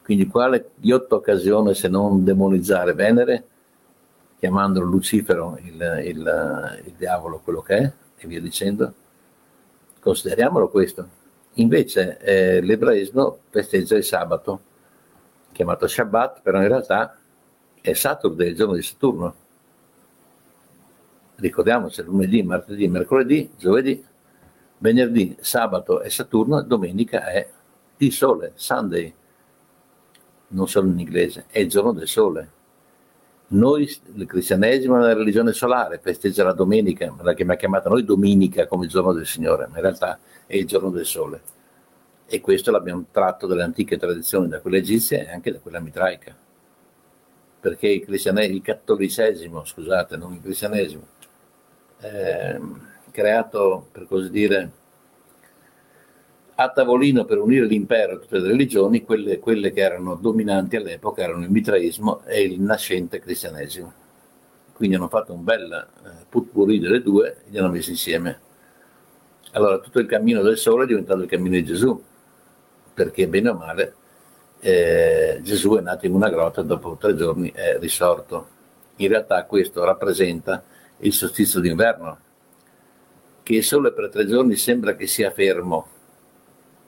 Quindi 0.03 0.27
quale 0.27 0.71
ghiotta 0.77 1.17
occasione 1.17 1.75
se 1.75 1.89
non 1.89 2.25
demonizzare 2.25 2.93
Venere, 2.95 3.45
chiamandolo 4.39 4.87
Lucifero 4.87 5.59
il, 5.63 6.03
il, 6.05 6.83
il 6.85 6.93
diavolo, 6.97 7.41
quello 7.43 7.61
che 7.61 7.77
è, 7.77 7.93
e 8.17 8.27
via 8.27 8.41
dicendo? 8.41 8.95
Consideriamolo 10.07 10.69
questo. 10.69 11.09
Invece 11.55 12.19
eh, 12.19 12.61
l'ebraismo 12.61 13.41
festeggia 13.51 13.97
il 13.97 14.05
sabato, 14.05 14.61
chiamato 15.51 15.89
Shabbat, 15.89 16.43
però 16.43 16.63
in 16.63 16.69
realtà 16.69 17.19
è 17.81 17.93
Saturday, 17.93 18.51
il 18.51 18.55
giorno 18.55 18.75
di 18.75 18.83
Saturno. 18.83 19.35
Ricordiamoci, 21.35 22.05
lunedì, 22.05 22.41
martedì, 22.45 22.87
mercoledì, 22.87 23.51
giovedì, 23.59 24.01
venerdì, 24.79 25.37
sabato 25.41 25.99
è 25.99 26.09
Saturno, 26.09 26.63
domenica 26.63 27.27
è 27.27 27.51
il 27.97 28.13
sole, 28.13 28.53
Sunday, 28.55 29.13
non 30.51 30.69
solo 30.69 30.87
in 30.87 31.01
inglese, 31.01 31.47
è 31.49 31.59
il 31.59 31.69
giorno 31.69 31.91
del 31.91 32.07
sole. 32.07 32.51
Noi, 33.49 33.89
il 34.15 34.27
cristianesimo 34.27 34.97
è 34.97 34.99
una 34.99 35.15
religione 35.15 35.53
solare, 35.53 35.99
festeggia 35.99 36.43
la 36.43 36.53
domenica, 36.53 37.15
la 37.23 37.35
che 37.35 37.45
mi 37.45 37.53
ha 37.53 37.57
chiamata 37.57 37.89
noi 37.89 38.05
domenica 38.05 38.67
come 38.67 38.87
il 38.87 38.91
giorno 38.91 39.13
del 39.13 39.27
Signore, 39.27 39.69
ma 39.69 39.77
in 39.77 39.83
realtà 39.83 40.19
è 40.47 40.57
il 40.57 40.67
giorno 40.67 40.91
del 40.91 41.07
sole. 41.07 41.41
E 42.27 42.41
questo 42.41 42.73
l'abbiamo 42.73 43.05
tratto 43.13 43.47
dalle 43.47 43.63
antiche 43.63 43.99
tradizioni, 43.99 44.49
da 44.49 44.61
quella 44.61 44.79
egizia 44.79 45.19
e 45.19 45.31
anche 45.31 45.53
da 45.53 45.61
quella 45.61 45.79
mitraica. 45.79 46.35
Perché 47.61 47.89
il, 47.89 48.05
il 48.09 48.63
cattolicesimo, 48.63 49.65
scusate, 49.65 50.17
non 50.17 50.33
il 50.33 50.41
cristianesimo, 50.43 51.07
eh, 52.01 52.61
creato, 53.13 53.87
per 53.93 54.07
così 54.09 54.29
dire, 54.31 54.71
a 56.59 56.71
tavolino 56.71 57.25
per 57.25 57.39
unire 57.39 57.67
l'impero 57.67 58.15
a 58.15 58.17
tutte 58.17 58.39
le 58.39 58.49
religioni, 58.49 59.05
quelle, 59.05 59.39
quelle 59.39 59.73
che 59.73 59.81
erano 59.81 60.15
dominanti 60.15 60.77
all'epoca 60.77 61.23
erano 61.23 61.45
il 61.45 61.51
mitraismo 61.51 62.23
e 62.25 62.43
il 62.43 62.61
nascente 62.61 63.21
cristianesimo. 63.21 63.93
Quindi 64.73 64.97
hanno 64.97 65.09
fatto 65.09 65.33
un 65.35 65.45
bel 65.45 65.71
eh, 65.73 66.25
putpurri 66.29 66.79
delle 66.79 67.03
due 67.03 67.43
e 67.47 67.51
li 67.51 67.59
hanno 67.59 67.71
messi 67.71 67.91
insieme. 67.91 68.41
Allora 69.53 69.79
tutto 69.79 69.99
il 69.99 70.07
cammino 70.07 70.43
del 70.43 70.57
sole 70.57 70.85
è 70.85 70.87
diventato 70.87 71.21
il 71.21 71.29
cammino 71.29 71.55
di 71.55 71.65
Gesù, 71.65 72.03
perché 72.93 73.29
bene 73.29 73.51
o 73.51 73.55
male 73.55 73.95
eh, 74.61 75.41
Gesù 75.43 75.77
è 75.77 75.81
nato 75.83 76.07
in 76.07 76.15
una 76.15 76.31
grotta 76.31 76.63
e 76.63 76.65
dopo 76.65 76.97
tre 76.99 77.15
giorni 77.15 77.51
è 77.53 77.79
risorto. 77.79 78.49
In 78.97 79.09
realtà 79.09 79.45
questo 79.45 79.85
rappresenta 79.85 80.65
il 80.99 81.13
solstizio 81.13 81.61
d'inverno, 81.61 82.19
che 83.43 83.55
il 83.55 83.65
Sole 83.65 83.93
per 83.93 84.09
tre 84.09 84.27
giorni 84.27 84.57
sembra 84.57 84.97
che 84.97 85.07
sia 85.07 85.31
fermo, 85.31 85.89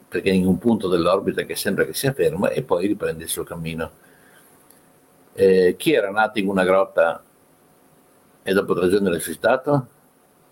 perché 0.09 0.31
in 0.31 0.47
un 0.47 0.59
punto 0.59 0.89
dell'orbita 0.89 1.43
che 1.43 1.55
sembra 1.55 1.85
che 1.85 1.93
sia 1.93 2.13
fermo 2.13 2.49
e 2.49 2.63
poi 2.63 2.87
riprende 2.87 3.25
il 3.25 3.29
suo 3.29 3.45
cammino. 3.45 3.91
Eh, 5.35 5.77
chi 5.77 5.93
era 5.93 6.11
nato 6.11 6.39
in 6.39 6.49
una 6.49 6.65
grotta 6.65 7.23
e 8.43 8.53
dopo 8.53 8.75
tre 8.75 8.89
giorni 8.89 9.09
è 9.09 9.13
risuscitato? 9.13 9.87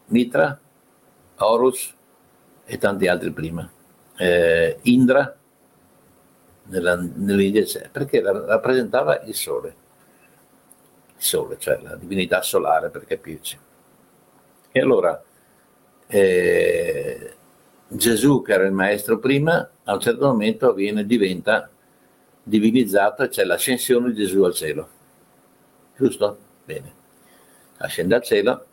Mitra, 0.06 0.58
Horus 1.36 1.94
e 2.64 2.78
tanti 2.78 3.08
altri 3.08 3.30
prima. 3.30 3.68
Eh, 4.16 4.78
Indra, 4.82 5.34
nella, 6.64 6.96
nell'India 6.96 7.62
c'è, 7.62 7.88
perché 7.90 8.20
rappresentava 8.20 9.22
il 9.22 9.34
Sole, 9.34 9.74
il 11.16 11.22
Sole, 11.22 11.58
cioè 11.58 11.80
la 11.80 11.96
divinità 11.96 12.42
solare 12.42 12.90
per 12.90 13.06
capirci. 13.06 13.58
E 14.70 14.80
allora 14.80 15.22
eh, 16.06 17.35
Gesù, 17.88 18.42
che 18.42 18.52
era 18.52 18.64
il 18.64 18.72
maestro 18.72 19.18
prima, 19.18 19.68
a 19.84 19.94
un 19.94 20.00
certo 20.00 20.26
momento 20.26 20.72
viene, 20.72 21.06
diventa 21.06 21.70
divinizzato 22.42 23.22
e 23.22 23.28
c'è 23.28 23.44
l'ascensione 23.44 24.12
di 24.12 24.24
Gesù 24.24 24.42
al 24.42 24.54
cielo. 24.54 24.88
Giusto? 25.96 26.38
Bene. 26.64 26.94
Ascende 27.78 28.14
al 28.14 28.22
cielo 28.22 28.64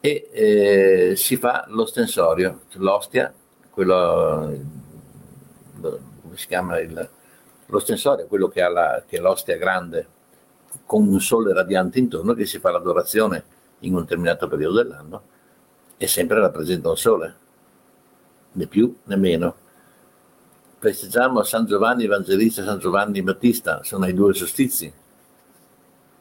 e 0.00 0.28
eh, 0.32 1.16
si 1.16 1.36
fa 1.36 1.64
l'ostensorio, 1.68 2.62
l'ostia, 2.72 3.32
quello, 3.70 4.60
come 5.80 6.36
si 6.36 6.46
chiama 6.46 6.78
il, 6.80 7.08
l'ostensorio, 7.66 8.26
quello 8.26 8.48
che 8.48 8.62
ha 8.62 8.68
la, 8.68 9.02
che 9.06 9.20
l'ostia 9.20 9.56
grande 9.56 10.06
con 10.84 11.06
un 11.06 11.20
sole 11.20 11.52
radiante 11.52 11.98
intorno 11.98 12.34
che 12.34 12.46
si 12.46 12.58
fa 12.58 12.70
l'adorazione 12.70 13.44
in 13.80 13.94
un 13.94 14.02
determinato 14.02 14.48
periodo 14.48 14.82
dell'anno 14.82 15.22
e 15.96 16.06
sempre 16.06 16.40
rappresenta 16.40 16.88
un 16.88 16.96
sole, 16.96 17.36
né 18.52 18.66
più 18.66 18.94
né 19.04 19.16
meno. 19.16 19.54
Festeggiamo 20.78 21.42
San 21.42 21.64
Giovanni 21.66 22.04
Evangelista 22.04 22.60
e 22.60 22.64
San 22.64 22.78
Giovanni 22.78 23.22
Battista, 23.22 23.82
sono 23.84 24.06
i 24.06 24.14
due 24.14 24.34
solstizi. 24.34 24.92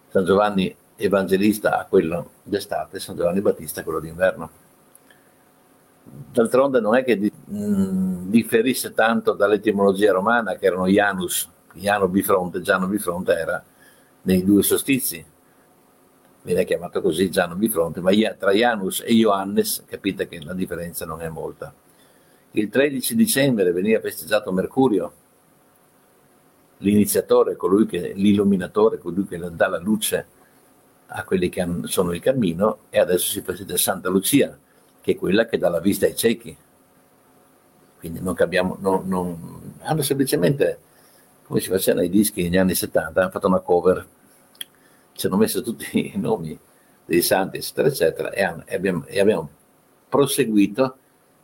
San 0.09 0.23
Giovanni 0.25 0.75
Evangelista 0.95 1.79
a 1.79 1.85
quello 1.85 2.31
d'estate, 2.43 2.99
San 2.99 3.15
Giovanni 3.15 3.41
Battista 3.41 3.81
a 3.81 3.83
quello 3.83 3.99
d'inverno. 3.99 4.49
D'altronde 6.03 6.79
non 6.79 6.95
è 6.95 7.03
che 7.03 7.15
mh, 7.17 8.29
differisse 8.29 8.93
tanto 8.93 9.33
dall'etimologia 9.33 10.11
romana, 10.11 10.55
che 10.55 10.65
erano 10.65 10.87
Janus, 10.87 11.49
Iano 11.73 12.07
bifronte, 12.07 12.61
Giano 12.61 12.87
bifronte 12.87 13.33
era 13.33 13.63
nei 14.23 14.43
due 14.43 14.61
solstizi, 14.61 15.23
viene 16.43 16.65
chiamato 16.65 17.01
così 17.01 17.29
Giano 17.29 17.55
bifronte, 17.55 18.01
ma 18.01 18.11
tra 18.37 18.51
Janus 18.51 19.01
e 19.01 19.13
Ioannes 19.13 19.83
capite 19.87 20.27
che 20.27 20.43
la 20.43 20.53
differenza 20.53 21.05
non 21.05 21.21
è 21.21 21.29
molta. 21.29 21.73
Il 22.51 22.69
13 22.69 23.15
dicembre 23.15 23.71
veniva 23.71 23.99
festeggiato 23.99 24.51
Mercurio, 24.51 25.13
l'iniziatore, 26.77 27.55
colui 27.55 27.85
che, 27.85 28.13
l'illuminatore, 28.13 28.97
colui 28.97 29.25
che 29.25 29.37
dà 29.37 29.67
la 29.67 29.79
luce 29.79 30.25
a 31.07 31.23
quelli 31.23 31.49
che 31.49 31.65
sono 31.83 32.13
il 32.13 32.21
cammino, 32.21 32.79
e 32.89 32.99
adesso 32.99 33.29
si 33.29 33.41
festeggia 33.41 33.77
Santa 33.77 34.09
Lucia, 34.09 34.57
che 34.99 35.11
è 35.11 35.15
quella 35.15 35.45
che 35.45 35.57
dà 35.57 35.69
la 35.69 35.79
vista 35.79 36.05
ai 36.05 36.15
ciechi. 36.15 36.55
Quindi 37.99 38.19
non 38.19 38.33
cambiamo, 38.33 38.77
non, 38.79 39.07
non, 39.07 39.75
hanno 39.81 40.01
semplicemente, 40.01 40.79
come 41.45 41.59
si 41.59 41.69
faceva 41.69 41.99
nei 41.99 42.09
dischi 42.09 42.43
negli 42.43 42.57
anni 42.57 42.75
70, 42.75 43.21
hanno 43.21 43.29
fatto 43.29 43.47
una 43.47 43.59
cover 43.59 44.07
ci 45.21 45.27
hanno 45.27 45.37
messo 45.37 45.61
tutti 45.61 46.13
i 46.15 46.17
nomi 46.17 46.57
dei 47.05 47.21
santi, 47.21 47.57
eccetera, 47.57 47.87
eccetera, 47.87 48.31
e, 48.31 48.43
hanno, 48.43 48.63
e, 48.65 48.75
abbiamo, 48.75 49.05
e 49.05 49.19
abbiamo 49.19 49.49
proseguito 50.09 50.97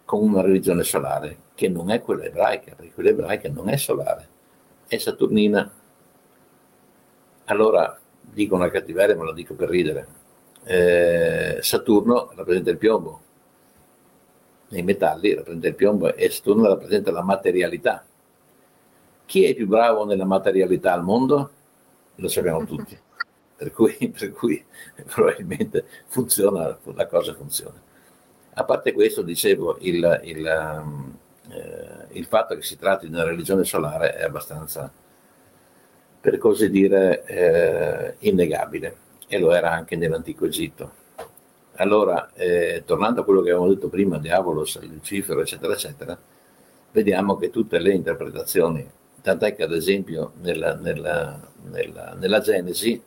con 0.08 0.24
una 0.24 0.40
religione 0.40 0.84
solare, 0.84 1.38
che 1.54 1.68
non 1.68 1.92
è 1.92 2.02
quella 2.02 2.24
ebraica, 2.24 2.76
perché 2.76 2.94
quella 2.94 3.10
ebraica 3.10 3.50
non 3.50 3.68
è 3.68 3.76
solare, 3.76 4.26
è 4.88 4.98
saturnina. 4.98 5.70
Allora, 7.44 8.00
dico 8.22 8.56
una 8.56 8.70
cattiveria, 8.70 9.18
ma 9.18 9.26
lo 9.26 9.34
dico 9.34 9.54
per 9.54 9.68
ridere. 9.68 10.08
Eh, 10.64 11.58
Saturno 11.60 12.32
rappresenta 12.36 12.70
il 12.70 12.78
piombo, 12.78 13.22
nei 14.70 14.84
metalli 14.84 15.34
rappresenta 15.34 15.68
il 15.68 15.76
piombo 15.76 16.16
e 16.16 16.30
Saturno 16.30 16.70
rappresenta 16.70 17.12
la 17.12 17.24
materialità. 17.24 18.06
Chi 19.26 19.44
è 19.44 19.54
più 19.54 19.68
bravo 19.68 20.06
nella 20.06 20.24
materialità 20.24 20.94
al 20.94 21.04
mondo? 21.04 21.52
Lo 22.16 22.30
sappiamo 22.30 22.64
tutti 22.64 22.98
per 23.58 23.74
cui, 23.74 24.14
per 24.18 24.32
cui 24.32 24.64
probabilmente 25.04 25.84
funziona, 26.06 26.80
la 26.94 27.08
cosa 27.08 27.34
funziona. 27.34 27.87
A 28.60 28.64
parte 28.64 28.92
questo, 28.92 29.22
dicevo, 29.22 29.78
il, 29.82 30.22
il, 30.24 30.80
um, 30.84 31.16
eh, 31.52 32.18
il 32.18 32.26
fatto 32.26 32.56
che 32.56 32.64
si 32.64 32.76
tratti 32.76 33.08
di 33.08 33.14
una 33.14 33.24
religione 33.24 33.64
solare 33.64 34.16
è 34.16 34.24
abbastanza, 34.24 34.92
per 36.20 36.40
così 36.40 36.68
dire, 36.72 37.24
eh, 37.26 38.16
innegabile 38.28 38.98
e 39.28 39.38
lo 39.38 39.52
era 39.52 39.72
anche 39.72 39.96
nell'antico 39.96 40.46
Egitto. 40.46 40.92
Allora, 41.76 42.32
eh, 42.34 42.82
tornando 42.84 43.22
a 43.22 43.24
quello 43.24 43.42
che 43.42 43.52
avevamo 43.52 43.72
detto 43.72 43.90
prima, 43.90 44.18
Diavolos, 44.18 44.82
Lucifero, 44.82 45.42
eccetera, 45.42 45.74
eccetera, 45.74 46.18
vediamo 46.92 47.38
che 47.38 47.52
tutte 47.52 47.78
le 47.78 47.94
interpretazioni, 47.94 48.90
tant'è 49.22 49.56
che 49.56 49.62
ad 49.62 49.74
esempio 49.74 50.32
nella, 50.42 50.74
nella, 50.74 51.40
nella, 51.70 52.16
nella 52.18 52.40
Genesi 52.40 53.00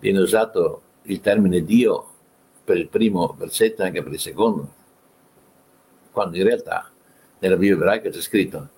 viene 0.00 0.18
usato 0.20 0.82
il 1.04 1.22
termine 1.22 1.64
Dio 1.64 2.10
per 2.66 2.76
il 2.76 2.88
primo 2.88 3.32
versetto 3.38 3.82
e 3.82 3.86
anche 3.86 4.02
per 4.02 4.12
il 4.12 4.18
secondo, 4.18 4.68
quando 6.10 6.36
in 6.36 6.42
realtà 6.42 6.90
nella 7.38 7.56
Bibbia 7.56 7.74
ebraica 7.76 8.10
c'è 8.10 8.20
scritto 8.20 8.68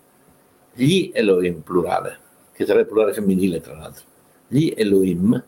gli 0.75 1.11
Elohim 1.15 1.63
plurale, 1.63 2.19
che 2.53 2.67
sarebbe 2.67 2.87
plurale 2.87 3.15
femminile 3.15 3.63
tra 3.63 3.75
l'altro, 3.75 4.05
gli 4.47 4.75
Elohim 4.77 5.43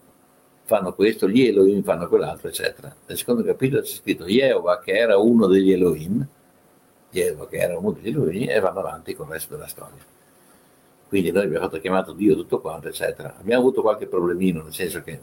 fanno 0.65 0.95
questo, 0.95 1.29
gli 1.29 1.45
Elohim 1.45 1.83
fanno 1.83 2.09
quell'altro, 2.09 2.49
eccetera. 2.49 2.95
Nel 3.07 3.19
secondo 3.19 3.43
capitolo 3.43 3.83
c'è 3.83 3.95
scritto 3.95 4.25
Jehovah 4.25 4.81
che 4.81 4.93
era 4.93 5.19
uno 5.19 5.47
degli 5.47 5.71
Elohim, 5.71 6.27
Jehovah 7.11 7.47
che 7.47 7.57
era 7.59 7.77
uno 7.77 7.91
degli 7.93 8.09
Elohim 8.09 8.49
e 8.49 8.59
vanno 8.59 8.79
avanti 8.79 9.15
con 9.15 9.27
il 9.27 9.33
resto 9.33 9.55
della 9.55 9.69
storia. 9.69 10.03
Quindi 11.09 11.31
noi 11.31 11.45
abbiamo 11.45 11.65
fatto 11.67 11.81
chiamato 11.81 12.13
Dio 12.13 12.37
tutto 12.37 12.61
quanto, 12.61 12.89
eccetera. 12.89 13.37
Abbiamo 13.39 13.61
avuto 13.61 13.83
qualche 13.83 14.07
problemino, 14.07 14.63
nel 14.63 14.73
senso 14.73 15.03
che 15.03 15.21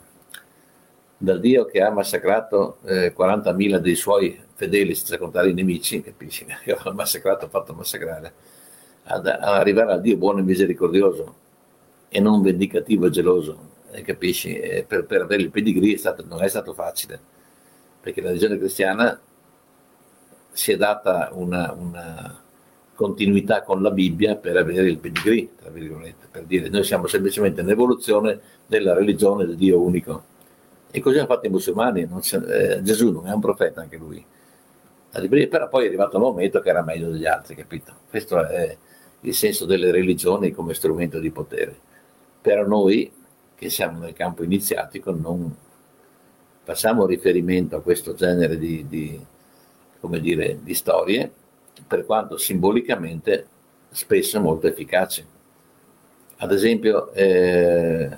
dal 1.18 1.40
Dio 1.40 1.66
che 1.66 1.82
ha 1.82 1.90
massacrato 1.90 2.78
eh, 2.86 3.14
40.000 3.18 3.78
dei 3.78 3.96
suoi 3.96 4.40
fedeli 4.54 4.94
senza 4.94 5.18
contare 5.18 5.50
i 5.50 5.54
nemici, 5.54 6.02
capisci? 6.02 6.46
Che 6.46 6.72
avevano 6.72 6.96
massacrato, 6.98 7.48
fatto 7.48 7.74
massacrare, 7.74 8.34
ad, 9.06 9.26
ad 9.26 9.42
arrivare 9.42 9.94
al 9.94 10.02
Dio 10.02 10.18
buono 10.18 10.40
e 10.40 10.44
misericordioso 10.44 11.36
e 12.10 12.20
non 12.20 12.42
vendicativo 12.42 13.08
e 13.08 13.10
geloso, 13.10 13.70
eh, 13.92 14.02
capisci? 14.02 14.58
E 14.58 14.84
per, 14.88 15.06
per, 15.06 15.22
avere 15.22 15.42
il 15.42 15.50
pedigree 15.50 15.96
è 15.96 15.98
stato, 15.98 16.24
non 16.28 16.44
è 16.44 16.48
stato 16.48 16.74
facile, 16.74 17.20
perché 18.00 18.22
la 18.22 18.28
religione 18.28 18.58
cristiana 18.58 19.20
si 20.52 20.72
è 20.72 20.78
data 20.78 21.30
una, 21.34 21.72
una 21.72 22.42
continuità 22.94 23.62
con 23.64 23.82
la 23.82 23.92
Bibbia 23.92 24.36
per 24.36 24.58
avere 24.58 24.90
il 24.90 24.98
pedigree, 24.98 25.50
tra 25.60 25.70
virgolette, 25.70 26.28
per 26.32 26.44
dire 26.44 26.70
noi 26.70 26.84
siamo 26.84 27.06
semplicemente 27.08 27.62
un'evoluzione 27.62 28.40
della 28.66 28.94
religione 28.94 29.46
del 29.46 29.56
Dio 29.56 29.80
unico. 29.80 30.36
E 30.90 31.00
così 31.00 31.18
hanno 31.18 31.28
fatto 31.28 31.48
i 31.48 31.50
musulmani, 31.50 32.06
non 32.06 32.22
eh, 32.48 32.82
Gesù 32.82 33.12
non 33.12 33.28
è 33.28 33.34
un 33.34 33.42
profeta 33.42 33.82
anche 33.82 33.98
lui. 33.98 34.26
Però 35.10 35.68
poi 35.68 35.86
è 35.86 35.88
arrivato 35.88 36.18
un 36.18 36.24
momento 36.24 36.60
che 36.60 36.70
era 36.70 36.84
meglio 36.84 37.10
degli 37.10 37.26
altri, 37.26 37.56
capito? 37.56 37.94
Questo 38.10 38.46
è 38.46 38.78
il 39.22 39.34
senso 39.34 39.66
delle 39.66 39.92
religioni 39.92 40.52
come 40.52 40.74
strumento 40.74 41.20
di 41.20 41.32
potere. 41.32 41.76
Però 42.42 42.66
noi 42.66 43.12
che 43.56 43.70
siamo 43.70 44.00
nel 44.00 44.14
campo 44.14 44.44
iniziatico 44.44 45.12
non 45.12 45.56
facciamo 46.64 47.06
riferimento 47.06 47.76
a 47.76 47.82
questo 47.82 48.14
genere 48.14 48.58
di, 48.58 48.86
di, 48.88 49.20
dire, 50.20 50.60
di 50.62 50.74
storie 50.74 51.32
per 51.88 52.06
quanto 52.06 52.38
simbolicamente 52.38 53.48
spesso 53.90 54.40
molto 54.40 54.68
efficaci. 54.68 55.26
Ad 56.38 56.52
esempio, 56.52 57.12
eh, 57.14 58.10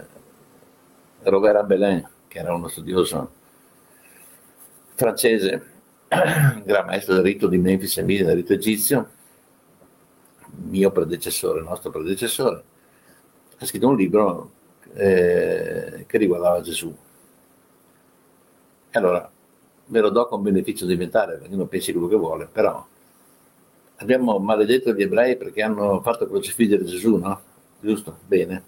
Robert 1.23 1.55
Abelin, 1.55 2.07
che 2.29 2.37
era 2.37 2.53
uno 2.53 2.69
studioso 2.69 3.31
francese, 4.93 5.65
gran 6.07 6.85
maestro 6.85 7.15
del 7.15 7.23
rito 7.23 7.47
di 7.47 7.57
Memphis 7.57 7.97
e 7.97 8.03
Midi, 8.03 8.23
del 8.23 8.35
rito 8.35 8.53
egizio, 8.53 9.09
mio 10.67 10.91
predecessore, 10.91 11.61
nostro 11.61 11.89
predecessore, 11.89 12.63
ha 13.57 13.65
scritto 13.65 13.87
un 13.87 13.95
libro 13.95 14.51
eh, 14.93 16.05
che 16.07 16.17
riguardava 16.17 16.61
Gesù. 16.61 16.95
E 18.91 18.97
allora 18.97 19.29
ve 19.87 19.99
lo 19.99 20.09
do 20.09 20.27
con 20.27 20.43
beneficio 20.43 20.85
di 20.85 20.93
inventare, 20.93 21.41
ognuno 21.43 21.65
pensi 21.65 21.91
quello 21.91 22.07
che 22.07 22.15
vuole, 22.15 22.47
però 22.51 22.85
abbiamo 23.97 24.37
maledetto 24.37 24.93
gli 24.93 25.01
ebrei 25.01 25.35
perché 25.35 25.63
hanno 25.63 25.99
fatto 26.01 26.27
crocifiggere 26.27 26.85
Gesù, 26.85 27.17
no? 27.17 27.41
Giusto? 27.79 28.19
Bene. 28.27 28.63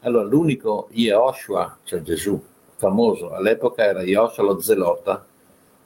Allora, 0.00 0.24
l'unico 0.24 0.88
Yehoshua, 0.90 1.78
cioè 1.84 2.02
Gesù, 2.02 2.42
famoso 2.82 3.30
all'epoca 3.30 3.84
era 3.84 4.02
Yehoshua 4.02 4.44
lo 4.44 4.60
Zelota, 4.60 5.24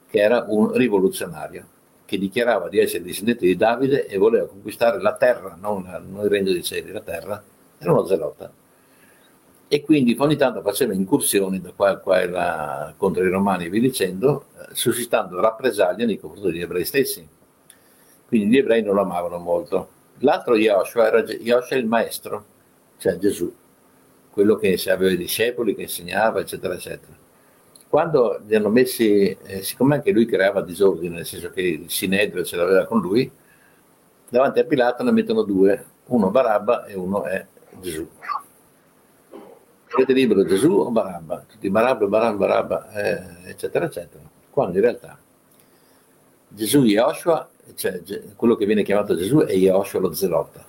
che 0.09 0.19
era 0.19 0.45
un 0.47 0.71
rivoluzionario, 0.73 1.65
che 2.05 2.17
dichiarava 2.17 2.69
di 2.69 2.79
essere 2.79 3.03
discendente 3.03 3.45
di 3.45 3.55
Davide 3.55 4.07
e 4.07 4.17
voleva 4.17 4.47
conquistare 4.47 4.99
la 4.99 5.15
terra, 5.15 5.57
non, 5.59 5.83
non 6.09 6.23
il 6.23 6.29
regno 6.29 6.51
dei 6.51 6.63
cieli, 6.63 6.91
la 6.91 7.01
terra, 7.01 7.41
era 7.77 7.91
uno 7.91 8.05
Zelota. 8.05 8.51
E 9.69 9.83
quindi 9.83 10.15
ogni 10.17 10.37
tanto 10.37 10.61
faceva 10.61 10.93
incursioni 10.93 11.61
da 11.61 11.71
qua, 11.75 11.97
qua 11.97 12.21
e 12.21 12.27
là 12.29 12.93
contro 12.97 13.23
i 13.23 13.29
romani 13.29 13.65
e 13.65 13.69
via 13.69 13.81
dicendo, 13.81 14.45
eh, 14.57 14.73
suscitando 14.73 15.39
rappresaglie 15.39 16.05
nei 16.05 16.19
confronti 16.19 16.51
degli 16.51 16.61
ebrei 16.61 16.85
stessi 16.85 17.27
quindi 18.27 18.47
gli 18.53 18.57
ebrei 18.57 18.83
non 18.83 18.95
lo 18.95 19.01
amavano 19.01 19.37
molto. 19.37 19.89
L'altro 20.19 20.57
Yoshua 20.57 21.07
era 21.07 21.19
Yoshua 21.21 21.77
il 21.77 21.85
maestro, 21.85 22.45
cioè 22.97 23.17
Gesù, 23.17 23.51
quello 24.37 24.55
che 24.55 24.79
aveva 24.87 25.11
i 25.11 25.17
discepoli, 25.17 25.73
che 25.73 25.81
insegnava, 25.81 26.41
eccetera, 26.41 26.75
eccetera. 26.75 27.11
Quando 27.89 28.39
li 28.45 28.53
hanno 28.53 28.69
messi, 28.69 29.35
eh, 29.43 29.63
siccome 29.63 29.95
anche 29.95 30.11
lui 30.11 30.27
creava 30.27 30.61
disordine, 30.61 31.15
nel 31.15 31.25
senso 31.25 31.49
che 31.49 31.61
il 31.61 31.89
Sinedrio 31.89 32.43
ce 32.43 32.55
l'aveva 32.55 32.85
con 32.85 33.01
lui, 33.01 33.31
davanti 34.29 34.59
a 34.59 34.63
Pilato 34.63 35.01
ne 35.01 35.11
mettono 35.11 35.41
due, 35.41 35.83
uno 36.05 36.29
Barabba 36.29 36.85
e 36.85 36.93
uno 36.93 37.23
è 37.23 37.43
Gesù. 37.81 38.07
Avete 39.89 40.13
libero 40.13 40.45
Gesù 40.45 40.71
o 40.71 40.91
Barabba? 40.91 41.43
Tutti 41.47 41.67
Barabba, 41.71 42.05
Barabba, 42.05 42.37
Barabba, 42.37 42.91
eh, 42.91 43.49
eccetera, 43.49 43.85
eccetera. 43.85 44.23
Quando 44.51 44.75
in 44.77 44.83
realtà 44.83 45.17
Gesù 46.49 46.83
Yoshua 46.83 47.49
cioè 47.73 48.01
quello 48.35 48.55
che 48.55 48.67
viene 48.67 48.83
chiamato 48.83 49.15
Gesù 49.15 49.39
è 49.39 49.53
Yahoshua 49.53 49.99
lo 49.99 50.13
Zelota, 50.13 50.63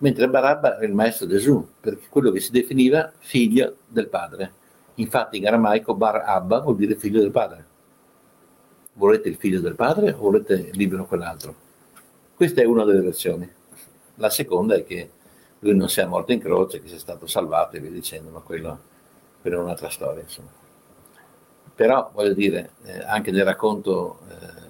mentre 0.00 0.28
Barabba 0.28 0.78
è 0.78 0.84
il 0.84 0.94
maestro 0.94 1.26
Gesù, 1.26 1.66
perché 1.80 2.06
quello 2.08 2.30
che 2.30 2.40
si 2.40 2.50
definiva 2.50 3.12
figlio 3.18 3.76
del 3.86 4.08
padre. 4.08 4.52
Infatti 4.94 5.38
in 5.38 5.46
aramaico 5.46 5.94
Bar 5.94 6.22
Abba 6.26 6.60
vuol 6.60 6.76
dire 6.76 6.94
figlio 6.94 7.20
del 7.20 7.30
padre. 7.30 7.64
Volete 8.94 9.28
il 9.28 9.36
figlio 9.36 9.60
del 9.60 9.74
padre 9.74 10.12
o 10.12 10.18
volete 10.18 10.70
libero 10.72 11.06
quell'altro? 11.06 11.54
Questa 12.34 12.60
è 12.60 12.64
una 12.64 12.84
delle 12.84 13.00
versioni. 13.00 13.48
La 14.16 14.30
seconda 14.30 14.74
è 14.74 14.84
che 14.84 15.10
lui 15.60 15.74
non 15.74 15.88
sia 15.88 16.06
morto 16.06 16.32
in 16.32 16.40
croce, 16.40 16.80
che 16.80 16.88
sia 16.88 16.98
stato 16.98 17.26
salvato 17.26 17.76
e 17.76 17.80
via 17.80 17.90
dicendo, 17.90 18.30
ma 18.30 18.40
quello, 18.40 18.78
quello 19.40 19.58
è 19.58 19.62
un'altra 19.62 19.90
storia. 19.90 20.22
Insomma. 20.22 20.48
Però 21.74 22.10
voglio 22.12 22.34
dire, 22.34 22.72
eh, 22.84 23.02
anche 23.04 23.30
nel 23.30 23.44
racconto 23.44 24.20
eh, 24.28 24.68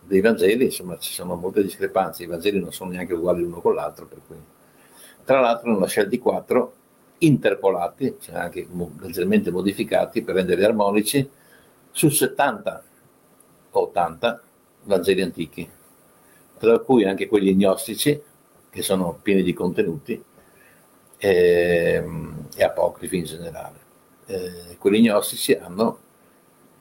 dei 0.00 0.20
Vangeli, 0.20 0.64
insomma, 0.64 0.98
ci 0.98 1.12
sono 1.12 1.36
molte 1.36 1.62
discrepanze, 1.62 2.24
i 2.24 2.26
Vangeli 2.26 2.60
non 2.60 2.72
sono 2.72 2.90
neanche 2.90 3.14
uguali 3.14 3.42
l'uno 3.42 3.60
con 3.60 3.74
l'altro, 3.74 4.06
per 4.06 4.18
cui. 4.26 4.36
Tra 5.24 5.40
l'altro 5.40 5.70
ne 5.70 5.76
hanno 5.76 5.86
scelti 5.86 6.18
quattro 6.18 6.74
interpolati, 7.18 8.16
cioè 8.20 8.36
anche 8.36 8.66
leggermente 9.00 9.50
modificati 9.50 10.22
per 10.22 10.34
renderli 10.34 10.64
armonici, 10.64 11.28
su 11.90 12.08
70 12.08 12.82
o 13.70 13.80
80 13.80 14.42
Vangeli 14.84 15.22
antichi, 15.22 15.68
tra 16.58 16.78
cui 16.80 17.04
anche 17.04 17.28
quelli 17.28 17.54
gnostici, 17.54 18.20
che 18.68 18.82
sono 18.82 19.18
pieni 19.22 19.42
di 19.42 19.52
contenuti, 19.52 20.22
e, 21.18 21.92
ehm, 21.94 22.48
e 22.56 22.64
apocrifi 22.64 23.18
in 23.18 23.24
generale. 23.24 23.78
Eh, 24.26 24.76
quelli 24.78 25.02
gnostici 25.02 25.54
hanno 25.54 25.98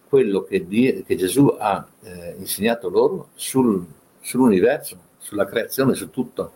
quello 0.10 0.44
che, 0.44 0.68
die, 0.68 1.04
che 1.04 1.16
Gesù 1.16 1.56
ha 1.58 1.88
eh, 2.02 2.36
insegnato 2.38 2.90
loro 2.90 3.30
sul, 3.36 3.86
sull'universo, 4.20 4.98
sulla 5.18 5.46
creazione, 5.46 5.94
su 5.94 6.10
tutto. 6.10 6.54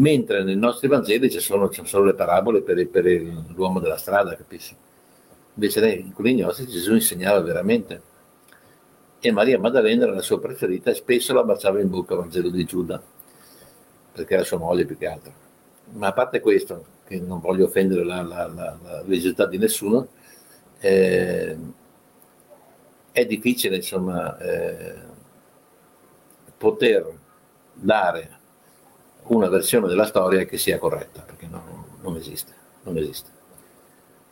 Mentre 0.00 0.42
nei 0.42 0.56
nostri 0.56 0.88
Vangeli 0.88 1.30
ci 1.30 1.40
sono, 1.40 1.68
ci 1.68 1.84
sono 1.84 2.04
le 2.04 2.14
parabole 2.14 2.62
per, 2.62 2.88
per, 2.88 3.04
l'uomo 3.54 3.80
della 3.80 3.98
strada, 3.98 4.34
capisci? 4.34 4.74
Invece 5.54 5.90
in 5.90 6.14
quelli 6.14 6.36
gnostici 6.36 6.70
Gesù 6.70 6.94
insegnava 6.94 7.40
veramente. 7.40 8.08
E 9.20 9.30
Maria 9.30 9.58
Maddalena 9.58 10.04
era 10.04 10.14
la 10.14 10.22
sua 10.22 10.40
preferita 10.40 10.90
e 10.90 10.94
spesso 10.94 11.34
la 11.34 11.44
baciava 11.44 11.82
in 11.82 11.90
bocca 11.90 12.14
al 12.14 12.20
Vangelo 12.20 12.48
di 12.48 12.64
Giuda, 12.64 13.02
perché 14.12 14.34
era 14.34 14.42
sua 14.42 14.56
moglie 14.56 14.86
più 14.86 14.96
che 14.96 15.06
altro. 15.06 15.32
Ma 15.92 16.06
a 16.06 16.12
parte 16.14 16.40
questo, 16.40 16.82
che 17.06 17.20
non 17.20 17.38
voglio 17.38 17.66
offendere 17.66 18.02
la, 18.02 18.22
la, 18.22 18.46
la, 18.46 18.78
la 18.82 19.02
religiosità 19.02 19.44
di 19.44 19.58
nessuno, 19.58 20.08
eh, 20.78 21.58
è 23.12 23.26
difficile 23.26 23.76
insomma 23.76 24.38
eh, 24.38 24.94
poter 26.56 27.06
dare 27.74 28.39
una 29.24 29.48
versione 29.48 29.88
della 29.88 30.06
storia 30.06 30.44
che 30.44 30.58
sia 30.58 30.78
corretta, 30.78 31.22
perché 31.22 31.46
no, 31.46 31.98
non 32.02 32.16
esiste, 32.16 32.52
non 32.82 32.96
esiste. 32.96 33.30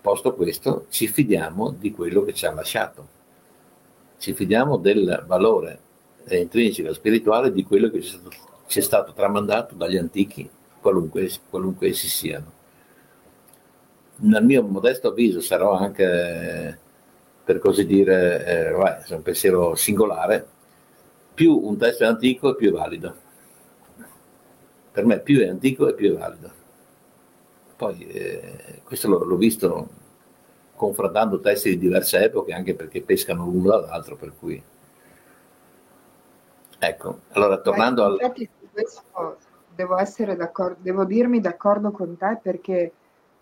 Posto 0.00 0.34
questo, 0.34 0.86
ci 0.88 1.08
fidiamo 1.08 1.74
di 1.78 1.92
quello 1.92 2.22
che 2.22 2.34
ci 2.34 2.46
ha 2.46 2.52
lasciato, 2.52 3.16
ci 4.18 4.32
fidiamo 4.34 4.76
del 4.76 5.24
valore 5.26 5.80
intrinseco 6.28 6.88
e 6.88 6.94
spirituale 6.94 7.52
di 7.52 7.64
quello 7.64 7.90
che 7.90 8.02
ci 8.02 8.08
è, 8.08 8.18
stato, 8.18 8.30
ci 8.66 8.78
è 8.78 8.82
stato 8.82 9.12
tramandato 9.12 9.74
dagli 9.74 9.96
antichi, 9.96 10.48
qualunque, 10.80 11.30
qualunque 11.48 11.88
essi 11.88 12.08
siano. 12.08 12.52
Nel 14.16 14.44
mio 14.44 14.62
modesto 14.62 15.08
avviso 15.08 15.40
sarò 15.40 15.72
anche 15.72 16.78
per 17.44 17.60
così 17.60 17.86
dire, 17.86 18.44
eh, 18.44 18.70
vabbè, 18.72 19.14
un 19.14 19.22
pensiero 19.22 19.74
singolare, 19.74 20.46
più 21.32 21.56
un 21.56 21.78
testo 21.78 22.04
è 22.04 22.06
antico 22.06 22.54
più 22.54 22.68
è 22.68 22.72
valido. 22.72 23.26
Per 24.98 25.06
me 25.06 25.20
più 25.20 25.38
è 25.38 25.46
antico 25.46 25.86
e 25.86 25.94
più 25.94 26.12
è 26.12 26.18
valido. 26.18 26.50
Poi 27.76 28.04
eh, 28.08 28.80
questo 28.82 29.08
l'ho, 29.08 29.22
l'ho, 29.22 29.36
visto 29.36 29.88
confrontando 30.74 31.38
testi 31.38 31.70
di 31.70 31.78
diverse 31.78 32.24
epoche, 32.24 32.52
anche 32.52 32.74
perché 32.74 33.00
pescano 33.02 33.44
l'uno 33.44 33.78
dall'altro, 33.78 34.16
per 34.16 34.32
cui... 34.36 34.60
Ecco, 36.80 37.20
allora 37.28 37.60
tornando 37.60 38.02
al... 38.02 38.32
Questo 38.72 39.36
devo 39.72 39.98
essere 39.98 40.34
d'accordo, 40.34 40.78
devo 40.80 41.04
dirmi 41.04 41.40
d'accordo 41.40 41.92
con 41.92 42.16
te 42.16 42.36
perché 42.42 42.92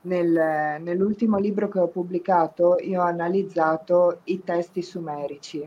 nel, 0.03 0.79
nell'ultimo 0.83 1.39
libro 1.39 1.69
che 1.69 1.79
ho 1.79 1.89
pubblicato 1.89 2.77
io 2.81 3.01
ho 3.01 3.07
analizzato 3.07 4.21
i 4.25 4.45
testi 4.45 4.83
sumerici 4.83 5.67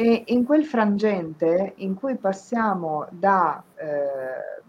e 0.00 0.22
in 0.26 0.44
quel 0.44 0.64
frangente 0.64 1.72
in 1.78 1.96
cui 1.96 2.14
passiamo 2.14 3.08
da, 3.10 3.60
eh, 3.74 4.62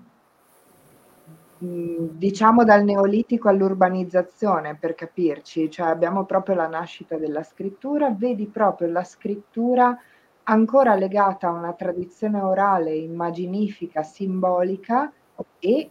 diciamo 1.60 2.64
dal 2.64 2.84
neolitico 2.84 3.48
all'urbanizzazione, 3.48 4.74
per 4.74 4.96
capirci, 4.96 5.70
cioè 5.70 5.86
abbiamo 5.86 6.26
proprio 6.26 6.56
la 6.56 6.66
nascita 6.66 7.16
della 7.18 7.44
scrittura, 7.44 8.10
vedi 8.10 8.48
proprio 8.48 8.90
la 8.90 9.04
scrittura 9.04 9.96
ancora 10.46 10.96
legata 10.96 11.48
a 11.48 11.52
una 11.52 11.74
tradizione 11.74 12.42
orale 12.42 12.96
immaginifica, 12.96 14.02
simbolica 14.02 15.14
e 15.60 15.90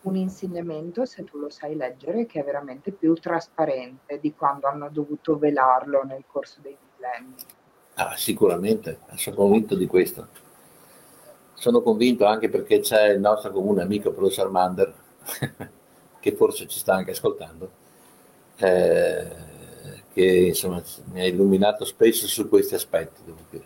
un 0.00 0.16
insegnamento, 0.16 1.04
se 1.04 1.22
tu 1.22 1.38
lo 1.38 1.50
sai 1.50 1.76
leggere, 1.76 2.26
che 2.26 2.40
è 2.40 2.44
veramente 2.44 2.90
più 2.90 3.14
trasparente 3.14 4.18
di 4.18 4.34
quando 4.34 4.66
hanno 4.66 4.88
dovuto 4.88 5.38
velarlo 5.38 6.02
nel 6.02 6.24
corso 6.26 6.58
dei 6.60 6.76
millenni. 6.96 7.51
Ah, 7.94 8.16
sicuramente, 8.16 8.98
sono 9.16 9.36
convinto 9.36 9.74
di 9.76 9.86
questo. 9.86 10.28
Sono 11.54 11.80
convinto 11.82 12.24
anche 12.26 12.48
perché 12.48 12.80
c'è 12.80 13.10
il 13.10 13.20
nostro 13.20 13.52
comune 13.52 13.82
amico 13.82 14.10
professor 14.12 14.50
Mander, 14.50 14.92
che 16.20 16.32
forse 16.34 16.66
ci 16.66 16.78
sta 16.78 16.94
anche 16.94 17.12
ascoltando, 17.12 17.70
eh, 18.56 19.26
che 20.12 20.24
insomma 20.24 20.82
mi 21.12 21.20
ha 21.20 21.26
illuminato 21.26 21.84
spesso 21.84 22.26
su 22.26 22.48
questi 22.48 22.74
aspetti. 22.74 23.20
Devo 23.24 23.38
dire. 23.50 23.64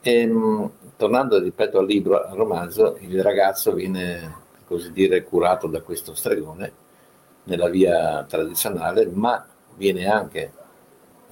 E, 0.00 0.26
mh, 0.26 0.70
tornando, 0.96 1.38
ripeto, 1.40 1.78
al 1.78 1.86
libro, 1.86 2.22
al 2.22 2.36
romanzo, 2.36 2.96
il 3.00 3.22
ragazzo 3.22 3.72
viene, 3.74 4.34
così 4.66 4.92
dire, 4.92 5.24
curato 5.24 5.66
da 5.66 5.80
questo 5.82 6.14
stregone 6.14 6.72
nella 7.44 7.68
via 7.68 8.24
tradizionale, 8.24 9.06
ma 9.06 9.44
viene 9.76 10.06
anche 10.06 10.52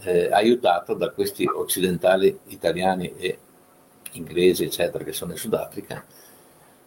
eh, 0.01 0.30
aiutato 0.30 0.94
da 0.94 1.11
questi 1.11 1.47
occidentali 1.47 2.38
italiani 2.47 3.12
e 3.16 3.38
inglesi, 4.12 4.64
eccetera, 4.64 5.05
che 5.05 5.12
sono 5.12 5.32
in 5.32 5.38
Sudafrica, 5.38 6.05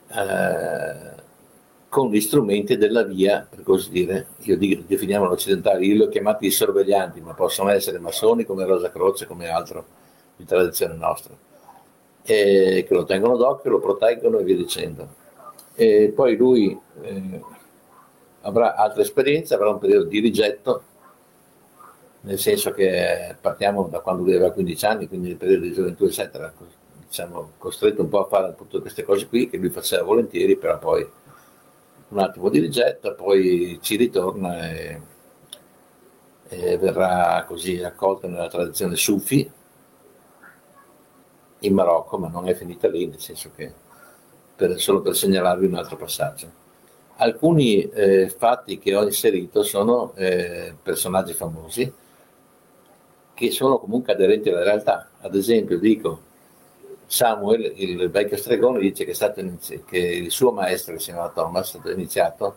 eh, 0.08 1.28
con 1.90 2.10
gli 2.10 2.22
strumenti 2.22 2.78
della 2.78 3.04
via, 3.04 3.48
per 3.50 3.64
così 3.64 3.90
dire, 3.90 4.28
io 4.40 4.58
dico, 4.58 4.84
definiamolo 4.86 5.32
occidentali, 5.32 5.88
io 5.88 5.96
li 5.96 6.02
ho 6.04 6.10
chiamati 6.10 6.46
i 6.46 6.52
sorveglianti, 6.52 7.22
ma 7.22 7.34
possono 7.34 7.70
essere 7.70 8.00
massoni 8.00 8.46
come 8.46 8.66
Rosa 8.66 8.92
Croce, 8.92 9.26
come 9.26 9.48
altro 9.48 9.86
di 10.36 10.46
tradizione 10.46 10.96
nostra 10.96 11.36
e 12.30 12.86
che 12.88 12.94
lo 12.94 13.06
tengono 13.06 13.38
d'occhio, 13.38 13.72
lo 13.72 13.80
proteggono 13.80 14.38
e 14.38 14.44
via 14.44 14.56
dicendo. 14.56 15.16
E 15.74 16.12
poi 16.16 16.36
lui 16.36 16.78
eh, 17.02 17.42
avrà 18.42 18.76
altre 18.76 19.02
esperienze, 19.02 19.56
avrà 19.56 19.70
un 19.70 19.80
periodo 19.80 20.06
di 20.06 20.20
rigetto, 20.20 20.84
nel 22.22 22.40
senso 22.40 22.72
che 22.72 23.36
partiamo 23.40 23.88
da 23.88 24.00
quando 24.00 24.24
lui 24.24 24.36
aveva 24.36 24.52
15 24.52 24.86
anni, 24.86 25.08
quindi 25.08 25.30
nel 25.30 25.38
periodo 25.38 25.64
di 25.64 25.74
gioventù, 25.74 26.06
eccetera, 26.06 26.52
diciamo, 27.08 27.54
costretto 27.58 28.02
un 28.02 28.10
po' 28.10 28.26
a 28.26 28.28
fare 28.28 28.56
tutte 28.56 28.80
queste 28.82 29.04
cose 29.04 29.28
qui 29.28 29.50
che 29.50 29.58
lui 29.58 29.70
faceva 29.70 30.04
volentieri, 30.04 30.58
però 30.58 30.78
poi 30.78 31.10
un 32.10 32.20
attimo 32.20 32.50
di 32.50 32.60
rigetto, 32.60 33.16
poi 33.16 33.80
ci 33.82 33.96
ritorna 33.96 34.70
e, 34.70 35.02
e 36.50 36.78
verrà 36.78 37.44
così 37.48 37.82
accolto 37.84 38.28
nella 38.28 38.48
tradizione 38.48 38.96
sufi, 38.96 39.50
in 41.60 41.74
Marocco, 41.74 42.18
ma 42.18 42.28
non 42.28 42.48
è 42.48 42.54
finita 42.54 42.88
lì, 42.88 43.06
nel 43.08 43.20
senso 43.20 43.52
che 43.56 43.72
per, 44.56 44.80
solo 44.80 45.02
per 45.02 45.16
segnalarvi 45.16 45.66
un 45.66 45.76
altro 45.76 45.98
passaggio. 45.98 46.58
Alcuni 47.18 47.82
eh, 47.82 48.30
fatti 48.30 48.78
che 48.78 48.96
ho 48.96 49.04
inserito 49.04 49.64
sono 49.64 50.14
eh, 50.16 50.74
personaggi 50.82 51.34
famosi 51.34 51.94
che 53.40 53.52
sono 53.52 53.80
comunque 53.80 54.12
aderenti 54.12 54.50
alla 54.50 54.64
realtà. 54.64 55.12
Ad 55.22 55.34
esempio, 55.34 55.80
dico 55.80 56.24
Samuel, 57.06 57.72
il 57.78 58.10
vecchio 58.10 58.36
stregone, 58.36 58.80
dice 58.80 59.06
che, 59.06 59.34
inizi- 59.38 59.84
che 59.86 59.98
il 59.98 60.30
suo 60.30 60.52
maestro, 60.52 60.94
che 60.94 61.00
si 61.00 61.12
chiama 61.12 61.30
Thomas, 61.30 61.68
è 61.68 61.70
stato 61.70 61.90
iniziato 61.90 62.56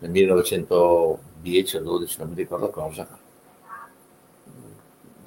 nel 0.00 0.10
1910 0.10 1.76
o 1.76 1.80
12, 1.80 2.18
non 2.18 2.28
mi 2.30 2.34
ricordo 2.34 2.68
cosa, 2.70 3.06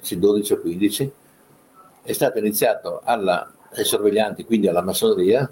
sì, 0.00 0.18
12 0.18 0.52
o 0.52 0.60
15 0.60 1.12
è 2.02 2.12
stato 2.12 2.38
iniziato 2.38 3.00
alla, 3.02 3.50
ai 3.72 3.84
sorveglianti, 3.84 4.44
quindi 4.44 4.68
alla 4.68 4.82
massoneria, 4.82 5.50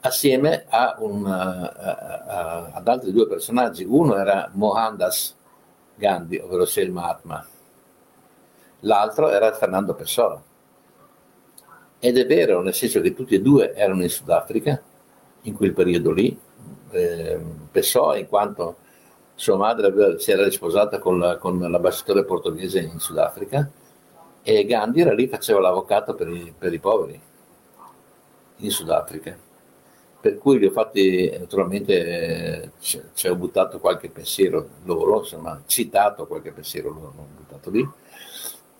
assieme 0.00 0.64
a 0.68 0.96
un, 0.98 1.24
a, 1.24 1.68
a, 1.70 2.70
ad 2.72 2.88
altri 2.88 3.12
due 3.12 3.28
personaggi. 3.28 3.84
Uno 3.84 4.16
era 4.16 4.50
Mohandas 4.54 5.36
Gandhi, 5.94 6.38
ovvero 6.38 6.66
sia 6.66 6.82
il 6.82 6.90
Mahatma, 6.90 7.46
l'altro 8.84 9.28
era 9.28 9.52
Fernando 9.52 9.94
Pessoa. 9.94 10.42
Ed 11.98 12.18
è 12.18 12.26
vero, 12.26 12.62
nel 12.62 12.74
senso 12.74 13.00
che 13.00 13.14
tutti 13.14 13.34
e 13.34 13.40
due 13.40 13.74
erano 13.74 14.02
in 14.02 14.10
Sudafrica, 14.10 14.80
in 15.42 15.54
quel 15.54 15.72
periodo 15.72 16.10
lì. 16.12 16.38
Eh, 16.90 17.40
Pessoa, 17.70 18.16
in 18.16 18.28
quanto 18.28 18.76
sua 19.34 19.56
madre 19.56 20.18
si 20.18 20.30
era 20.30 20.44
risposata 20.44 20.98
con, 20.98 21.18
la, 21.18 21.38
con 21.38 21.58
l'ambasciatore 21.58 22.24
portoghese 22.24 22.78
in 22.78 22.98
Sudafrica, 22.98 23.68
e 24.42 24.64
Gandhi 24.66 25.00
era 25.00 25.14
lì, 25.14 25.26
faceva 25.26 25.60
l'avvocato 25.60 26.14
per 26.14 26.28
i, 26.28 26.54
per 26.56 26.72
i 26.72 26.78
poveri 26.78 27.20
in 28.56 28.70
Sudafrica. 28.70 29.36
Per 30.20 30.38
cui 30.38 30.58
li 30.58 30.66
ho 30.66 30.70
fatti, 30.70 31.34
naturalmente 31.38 32.72
ci, 32.80 33.00
ci 33.12 33.28
ho 33.28 33.34
buttato 33.34 33.78
qualche 33.78 34.08
pensiero 34.10 34.68
loro, 34.84 35.20
insomma, 35.20 35.60
citato 35.66 36.26
qualche 36.26 36.52
pensiero 36.52 36.90
loro, 36.90 37.12
non 37.16 37.26
buttato 37.36 37.70
lì. 37.70 37.86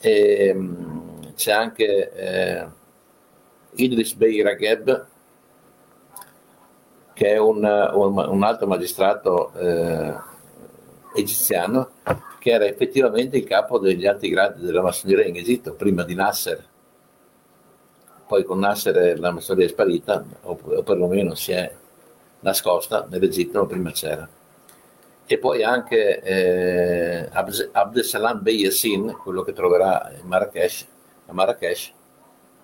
E, 0.05 0.49
ehm, 0.49 1.33
c'è 1.35 1.53
anche 1.53 2.13
eh, 2.13 2.67
Idris 3.77 4.13
Bey 4.15 4.43
Ragheb, 4.43 5.07
che 7.15 7.29
è 7.29 7.39
un, 7.39 7.65
un, 7.65 8.19
un 8.19 8.43
alto 8.43 8.67
magistrato 8.67 9.53
eh, 9.55 10.15
egiziano 11.15 11.91
che 12.39 12.51
era 12.51 12.67
effettivamente 12.67 13.39
il 13.39 13.45
capo 13.45 13.79
degli 13.79 14.07
alti 14.07 14.29
gradi 14.29 14.61
della 14.61 14.83
massoneria 14.83 15.25
in 15.25 15.37
Egitto, 15.37 15.73
prima 15.73 16.03
di 16.05 16.15
Nasser. 16.15 16.63
Poi 18.27 18.45
con 18.45 18.59
Nasser 18.59 19.19
la 19.19 19.31
massoneria 19.31 19.69
è 19.69 19.73
sparita, 19.73 20.23
o, 20.43 20.59
o 20.63 20.83
perlomeno 20.83 21.35
si 21.35 21.53
è 21.53 21.75
nascosta 22.41 23.07
nell'Egitto, 23.09 23.61
ma 23.61 23.67
prima 23.67 23.91
c'era. 23.91 24.29
E 25.27 25.39
poi 25.39 25.63
anche 25.63 26.21
eh, 26.21 27.29
Abdesalam 27.73 28.43
Bey 28.43 28.57
Yassin, 28.57 29.17
quello 29.23 29.43
che 29.43 29.55
troverà 29.55 30.13
Marrakesh, 30.23 30.87
a 31.27 31.33
Marrakesh, 31.33 31.93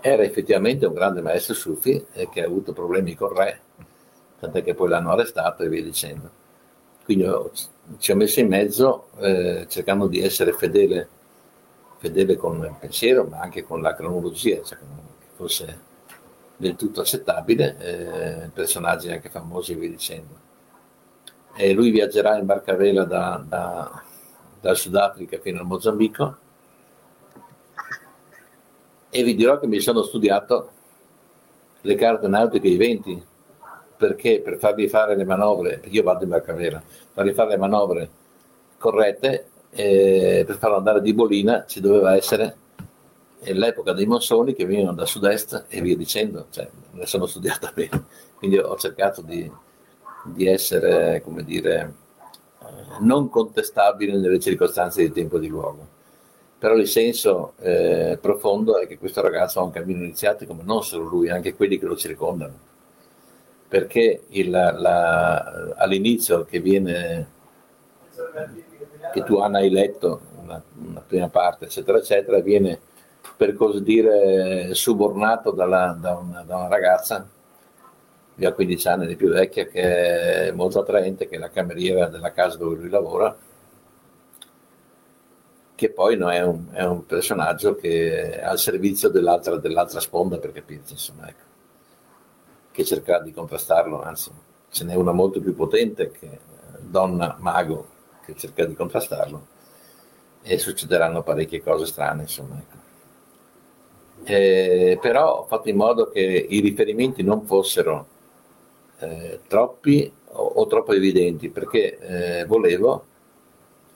era 0.01 0.23
effettivamente 0.23 0.87
un 0.87 0.95
grande 0.95 1.23
maestro 1.23 1.55
sufi 1.55 2.05
eh, 2.13 2.29
che 2.29 2.43
ha 2.43 2.47
avuto 2.47 2.73
problemi 2.73 3.15
con 3.15 3.31
il 3.31 3.37
re, 3.37 3.61
tant'è 4.41 4.63
che 4.63 4.75
poi 4.75 4.89
l'hanno 4.89 5.13
arrestato 5.13 5.63
e 5.63 5.69
via 5.69 5.83
dicendo. 5.83 6.39
Quindi 7.05 7.27
ci 7.99 8.13
ho 8.13 8.17
messo 8.17 8.41
in 8.41 8.49
mezzo 8.49 9.09
eh, 9.19 9.67
cercando 9.69 10.07
di 10.07 10.21
essere 10.23 10.53
fedele, 10.53 11.09
fedele 11.99 12.37
con 12.37 12.59
il 12.63 12.77
pensiero, 12.79 13.25
ma 13.25 13.41
anche 13.41 13.65
con 13.65 13.81
la 13.81 13.95
cronologia, 13.95 14.63
cioè 14.63 14.79
che 14.79 14.85
fosse 15.35 15.89
del 16.57 16.77
tutto 16.77 17.01
accettabile, 17.01 17.77
eh, 17.79 18.51
personaggi 18.53 19.11
anche 19.11 19.31
famosi 19.31 19.73
e 19.73 19.77
via 19.77 19.89
dicendo. 19.89 20.49
E 21.55 21.73
lui 21.73 21.91
viaggerà 21.91 22.39
in 22.39 22.47
barcavela 22.47 23.05
da, 23.05 23.45
da, 23.47 24.03
dal 24.61 24.77
Sudafrica 24.77 25.39
fino 25.39 25.61
al 25.61 25.67
Mozambico. 25.67 26.37
E 29.11 29.23
vi 29.23 29.35
dirò 29.35 29.59
che 29.59 29.67
mi 29.67 29.81
sono 29.81 30.03
studiato 30.03 30.71
le 31.81 31.95
carte 31.95 32.29
nautiche 32.29 32.69
i 32.69 32.77
venti. 32.77 33.23
Perché? 33.97 34.41
Per 34.41 34.57
fargli 34.57 34.89
fare 34.89 35.17
le 35.17 35.25
manovre, 35.25 35.83
io 35.89 36.03
vado 36.03 36.25
in 36.25 36.31
barcavela, 36.31 36.83
fargli 37.13 37.33
fare 37.33 37.51
le 37.51 37.57
manovre 37.59 38.11
corrette, 38.79 39.47
eh, 39.71 40.43
per 40.47 40.57
farlo 40.57 40.77
andare 40.77 41.01
di 41.01 41.13
bolina 41.13 41.65
ci 41.67 41.81
doveva 41.81 42.17
essere 42.17 42.57
l'epoca 43.43 43.93
dei 43.93 44.07
monsoni 44.07 44.55
che 44.55 44.67
venivano 44.67 44.97
da 44.97 45.07
sud-est 45.07 45.67
e 45.69 45.81
via 45.81 45.97
dicendo, 45.97 46.47
cioè, 46.51 46.69
me 46.93 47.07
sono 47.07 47.27
studiata 47.27 47.71
bene, 47.75 48.05
quindi 48.37 48.59
ho 48.59 48.77
cercato 48.77 49.23
di, 49.23 49.51
di 50.25 50.47
essere, 50.47 51.23
come 51.23 51.45
dire, 51.45 51.95
eh, 52.62 52.66
non 53.01 53.29
contestabile 53.29 54.16
nelle 54.16 54.41
circostanze 54.41 55.03
di 55.03 55.12
tempo 55.12 55.37
e 55.37 55.41
di 55.41 55.49
luogo. 55.49 55.87
Però 56.59 56.75
il 56.75 56.87
senso 56.87 57.55
eh, 57.61 58.18
profondo 58.21 58.79
è 58.79 58.87
che 58.87 58.99
questo 58.99 59.23
ragazzo 59.23 59.61
ha 59.61 59.64
un 59.64 59.71
cammino 59.71 60.03
iniziato 60.03 60.45
come 60.47 60.62
non 60.62 60.83
solo 60.83 61.05
lui, 61.05 61.31
anche 61.31 61.55
quelli 61.55 61.79
che 61.79 61.87
lo 61.87 61.97
circondano 61.97 62.68
perché 63.71 64.25
il, 64.31 64.51
la, 64.51 65.75
all'inizio 65.77 66.45
che 66.45 66.59
viene 66.59 67.29
che 69.12 69.23
tu 69.23 69.39
Anna 69.39 69.59
hai 69.59 69.71
letto 69.71 70.23
una, 70.43 70.61
una, 70.89 71.01
prima 71.07 71.29
parte 71.29 71.66
eccetera 71.66 71.99
eccetera 71.99 72.41
viene 72.41 72.81
per 73.37 73.55
così 73.55 73.81
dire 73.85 74.75
subornato 74.75 75.53
dalla, 75.53 75.97
da, 75.99 76.16
una, 76.16 76.43
da, 76.43 76.57
una, 76.57 76.66
ragazza 76.66 77.25
di 78.41 78.47
ha 78.47 78.53
15 78.53 78.88
anni 78.88 79.07
di 79.07 79.16
più 79.16 79.28
vecchia 79.28 79.66
che 79.66 80.49
è 80.49 80.51
molto 80.53 80.80
attraente 80.80 81.28
che 81.28 81.36
è 81.36 81.38
la 81.38 81.51
cameriera 81.51 82.09
della 82.09 82.32
casa 82.32 82.57
dove 82.57 82.76
lui 82.76 82.88
lavora 82.88 83.36
che 85.74 85.91
poi 85.91 86.16
no, 86.16 86.30
è, 86.30 86.43
un, 86.43 86.66
è, 86.72 86.82
un, 86.82 87.07
personaggio 87.07 87.74
che 87.76 88.38
è 88.38 88.45
al 88.45 88.59
servizio 88.59 89.09
dell'altra, 89.09 89.57
dell'altra 89.57 90.01
sponda 90.01 90.38
per 90.38 90.53
capirci 90.53 90.93
insomma 90.93 91.28
ecco 91.28 91.49
che 92.72 92.84
cercherà 92.84 93.20
di 93.20 93.32
contrastarlo, 93.32 94.03
anzi 94.03 94.30
ce 94.70 94.84
n'è 94.84 94.95
una 94.95 95.12
molto 95.12 95.41
più 95.41 95.55
potente 95.55 96.11
che 96.11 96.26
è 96.26 96.38
Donna 96.78 97.36
Mago 97.38 97.88
che 98.24 98.34
cerca 98.36 98.64
di 98.64 98.74
contrastarlo 98.74 99.47
e 100.43 100.59
succederanno 100.59 101.22
parecchie 101.22 101.62
cose 101.62 101.86
strane, 101.86 102.22
insomma. 102.22 102.57
Ecco. 102.57 102.78
Eh, 104.22 104.99
però 105.01 105.41
ho 105.41 105.47
fatto 105.47 105.68
in 105.68 105.76
modo 105.76 106.09
che 106.09 106.20
i 106.20 106.61
riferimenti 106.61 107.22
non 107.22 107.45
fossero 107.45 108.10
eh, 109.01 109.41
troppi 109.47 110.11
o, 110.33 110.43
o, 110.43 110.67
troppo 110.67 110.93
evidenti, 110.93 111.49
perché 111.49 111.99
eh, 111.99 112.45
volevo, 112.45 113.07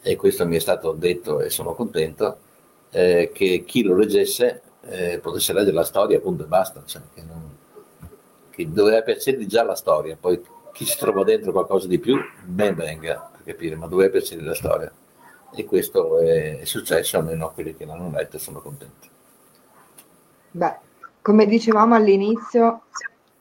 e 0.03 0.17
questo 0.17 0.47
mi 0.47 0.57
è 0.57 0.61
stato 0.61 0.93
detto 0.93 1.41
e 1.41 1.51
sono 1.51 1.75
contento, 1.75 2.39
eh, 2.91 3.31
che 3.33 3.65
chi 3.67 3.83
lo 3.83 3.97
leggesse 3.97 4.63
eh, 4.83 5.19
potesse 5.21 5.53
leggere 5.53 5.75
la 5.75 5.85
storia, 5.85 6.19
appunto, 6.19 6.45
e 6.45 6.47
basta, 6.47 6.83
cioè, 6.85 7.03
che, 7.15 7.23
non, 7.23 7.57
che 8.51 8.71
doveva 8.71 9.03
piacergli 9.03 9.47
già 9.47 9.63
la 9.63 9.75
storia, 9.75 10.17
poi 10.19 10.43
chi 10.73 10.85
si 10.85 10.99
trova 10.99 11.23
dentro 11.23 11.53
qualcosa 11.53 11.87
di 11.87 11.99
più, 11.99 12.19
ben 12.45 12.75
venga, 12.75 13.31
per 13.33 13.43
capire, 13.45 13.77
ma 13.77 13.87
doveva 13.87 14.11
piacergli 14.11 14.45
la 14.45 14.55
storia. 14.55 14.93
E 15.57 15.65
questo 15.65 16.19
è, 16.19 16.59
è 16.59 16.65
successo, 16.65 17.17
almeno 17.17 17.47
a 17.47 17.53
quelli 17.53 17.77
che 17.77 17.85
l'hanno 17.85 18.11
letto 18.11 18.39
sono 18.39 18.61
contenti. 18.61 19.09
Beh, 20.51 20.77
come 21.23 21.47
dicevamo 21.47 21.95
all'inizio, 21.95 22.83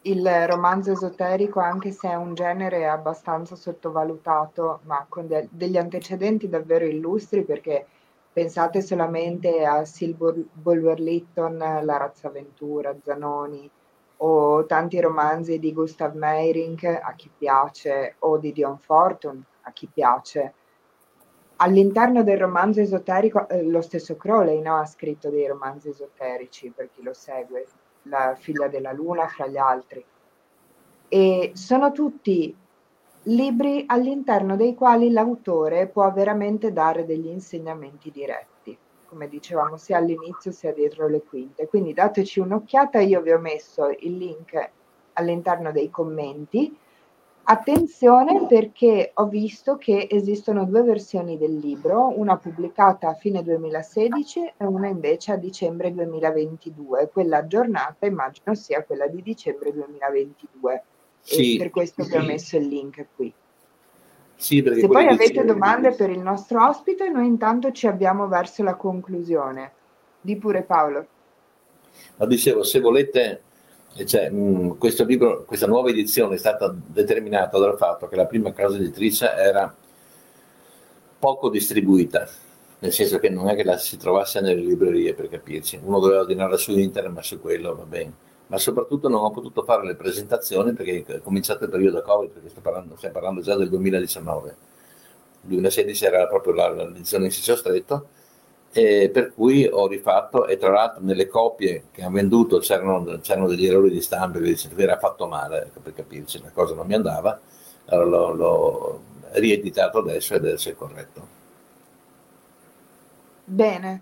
il 0.06 0.48
romanzo 0.48 0.92
esoterico, 0.92 1.60
anche 1.60 1.92
se 1.92 2.10
è 2.10 2.16
un 2.16 2.34
genere 2.34 2.88
abbastanza 2.88 3.56
sottovalutato, 3.56 4.82
ma 4.84 5.06
con 5.08 5.28
de- 5.28 5.48
degli 5.52 5.78
antecedenti 5.78 6.50
davvero 6.50 6.86
illustri, 6.86 7.44
perché 7.44 7.86
pensate 8.34 8.82
solamente 8.82 9.64
a 9.64 9.86
Sil 9.88 10.16
Bulwer 10.16 11.00
Lytton, 11.00 11.58
La 11.58 11.98
razzaventura, 11.98 12.96
Zanoni, 13.02 13.70
o 14.18 14.66
tanti 14.66 15.00
romanzi 15.00 15.60
di 15.60 15.74
Gustav 15.74 16.16
Meyrink, 16.16 16.84
a 16.84 17.14
chi 17.16 17.30
piace, 17.36 18.16
o 18.20 18.38
di 18.38 18.52
Dion 18.52 18.78
Fortune, 18.80 19.42
a 19.62 19.72
chi 19.72 19.88
piace. 19.88 20.54
All'interno 21.58 22.24
del 22.24 22.40
romanzo 22.40 22.82
esoterico, 22.82 23.48
eh, 23.48 23.64
lo 23.64 23.82
stesso 23.82 24.18
Crowley 24.18 24.60
no, 24.62 24.78
ha 24.78 24.86
scritto 24.86 25.30
dei 25.30 25.48
romanzi 25.48 25.90
esoterici 25.90 26.72
per 26.76 26.90
chi 26.94 27.04
lo 27.04 27.14
segue, 27.14 27.68
La 28.04 28.36
figlia 28.38 28.68
della 28.68 28.92
luna 28.92 29.28
fra 29.28 29.48
gli 29.48 29.58
altri. 29.58 30.04
E 31.08 31.52
sono 31.54 31.92
tutti 31.92 32.56
libri 33.24 33.84
all'interno 33.88 34.56
dei 34.56 34.76
quali 34.76 35.12
l'autore 35.12 35.88
può 35.88 36.12
veramente 36.12 36.74
dare 36.74 37.06
degli 37.06 37.28
insegnamenti 37.28 38.12
diretti, 38.12 38.78
come 39.08 39.30
dicevamo 39.30 39.78
sia 39.78 39.98
all'inizio 39.98 40.52
sia 40.52 40.74
dietro 40.74 41.08
le 41.08 41.22
quinte. 41.24 41.68
Quindi 41.68 41.94
dateci 41.94 42.40
un'occhiata, 42.40 43.00
io 43.00 43.22
vi 43.22 43.32
ho 43.32 43.40
messo 43.40 43.90
il 44.00 44.18
link 44.18 44.70
all'interno 45.14 45.72
dei 45.72 45.90
commenti 45.90 46.76
Attenzione 47.46 48.46
perché 48.48 49.12
ho 49.16 49.28
visto 49.28 49.78
che 49.78 50.08
esistono 50.10 50.64
due 50.64 50.82
versioni 50.82 51.38
del 51.38 51.58
libro, 51.58 52.18
una 52.18 52.38
pubblicata 52.38 53.10
a 53.10 53.16
fine 53.16 53.44
2016 53.44 54.54
e 54.58 54.66
una 54.66 54.88
invece 54.88 55.34
a 55.34 55.36
dicembre 55.36 55.94
2022. 55.94 57.10
Quella 57.12 57.40
aggiornata 57.40 58.06
immagino 58.06 58.56
sia 58.56 58.84
quella 58.84 59.08
di 59.08 59.22
dicembre 59.22 59.74
2022 59.74 60.84
sì, 61.20 61.58
per 61.58 61.70
questo 61.70 62.04
sì. 62.04 62.12
vi 62.12 62.16
ho 62.16 62.24
messo 62.24 62.56
il 62.56 62.68
link 62.68 63.08
qui. 63.14 63.34
Sì, 64.36 64.64
Se 64.66 64.88
poi 64.88 65.08
avete 65.08 65.44
domande 65.44 65.92
per 65.92 66.10
il 66.10 66.20
nostro 66.20 66.66
ospite, 66.66 67.10
noi 67.10 67.28
intanto 67.28 67.72
ci 67.72 67.88
abbiamo 67.88 68.28
verso 68.28 68.64
la 68.64 68.76
conclusione. 68.76 69.72
Di 70.22 70.38
pure 70.38 70.64
Paolo. 70.64 71.08
Ma 72.18 72.26
dicevo, 72.26 72.64
se 72.64 72.80
volete 72.80 73.42
cioè, 74.06 74.30
mh, 74.30 74.78
questo 74.78 75.04
libro, 75.06 75.44
questa 75.46 75.68
nuova 75.68 75.90
edizione 75.90 76.36
è 76.36 76.38
stata 76.38 76.74
determinata 76.74 77.58
dal 77.60 77.78
fatto 77.78 78.08
che 78.08 78.16
la 78.16 78.26
prima 78.26 78.52
casa 78.52 78.76
editrice 78.78 79.32
era 79.32 79.74
poco 81.20 81.50
distribuita, 81.50 82.28
nel 82.80 82.92
senso 82.92 83.20
che 83.20 83.30
non 83.30 83.48
è 83.50 83.56
che 83.56 83.64
la 83.64 83.78
si 83.78 83.98
trovasse 83.98 84.42
nelle 84.42 84.62
librerie 84.62 85.14
per 85.14 85.30
capirci, 85.30 85.80
uno 85.84 86.00
doveva 86.00 86.22
ordinarla 86.22 86.58
su 86.58 86.78
internet, 86.78 87.14
ma 87.14 87.22
su 87.22 87.40
quello 87.40 87.76
va 87.76 87.84
bene. 87.84 88.14
Ma 88.48 88.58
soprattutto 88.58 89.08
non 89.08 89.24
ho 89.24 89.32
potuto 89.32 89.64
fare 89.64 89.86
le 89.86 89.96
presentazioni 89.96 90.74
perché 90.74 91.04
è 91.06 91.22
cominciato 91.22 91.64
il 91.64 91.70
periodo 91.70 92.02
Covid, 92.02 92.30
perché 92.30 92.50
parlando, 92.62 92.96
stiamo 92.98 93.14
parlando 93.14 93.42
già 93.42 93.56
del 93.56 93.70
2019. 93.70 94.50
Il 95.44 95.50
2016 95.50 96.06
era 96.06 96.28
proprio 96.28 96.54
l'edizione 96.54 97.26
in 97.26 97.32
senso 97.32 97.56
stretto 97.56 98.08
eh, 98.74 99.10
per 99.14 99.34
cui 99.34 99.68
ho 99.72 99.88
rifatto 99.88 100.48
e 100.48 100.58
tra 100.58 100.72
l'altro 100.72 101.04
nelle 101.04 101.28
copie 101.28 101.86
che 101.92 102.04
ha 102.04 102.10
venduto 102.10 102.58
c'erano, 102.58 103.20
c'erano 103.22 103.48
degli 103.48 103.68
errori 103.68 103.92
di 103.92 104.02
stampa 104.02 104.40
che 104.40 104.58
era 104.78 104.98
fatto 104.98 105.28
male, 105.28 105.66
ecco, 105.66 105.80
per 105.80 105.94
capirci, 105.94 106.42
la 106.42 106.50
cosa 106.52 106.74
non 106.74 106.88
mi 106.88 106.96
andava, 106.96 107.40
allora 107.86 108.08
l'ho, 108.10 108.34
l'ho 108.34 109.02
rieditato 109.34 110.00
adesso 110.00 110.34
ed 110.34 110.46
è 110.46 110.76
corretto. 110.76 111.42
Bene, 113.46 114.02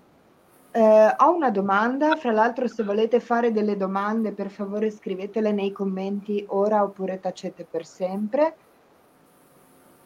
eh, 0.71 1.15
ho 1.17 1.35
una 1.35 1.49
domanda, 1.49 2.15
fra 2.15 2.31
l'altro 2.31 2.67
se 2.67 2.83
volete 2.83 3.19
fare 3.19 3.51
delle 3.51 3.75
domande 3.75 4.31
per 4.31 4.49
favore 4.49 4.89
scrivetele 4.89 5.51
nei 5.51 5.73
commenti 5.73 6.45
ora 6.47 6.81
oppure 6.81 7.19
tacete 7.19 7.65
per 7.69 7.85
sempre. 7.85 8.55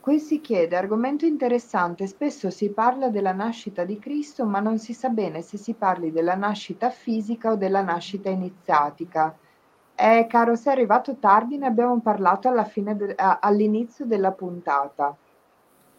Qui 0.05 0.19
si 0.19 0.39
chiede, 0.39 0.75
argomento 0.75 1.25
interessante, 1.25 2.05
spesso 2.05 2.51
si 2.51 2.69
parla 2.69 3.07
della 3.07 3.31
nascita 3.31 3.83
di 3.85 3.97
Cristo, 3.97 4.45
ma 4.45 4.59
non 4.59 4.77
si 4.77 4.93
sa 4.93 5.09
bene 5.09 5.41
se 5.41 5.57
si 5.57 5.73
parli 5.73 6.11
della 6.11 6.35
nascita 6.35 6.91
fisica 6.91 7.53
o 7.53 7.55
della 7.55 7.81
nascita 7.81 8.29
iniziatica. 8.29 9.35
Eh, 9.95 10.27
caro, 10.29 10.55
sei 10.55 10.73
arrivato 10.73 11.15
tardi, 11.19 11.57
ne 11.57 11.65
abbiamo 11.65 11.99
parlato 12.01 12.51
de- 12.51 13.15
all'inizio 13.17 14.05
della 14.05 14.29
puntata. 14.29 15.15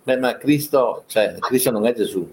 Beh, 0.04 0.18
ma 0.18 0.36
Cristo, 0.36 1.02
cioè, 1.08 1.38
Cristo 1.40 1.72
non 1.72 1.84
è 1.84 1.92
Gesù. 1.92 2.32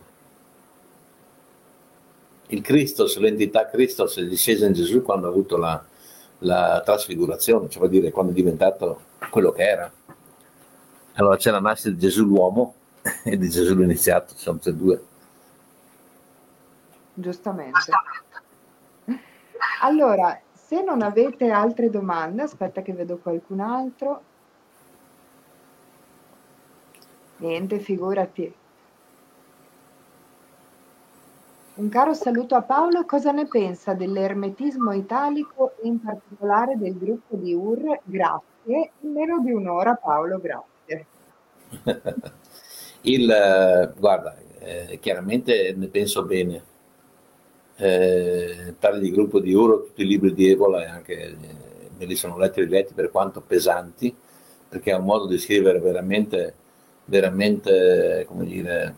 Il 2.50 2.62
Cristo, 2.62 3.08
l'entità 3.18 3.66
Cristo 3.66 4.08
è 4.14 4.24
discesa 4.26 4.68
in 4.68 4.74
Gesù 4.74 5.02
quando 5.02 5.26
ha 5.26 5.32
avuto 5.32 5.58
la, 5.58 5.84
la 6.40 6.84
trasfigurazione, 6.86 7.68
cioè 7.68 7.80
vuol 7.80 7.90
dire 7.90 8.12
quando 8.12 8.32
è 8.32 8.36
diventato 8.36 9.02
quello 9.32 9.52
che 9.52 9.64
era. 9.64 9.92
Allora 11.16 11.36
c'è 11.38 11.52
la 11.52 11.60
nascita 11.60 11.90
di 11.90 12.00
Gesù 12.00 12.26
l'uomo 12.26 12.74
e 13.24 13.38
di 13.38 13.50
Gesù 13.50 13.76
l'iniziato, 13.76 14.34
sono 14.36 14.58
tutte 14.58 14.70
e 14.70 14.74
due. 14.74 15.04
Giustamente. 17.14 17.92
Allora, 19.82 20.40
se 20.52 20.82
non 20.82 21.04
avete 21.04 21.52
altre 21.52 21.90
domande, 21.90 22.42
aspetta 22.42 22.82
che 22.82 22.94
vedo 22.94 23.18
qualcun 23.18 23.60
altro. 23.60 24.22
Niente, 27.38 27.80
figurati. 27.80 28.56
Un 31.76 31.90
caro 31.90 32.14
saluto 32.14 32.56
a 32.56 32.62
Paolo, 32.62 33.06
cosa 33.06 33.32
ne 33.32 33.46
pensa 33.46 33.94
dell'ermetismo 33.94 34.94
italico 34.94 35.74
in 35.84 36.00
particolare 36.00 36.78
del 36.78 36.98
gruppo 36.98 37.36
di 37.36 37.54
UR? 37.54 38.00
Grazie, 38.04 38.92
in 39.02 39.12
meno 39.12 39.40
di 39.40 39.52
un'ora 39.52 39.96
Paolo, 39.96 40.40
grazie. 40.40 40.73
Il, 43.02 43.94
guarda, 43.98 44.38
eh, 44.60 45.00
chiaramente 45.02 45.74
ne 45.76 45.88
penso 45.88 46.24
bene. 46.24 46.64
Eh, 47.76 48.74
parli 48.80 49.02
di 49.02 49.12
gruppo 49.12 49.40
di 49.40 49.54
Uro, 49.54 49.84
tutti 49.84 50.04
i 50.04 50.08
libri 50.08 50.34
di 50.34 50.50
Evola 50.50 50.84
e 50.84 50.88
anche 50.88 51.14
eh, 51.14 51.38
me 51.98 52.06
li 52.06 52.16
sono 52.16 52.38
letti 52.38 52.60
e 52.60 52.64
riletti 52.64 52.94
per 52.94 53.10
quanto 53.12 53.42
pesanti, 53.42 54.16
perché 54.70 54.92
è 54.92 54.96
un 54.96 55.06
modo 55.06 55.26
di 55.26 55.38
scrivere 55.38 55.80
veramente, 55.80 56.54
veramente, 57.06 58.26
come 58.28 58.46
dire, 58.46 58.96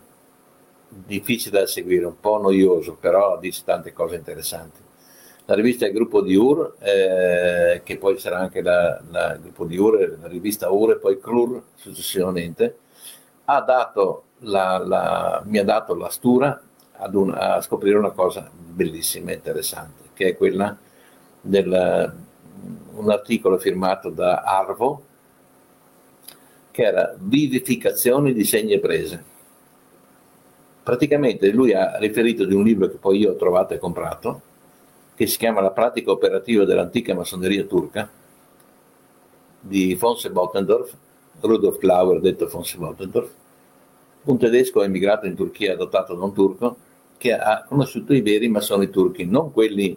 difficile 0.88 1.60
da 1.60 1.66
seguire, 1.66 2.04
un 2.06 2.20
po' 2.20 2.38
noioso, 2.38 2.96
però 3.00 3.38
dice 3.38 3.62
tante 3.64 3.92
cose 3.92 4.16
interessanti 4.16 4.85
la 5.46 5.54
rivista 5.54 5.84
è 5.84 5.88
il 5.88 5.94
gruppo 5.94 6.22
di 6.22 6.34
UR, 6.34 6.74
eh, 6.80 7.80
che 7.84 7.98
poi 7.98 8.18
sarà 8.18 8.38
anche 8.38 8.62
la, 8.62 9.00
la, 9.10 9.34
il 9.34 9.40
gruppo 9.40 9.64
di 9.64 9.76
UR, 9.76 10.18
la 10.20 10.28
rivista 10.28 10.70
UR 10.70 10.92
e 10.92 10.98
poi 10.98 11.20
CRUR 11.20 11.62
successivamente, 11.76 12.78
ha 13.44 13.60
dato 13.60 14.24
la, 14.40 14.78
la, 14.78 15.42
mi 15.46 15.58
ha 15.58 15.64
dato 15.64 15.94
la 15.94 16.10
stura 16.10 16.60
un, 17.12 17.32
a 17.32 17.60
scoprire 17.60 17.96
una 17.96 18.10
cosa 18.10 18.50
bellissima 18.52 19.30
e 19.30 19.34
interessante, 19.34 20.10
che 20.14 20.28
è 20.28 20.36
quella 20.36 20.76
del 21.40 22.14
un 22.96 23.10
articolo 23.10 23.58
firmato 23.58 24.10
da 24.10 24.40
Arvo, 24.40 25.02
che 26.70 26.82
era 26.82 27.14
Vivificazioni 27.18 28.32
di 28.32 28.44
segni 28.44 28.72
e 28.72 28.80
prese. 28.80 29.24
Praticamente 30.82 31.50
lui 31.50 31.72
ha 31.72 31.96
riferito 31.98 32.44
di 32.44 32.54
un 32.54 32.64
libro 32.64 32.88
che 32.88 32.96
poi 32.96 33.18
io 33.18 33.32
ho 33.32 33.36
trovato 33.36 33.74
e 33.74 33.78
comprato, 33.78 34.42
che 35.16 35.26
si 35.26 35.38
chiama 35.38 35.62
La 35.62 35.70
pratica 35.70 36.10
operativa 36.10 36.64
dell'antica 36.64 37.14
massoneria 37.14 37.64
turca 37.64 38.08
di 39.58 39.94
von 39.94 40.14
Bottendorf, 40.30 40.94
Rudolf 41.40 41.78
Klauer, 41.78 42.20
detto 42.20 42.46
von 42.46 42.62
Bottendorf, 42.76 43.30
un 44.24 44.38
tedesco 44.38 44.82
emigrato 44.82 45.26
in 45.26 45.34
Turchia 45.34 45.72
adottato 45.72 46.14
da 46.14 46.22
un 46.22 46.34
turco 46.34 46.76
che 47.16 47.32
ha 47.32 47.64
conosciuto 47.66 48.12
i 48.12 48.20
veri 48.20 48.48
massoni 48.48 48.90
turchi, 48.90 49.24
non 49.24 49.52
quelli 49.52 49.96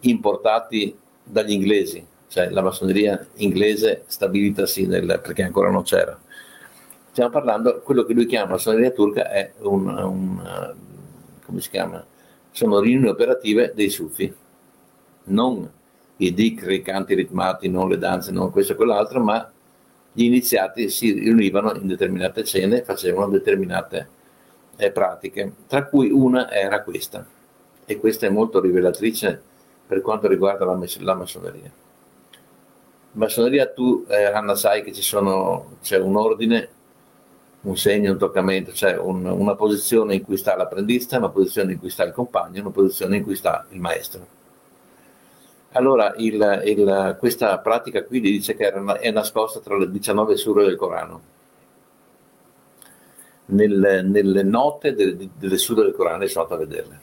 importati 0.00 0.96
dagli 1.22 1.52
inglesi, 1.52 2.04
cioè 2.28 2.48
la 2.48 2.62
massoneria 2.62 3.26
inglese 3.36 4.04
stabilitasi 4.06 4.86
nel, 4.86 5.20
perché 5.22 5.42
ancora 5.42 5.70
non 5.70 5.82
c'era. 5.82 6.18
Stiamo 7.10 7.30
parlando, 7.30 7.80
quello 7.82 8.04
che 8.04 8.14
lui 8.14 8.24
chiama 8.24 8.52
massoneria 8.52 8.92
turca 8.92 9.30
è 9.30 9.52
un, 9.58 9.88
un 9.88 10.74
come 11.44 11.60
si 11.60 11.68
chiama? 11.68 12.02
Sono 12.50 12.80
riunioni 12.80 13.08
operative 13.08 13.72
dei 13.74 13.90
sufi, 13.90 14.34
non 15.24 15.70
i 16.16 16.34
dhikr, 16.34 16.70
i 16.70 16.82
canti 16.82 17.14
ritmati, 17.14 17.68
non 17.68 17.88
le 17.88 17.98
danze, 17.98 18.32
non 18.32 18.50
questo 18.50 18.72
e 18.72 18.76
quell'altro, 18.76 19.22
ma 19.22 19.50
gli 20.12 20.24
iniziati 20.24 20.88
si 20.88 21.12
riunivano 21.12 21.74
in 21.74 21.86
determinate 21.86 22.42
cene, 22.44 22.82
facevano 22.82 23.30
determinate 23.30 24.08
eh, 24.76 24.90
pratiche, 24.90 25.52
tra 25.66 25.86
cui 25.86 26.10
una 26.10 26.50
era 26.50 26.82
questa, 26.82 27.24
e 27.84 27.96
questa 27.98 28.26
è 28.26 28.30
molto 28.30 28.60
rivelatrice 28.60 29.40
per 29.86 30.00
quanto 30.00 30.26
riguarda 30.26 30.64
la, 30.64 30.78
la 31.00 31.14
massoneria. 31.14 31.70
Massoneria 33.12 33.66
tu, 33.68 34.04
eh, 34.08 34.24
Anna, 34.24 34.54
sai 34.54 34.82
che 34.82 34.92
sono, 34.94 35.76
c'è 35.82 35.98
un 35.98 36.16
ordine, 36.16 36.68
un 37.60 37.76
segno, 37.76 38.12
un 38.12 38.18
toccamento, 38.18 38.70
c'è 38.70 38.96
un, 38.96 39.24
una 39.24 39.54
posizione 39.54 40.14
in 40.14 40.22
cui 40.22 40.36
sta 40.36 40.56
l'apprendista, 40.56 41.18
una 41.18 41.28
posizione 41.28 41.72
in 41.72 41.78
cui 41.78 41.90
sta 41.90 42.04
il 42.04 42.12
compagno, 42.12 42.60
una 42.60 42.70
posizione 42.70 43.16
in 43.16 43.22
cui 43.24 43.34
sta 43.34 43.66
il 43.70 43.80
maestro. 43.80 44.36
Allora, 45.72 46.14
il, 46.16 46.62
il, 46.64 47.16
questa 47.18 47.58
pratica 47.58 48.04
qui 48.04 48.20
dice 48.20 48.54
che 48.54 48.70
è 48.70 49.10
nascosta 49.10 49.60
tra 49.60 49.76
le 49.76 49.90
19 49.90 50.36
sure 50.36 50.64
del 50.64 50.76
Corano. 50.76 51.36
Nel, 53.46 54.04
nelle 54.04 54.42
note 54.42 54.94
delle, 54.94 55.28
delle 55.36 55.56
sure 55.56 55.82
del 55.82 55.94
Corano 55.94 56.26
sono 56.26 56.44
andato 56.44 56.62
a 56.62 56.66
vederle. 56.66 57.00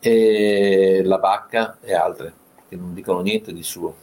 E 0.00 1.02
la 1.04 1.18
vacca 1.18 1.78
e 1.80 1.94
altre, 1.94 2.32
che 2.68 2.76
non 2.76 2.94
dicono 2.94 3.20
niente 3.20 3.52
di 3.52 3.62
suo. 3.62 3.94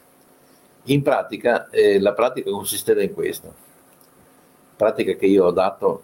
In 0.83 1.01
pratica, 1.01 1.69
eh, 1.69 1.99
la 1.99 2.13
pratica 2.13 2.49
consisteva 2.49 3.01
in 3.01 3.13
questo. 3.13 3.65
Pratica 4.77 5.13
che 5.13 5.25
io 5.25 5.45
ho 5.45 5.51
dato 5.51 6.03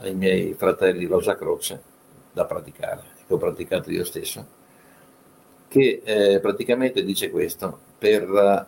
ai 0.00 0.14
miei 0.14 0.52
fratelli 0.52 1.06
Rosa 1.06 1.36
Croce 1.36 1.80
da 2.32 2.44
praticare, 2.44 3.02
che 3.26 3.32
ho 3.32 3.38
praticato 3.38 3.90
io 3.90 4.04
stesso 4.04 4.56
che 5.68 6.00
eh, 6.02 6.40
praticamente 6.40 7.04
dice 7.04 7.30
questo, 7.30 7.78
per 7.98 8.66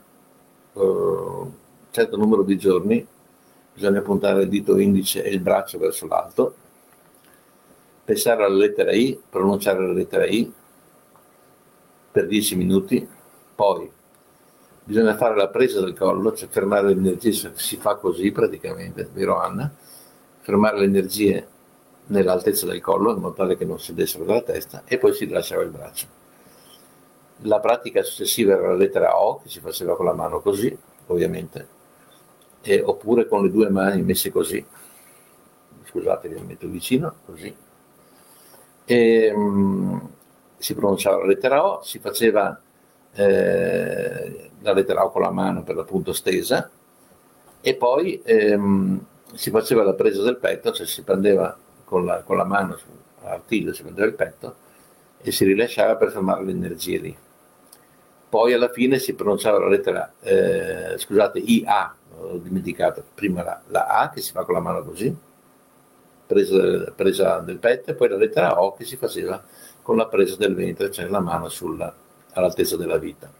uh, 0.72 0.80
un 0.80 1.52
certo 1.90 2.16
numero 2.16 2.42
di 2.42 2.58
giorni 2.58 3.06
bisogna 3.72 4.02
puntare 4.02 4.42
il 4.42 4.48
dito 4.48 4.78
indice 4.78 5.22
e 5.24 5.30
il 5.30 5.40
braccio 5.40 5.78
verso 5.78 6.06
l'alto, 6.06 6.54
pensare 8.04 8.44
alla 8.44 8.54
lettera 8.54 8.92
I, 8.92 9.18
pronunciare 9.30 9.86
la 9.86 9.92
lettera 9.92 10.26
I 10.26 10.52
per 12.12 12.26
10 12.26 12.56
minuti, 12.56 13.08
poi 13.54 13.90
bisogna 14.90 15.16
fare 15.16 15.36
la 15.36 15.48
presa 15.48 15.80
del 15.80 15.94
collo, 15.94 16.34
cioè 16.34 16.48
fermare 16.48 16.88
le 16.88 16.92
energie, 16.92 17.52
si 17.54 17.76
fa 17.76 17.94
così 17.94 18.32
praticamente, 18.32 19.08
vero 19.12 19.38
Anna? 19.38 19.72
Fermare 20.40 20.78
le 20.78 20.84
energie 20.84 21.46
nell'altezza 22.06 22.66
del 22.66 22.80
collo 22.80 23.12
in 23.12 23.20
modo 23.20 23.34
tale 23.34 23.56
che 23.56 23.64
non 23.64 23.78
si 23.78 23.94
dessero 23.94 24.24
dalla 24.24 24.42
testa 24.42 24.82
e 24.84 24.98
poi 24.98 25.14
si 25.14 25.26
rilasciava 25.26 25.62
il 25.62 25.70
braccio 25.70 26.18
la 27.42 27.60
pratica 27.60 28.02
successiva 28.02 28.54
era 28.54 28.68
la 28.68 28.74
lettera 28.74 29.18
O, 29.18 29.40
che 29.40 29.48
si 29.48 29.60
faceva 29.60 29.96
con 29.96 30.04
la 30.04 30.12
mano 30.12 30.40
così, 30.40 30.76
ovviamente, 31.06 31.68
e, 32.60 32.82
oppure 32.82 33.26
con 33.26 33.42
le 33.42 33.50
due 33.50 33.70
mani 33.70 34.02
messe 34.02 34.30
così. 34.30 34.64
Scusate, 35.84 36.28
vi 36.28 36.40
metto 36.40 36.68
vicino, 36.68 37.14
così. 37.24 37.54
E, 38.84 39.32
um, 39.34 40.08
si 40.58 40.74
pronunciava 40.74 41.18
la 41.18 41.26
lettera 41.26 41.64
O, 41.64 41.82
si 41.82 41.98
faceva 41.98 42.60
eh, 43.14 44.50
la 44.60 44.72
lettera 44.72 45.04
O 45.04 45.10
con 45.10 45.22
la 45.22 45.30
mano 45.30 45.62
per 45.62 45.76
l'appunto 45.76 46.12
stesa, 46.12 46.70
e 47.60 47.74
poi 47.74 48.20
ehm, 48.24 49.04
si 49.34 49.50
faceva 49.50 49.82
la 49.82 49.94
presa 49.94 50.22
del 50.22 50.36
petto, 50.36 50.72
cioè 50.72 50.86
si 50.86 51.02
prendeva 51.02 51.56
con 51.84 52.04
la, 52.04 52.22
con 52.22 52.36
la 52.36 52.44
mano 52.44 52.78
l'artiglio, 53.22 53.72
si 53.72 53.82
prendeva 53.82 54.06
il 54.06 54.14
petto 54.14 54.54
e 55.22 55.32
si 55.32 55.44
rilasciava 55.44 55.96
per 55.96 56.10
fermare 56.10 56.44
le 56.44 56.52
energie 56.52 56.98
lì. 56.98 57.16
Poi 58.28 58.52
alla 58.52 58.70
fine 58.70 58.98
si 58.98 59.14
pronunciava 59.14 59.58
la 59.58 59.68
lettera, 59.68 60.12
eh, 60.20 60.96
scusate, 60.96 61.40
IA, 61.40 61.94
ho 62.16 62.36
dimenticato, 62.38 63.02
prima 63.14 63.42
la, 63.42 63.60
la, 63.66 63.86
A 63.86 64.10
che 64.10 64.20
si 64.20 64.30
fa 64.30 64.44
con 64.44 64.54
la 64.54 64.60
mano 64.60 64.84
così, 64.84 65.14
presa, 66.26 66.92
presa, 66.94 67.38
del 67.40 67.58
petto, 67.58 67.90
e 67.90 67.94
poi 67.94 68.08
la 68.08 68.16
lettera 68.16 68.62
O 68.62 68.74
che 68.74 68.84
si 68.84 68.96
faceva 68.96 69.42
con 69.82 69.96
la 69.96 70.06
presa 70.06 70.36
del 70.36 70.54
ventre, 70.54 70.90
cioè 70.92 71.08
la 71.08 71.20
mano 71.20 71.48
sulla, 71.48 71.92
all'altezza 72.32 72.76
della 72.76 72.98
vita. 72.98 73.32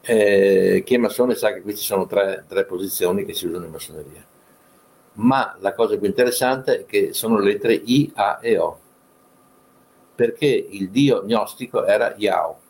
Eh, 0.00 0.82
chi 0.86 0.94
è 0.94 0.98
massone 0.98 1.34
sa 1.34 1.52
che 1.52 1.60
queste 1.60 1.82
sono 1.82 2.06
tre, 2.06 2.44
tre 2.48 2.64
posizioni 2.64 3.24
che 3.24 3.34
si 3.34 3.46
usano 3.46 3.66
in 3.66 3.70
massoneria. 3.70 4.26
Ma 5.14 5.56
la 5.60 5.74
cosa 5.74 5.96
più 5.96 6.06
interessante 6.06 6.80
è 6.80 6.86
che 6.86 7.12
sono 7.12 7.38
le 7.38 7.52
lettere 7.52 7.74
I, 7.74 8.10
A 8.14 8.38
e 8.40 8.58
O, 8.58 8.78
perché 10.14 10.46
il 10.46 10.90
dio 10.90 11.24
gnostico 11.24 11.84
era 11.84 12.14
Yao 12.16 12.60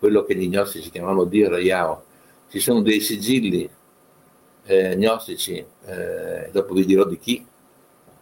quello 0.00 0.24
che 0.24 0.34
gli 0.34 0.48
gnostici 0.48 0.90
chiamavano 0.90 1.24
Dio 1.24 1.46
era 1.46 1.58
Yao. 1.58 2.04
Ci 2.48 2.58
sono 2.58 2.80
dei 2.80 3.00
sigilli 3.00 3.68
eh, 4.64 4.96
gnostici, 4.96 5.62
eh, 5.84 6.48
dopo 6.50 6.72
vi 6.72 6.86
dirò 6.86 7.04
di 7.04 7.18
chi, 7.18 7.46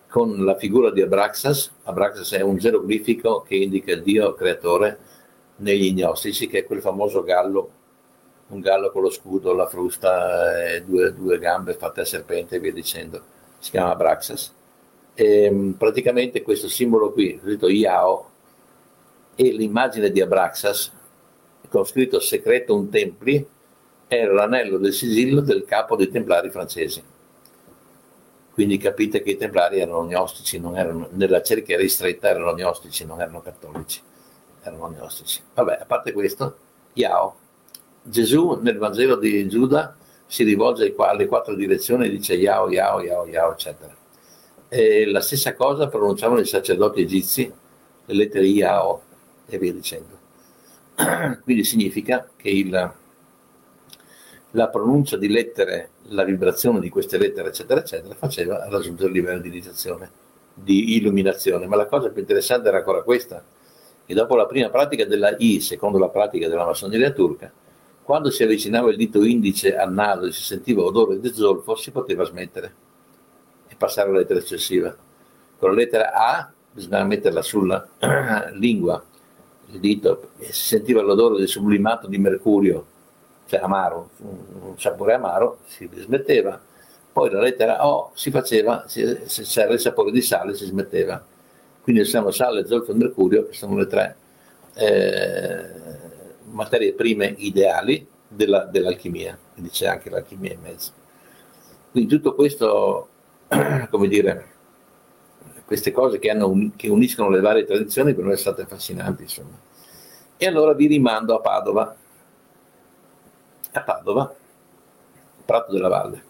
con 0.09 0.45
la 0.45 0.57
figura 0.57 0.91
di 0.91 1.03
Abraxas. 1.03 1.73
Abraxas 1.85 2.33
è 2.33 2.41
un 2.41 2.57
geroglifico 2.57 3.43
che 3.47 3.57
indica 3.57 3.93
il 3.93 4.03
Dio 4.03 4.35
creatore 4.35 4.99
negli 5.57 5.93
gnostici, 5.93 6.47
che 6.47 6.61
è 6.61 6.65
quel 6.65 6.81
famoso 6.81 7.23
gallo, 7.23 7.71
un 8.49 8.61
gallo 8.61 8.91
con 8.91 9.03
lo 9.03 9.11
scudo, 9.11 9.53
la 9.53 9.67
frusta, 9.67 10.73
e 10.73 10.83
due, 10.83 11.13
due 11.13 11.39
gambe 11.39 11.75
fatte 11.75 12.01
a 12.01 12.05
serpente 12.05 12.57
e 12.57 12.61
via 12.61 12.73
dicendo. 12.73 13.23
Si 13.59 13.71
chiama 13.71 13.91
Abraxas. 13.91 14.55
E, 15.15 15.75
praticamente 15.77 16.43
questo 16.43 16.69
simbolo 16.69 17.13
qui, 17.13 17.39
scritto 17.43 17.69
Iao, 17.69 18.31
e 19.35 19.53
l'immagine 19.53 20.11
di 20.11 20.21
Abraxas 20.21 20.93
con 21.69 21.85
scritto 21.85 22.19
segreto 22.19 22.75
un 22.75 22.89
templi, 22.89 23.47
era 24.07 24.33
l'anello 24.33 24.79
del 24.79 24.95
sigillo 24.95 25.41
del 25.43 25.65
capo 25.65 25.97
dei 25.97 26.09
templari 26.09 26.51
francesi. 26.51 27.03
Quindi 28.59 28.77
capite 28.79 29.23
che 29.23 29.31
i 29.31 29.37
templari 29.37 29.79
erano 29.79 30.05
gnostici, 30.05 30.59
non 30.59 30.77
erano, 30.77 31.07
nella 31.13 31.43
cerchia 31.43 31.77
ristretta 31.77 32.29
erano 32.29 32.57
gnostici, 32.57 33.07
non 33.07 33.21
erano 33.21 33.41
cattolici, 33.41 34.01
erano 34.65 34.91
gnostici. 34.91 35.41
Vabbè, 35.55 35.79
a 35.81 35.85
parte 35.85 36.11
questo, 36.11 36.57
Yao, 36.95 37.37
Gesù 38.03 38.59
nel 38.61 38.79
Vangelo 38.79 39.15
di 39.15 39.49
Giuda 39.49 39.97
si 40.27 40.43
rivolge 40.43 40.93
alle 40.97 41.27
quattro 41.27 41.55
direzioni 41.55 42.07
e 42.07 42.11
dice 42.11 42.35
Yao, 42.35 42.69
Yao, 42.69 43.01
Yao, 43.01 43.29
Yao, 43.29 43.53
eccetera. 43.53 43.95
E 44.69 45.07
la 45.07 45.21
stessa 45.21 45.55
cosa 45.55 45.87
pronunciavano 45.87 46.41
i 46.41 46.45
sacerdoti 46.45 47.03
egizi, 47.03 47.53
le 48.07 48.13
lettere 48.13 48.47
Yao 48.47 49.03
e 49.47 49.57
via 49.57 49.73
dicendo. 49.73 50.19
Quindi 51.45 51.63
significa 51.63 52.29
che 52.35 52.49
il, 52.49 52.93
la 54.53 54.69
pronuncia 54.69 55.17
di 55.17 55.29
lettere, 55.29 55.91
la 56.09 56.25
vibrazione 56.25 56.81
di 56.81 56.89
queste 56.89 57.19
lettere, 57.19 57.49
eccetera, 57.49 57.81
eccetera, 57.81 58.15
faceva 58.15 58.67
raggiungere 58.69 59.09
il 59.09 59.15
livello 59.15 59.41
di 59.41 59.49
iniziazione, 59.49 60.11
di 60.55 60.97
illuminazione. 60.97 61.67
Ma 61.67 61.77
la 61.77 61.87
cosa 61.87 62.09
più 62.09 62.21
interessante 62.21 62.69
era 62.69 62.79
ancora 62.79 63.03
questa, 63.03 63.43
che 64.07 64.15
dopo 64.15 64.37
la 64.37 64.47
prima 64.47 64.71
pratica 64.71 65.05
della 65.05 65.35
I, 65.37 65.61
secondo 65.61 65.99
la 65.99 66.09
pratica 66.09 66.49
della 66.49 66.65
massoneria 66.65 67.11
turca, 67.11 67.53
quando 68.03 68.31
si 68.31 68.43
avvicinava 68.43 68.89
il 68.91 68.97
dito 68.97 69.23
indice 69.23 69.77
al 69.77 69.93
naso 69.93 70.25
e 70.25 70.33
si 70.33 70.43
sentiva 70.43 70.83
odore 70.83 71.21
di 71.21 71.31
zolfo, 71.31 71.75
si 71.77 71.91
poteva 71.91 72.25
smettere 72.25 72.75
e 73.69 73.75
passare 73.77 74.09
alla 74.09 74.19
lettera 74.19 74.41
successiva. 74.41 74.97
Con 75.59 75.71
la 75.71 75.77
lettera 75.77 76.13
A 76.13 76.51
bisognava 76.73 77.05
metterla 77.05 77.43
sulla 77.43 77.87
lingua 78.55 79.05
il 79.71 79.79
dito 79.79 80.31
e 80.39 80.47
si 80.55 80.69
sentiva 80.69 81.03
l'odore 81.03 81.37
del 81.37 81.49
sublimato 81.49 82.07
di 82.07 82.17
mercurio, 82.17 82.87
cioè 83.49 83.61
amaro, 83.61 84.11
un 84.19 84.79
sapore 84.79 85.15
amaro, 85.15 85.61
si 85.67 85.89
smetteva. 85.95 86.61
Poi 87.11 87.31
la 87.31 87.41
lettera 87.41 87.87
O 87.87 88.11
si 88.15 88.31
faceva, 88.31 88.85
se 88.87 89.25
c'era 89.27 89.73
il 89.73 89.81
sapore 89.81 90.13
di 90.13 90.21
sale 90.21 90.55
si 90.55 90.67
smetteva. 90.67 91.25
Quindi 91.81 92.05
siamo 92.05 92.31
sale, 92.31 92.67
zolfo 92.67 92.93
e 92.93 92.95
mercurio, 92.95 93.47
che 93.49 93.55
sono 93.55 93.77
le 93.77 93.87
tre 93.87 94.17
eh, 94.75 95.71
materie 96.51 96.93
prime 96.93 97.35
ideali 97.39 98.07
della, 98.29 98.65
dell'alchimia, 98.65 99.37
quindi 99.55 99.71
c'è 99.71 99.87
anche 99.87 100.11
l'alchimia 100.11 100.53
in 100.53 100.61
mezzo. 100.61 100.93
Quindi 101.91 102.15
tutto 102.15 102.35
questo, 102.35 103.09
come 103.91 104.09
dire, 104.09 104.47
queste 105.65 105.91
cose 105.91 106.19
che, 106.19 106.29
hanno, 106.31 106.71
che, 106.77 106.89
uniscono 106.89 107.31
le 107.31 107.41
varie 107.41 107.65
tradizioni 107.65 108.15
per 108.15 108.25
noi 108.25 108.37
sono 108.37 108.55
state 108.55 108.63
affascinanti. 108.63 109.23
Insomma. 109.23 109.59
E 110.37 110.47
allora 110.47 110.75
vi 110.75 110.87
rimando 110.87 111.35
a 111.35 111.41
Padova. 111.41 111.97
A 113.79 113.83
Padova, 113.83 114.35
Prato 115.45 115.71
della 115.73 115.87
Valle, 115.87 116.25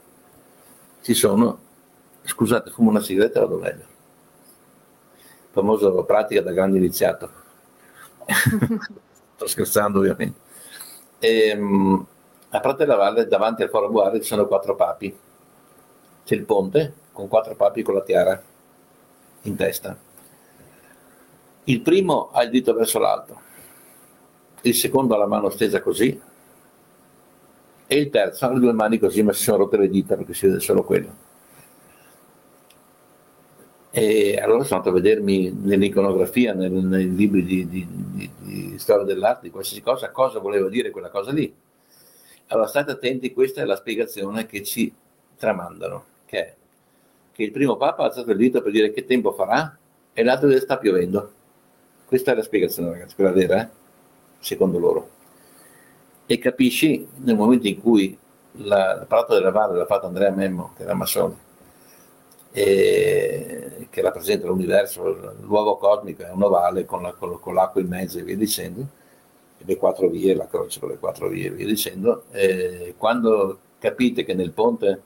ci 1.00 1.14
sono, 1.14 1.58
scusate, 2.22 2.68
fumo 2.70 2.90
una 2.90 3.00
sigaretta 3.00 3.38
e 3.38 3.42
vado 3.42 3.56
meglio. 3.56 3.84
Famosa 5.50 5.90
pratica 6.02 6.42
da 6.42 6.52
grande 6.52 6.76
iniziato. 6.76 7.30
Sto 9.34 9.46
scherzando 9.46 10.00
ovviamente. 10.00 10.38
E, 11.18 11.54
mh, 11.54 12.06
a 12.50 12.60
Prato 12.60 12.76
della 12.76 12.96
Valle, 12.96 13.26
davanti 13.26 13.62
al 13.62 13.70
Foro 13.70 13.88
Boare, 13.88 14.20
ci 14.20 14.26
sono 14.26 14.46
quattro 14.46 14.74
papi. 14.74 15.18
C'è 16.24 16.34
il 16.34 16.44
ponte 16.44 16.92
con 17.12 17.28
quattro 17.28 17.56
papi 17.56 17.82
con 17.82 17.94
la 17.94 18.02
tiara 18.02 18.42
in 19.42 19.56
testa. 19.56 19.96
Il 21.64 21.80
primo 21.80 22.28
ha 22.30 22.42
il 22.42 22.50
dito 22.50 22.74
verso 22.74 22.98
l'alto, 22.98 23.40
il 24.60 24.74
secondo 24.74 25.14
ha 25.14 25.18
la 25.18 25.26
mano 25.26 25.48
stesa 25.48 25.80
così 25.80 26.36
e 27.88 27.96
il 27.96 28.10
terzo 28.10 28.44
ha 28.44 28.52
le 28.52 28.60
due 28.60 28.72
mani 28.72 28.98
così, 28.98 29.22
ma 29.22 29.32
si 29.32 29.42
sono 29.42 29.56
rotte 29.56 29.78
le 29.78 29.88
dita 29.88 30.14
perché 30.14 30.34
si 30.34 30.46
vede 30.46 30.60
solo 30.60 30.84
quello. 30.84 31.26
E 33.90 34.38
allora 34.40 34.62
sono 34.62 34.80
andato 34.80 34.90
a 34.96 35.00
vedermi 35.00 35.50
nell'iconografia, 35.50 36.52
nel, 36.52 36.70
nei 36.70 37.12
libri 37.14 37.42
di, 37.42 37.66
di, 37.66 37.86
di, 37.88 38.30
di 38.38 38.78
storia 38.78 39.04
dell'arte, 39.04 39.44
di 39.44 39.50
qualsiasi 39.50 39.82
cosa, 39.82 40.10
cosa 40.10 40.38
voleva 40.38 40.68
dire 40.68 40.90
quella 40.90 41.08
cosa 41.08 41.32
lì. 41.32 41.52
Allora 42.48 42.68
state 42.68 42.90
attenti, 42.90 43.32
questa 43.32 43.62
è 43.62 43.64
la 43.64 43.76
spiegazione 43.76 44.44
che 44.46 44.62
ci 44.62 44.92
tramandano, 45.36 46.04
che 46.26 46.38
è 46.38 46.54
che 47.32 47.44
il 47.44 47.52
primo 47.52 47.76
Papa 47.76 48.02
ha 48.02 48.06
alzato 48.06 48.32
il 48.32 48.36
dito 48.36 48.60
per 48.60 48.72
dire 48.72 48.90
che 48.90 49.04
tempo 49.04 49.32
farà 49.32 49.78
e 50.12 50.24
l'altro 50.24 50.50
sta 50.58 50.76
piovendo. 50.76 51.32
Questa 52.04 52.32
è 52.32 52.34
la 52.34 52.42
spiegazione, 52.42 52.90
ragazzi, 52.90 53.14
quella 53.14 53.30
vera, 53.30 53.62
eh? 53.62 53.68
secondo 54.40 54.78
loro. 54.78 55.10
E 56.30 56.38
capisci 56.38 57.08
nel 57.24 57.36
momento 57.36 57.68
in 57.68 57.80
cui 57.80 58.16
la, 58.52 58.96
la 58.96 59.06
Prato 59.06 59.32
della 59.32 59.50
Valle 59.50 59.78
l'ha 59.78 59.86
fatto 59.86 60.04
Andrea 60.04 60.30
Memmo, 60.30 60.72
che 60.76 60.82
era 60.82 60.92
massone, 60.92 61.34
che 62.52 64.02
rappresenta 64.02 64.46
l'universo, 64.46 65.36
l'uovo 65.40 65.78
cosmico 65.78 66.24
è 66.24 66.30
un 66.30 66.42
ovale 66.42 66.84
con, 66.84 67.00
la, 67.00 67.14
con, 67.14 67.40
con, 67.40 67.54
l'acqua 67.54 67.80
in 67.80 67.88
mezzo 67.88 68.18
e 68.18 68.24
via 68.24 68.36
dicendo, 68.36 68.86
e 69.56 69.62
le 69.64 69.76
quattro 69.76 70.10
vie, 70.10 70.34
la 70.34 70.46
croce 70.46 70.78
con 70.78 70.90
le 70.90 70.98
quattro 70.98 71.28
vie 71.28 71.46
e 71.46 71.50
via 71.50 71.66
dicendo, 71.66 72.24
e 72.30 72.92
quando 72.98 73.58
capite 73.78 74.22
che 74.24 74.34
nel 74.34 74.50
ponte 74.50 75.00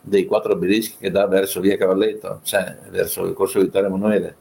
dei 0.00 0.24
quattro 0.24 0.52
obelischi 0.52 0.96
che 0.98 1.10
dà 1.10 1.26
verso 1.26 1.60
via 1.60 1.76
Cavalletto, 1.76 2.40
cioè 2.42 2.78
verso 2.88 3.26
il 3.26 3.34
corso 3.34 3.60
Vittorio 3.60 3.88
Emanuele, 3.88 4.36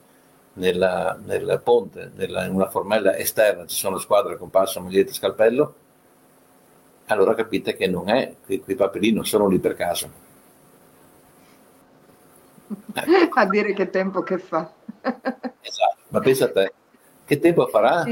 nel 0.54 1.62
ponte, 1.64 2.12
nella, 2.16 2.46
in 2.46 2.54
una 2.54 2.70
formella 2.70 3.18
esterna 3.18 3.66
ci 3.66 3.76
sono 3.76 3.98
squadre 3.98 4.38
con 4.38 4.50
passo, 4.50 4.80
maglietta 4.80 5.12
e 5.12 5.16
scalpello, 5.16 5.76
allora 7.14 7.36
capite 7.36 7.76
che 7.76 7.88
non 7.88 8.10
è, 8.10 8.36
quei, 8.46 8.60
quei 8.60 8.76
papelini 8.76 9.16
non 9.16 9.26
sono 9.26 9.48
lì 9.48 9.60
per 9.60 9.76
caso 9.76 10.32
a 13.34 13.46
dire 13.48 13.74
che 13.74 13.90
tempo 13.90 14.22
che 14.22 14.38
fa. 14.38 14.72
esatto, 15.02 15.98
ma 16.10 16.20
pensa 16.20 16.46
a 16.46 16.52
te, 16.52 16.74
che 17.26 17.40
tempo 17.40 17.68
farà? 17.68 18.04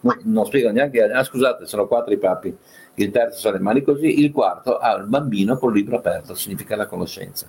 Non, 0.00 0.18
non 0.24 0.46
spiego 0.46 0.70
neanche, 0.70 1.02
ah, 1.02 1.24
scusate, 1.24 1.66
sono 1.66 1.86
quattro 1.86 2.12
i 2.12 2.18
papi, 2.18 2.54
il 2.94 3.10
terzo 3.10 3.48
ha 3.48 3.52
le 3.52 3.58
mani 3.58 3.82
così, 3.82 4.20
il 4.20 4.32
quarto 4.32 4.76
ha 4.76 4.94
il 4.96 5.06
bambino 5.06 5.56
con 5.56 5.70
il 5.70 5.78
libro 5.78 5.96
aperto, 5.96 6.34
significa 6.34 6.76
la 6.76 6.86
conoscenza. 6.86 7.48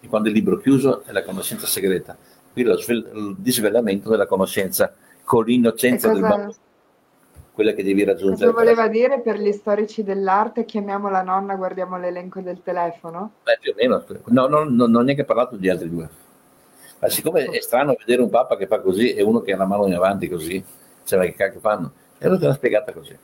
E 0.00 0.06
quando 0.06 0.28
il 0.28 0.34
libro 0.34 0.58
è 0.58 0.62
chiuso 0.62 1.02
è 1.04 1.12
la 1.12 1.24
conoscenza 1.24 1.66
segreta. 1.66 2.16
Qui 2.52 2.62
lo 2.62 2.74
il 2.74 3.36
disvelamento 3.38 4.10
della 4.10 4.26
conoscenza 4.26 4.92
con 5.24 5.44
l'innocenza 5.44 6.12
del 6.12 6.20
bambino 6.20 6.54
quella 7.58 7.72
che 7.72 7.82
devi 7.82 8.04
raggiungere. 8.04 8.52
Cosa 8.52 8.64
voleva 8.64 8.86
dire 8.86 9.18
per 9.18 9.36
gli 9.40 9.50
storici 9.50 10.04
dell'arte? 10.04 10.64
Chiamiamo 10.64 11.10
la 11.10 11.22
nonna, 11.22 11.56
guardiamo 11.56 11.98
l'elenco 11.98 12.38
del 12.38 12.62
telefono? 12.62 13.32
Beh, 13.42 13.58
più 13.60 13.72
o 13.72 13.74
meno. 13.76 14.04
No, 14.26 14.46
no, 14.46 14.62
no, 14.62 14.86
non 14.86 14.94
ho 14.94 15.00
neanche 15.00 15.24
parlato 15.24 15.56
di 15.56 15.68
altri 15.68 15.90
due. 15.90 16.08
Ma 17.00 17.08
siccome 17.08 17.46
è 17.46 17.60
strano 17.60 17.96
vedere 17.98 18.22
un 18.22 18.30
papa 18.30 18.56
che 18.56 18.68
fa 18.68 18.78
così 18.78 19.12
e 19.12 19.24
uno 19.24 19.40
che 19.40 19.54
ha 19.54 19.56
la 19.56 19.66
mano 19.66 19.88
in 19.88 19.94
avanti 19.94 20.28
così, 20.28 20.64
cioè 21.02 21.26
che 21.26 21.34
cacchio 21.34 21.58
fanno? 21.58 21.90
E 22.18 22.26
allora 22.26 22.38
te 22.38 22.46
l'ha 22.46 22.54
spiegata 22.54 22.92
così. 22.92 23.18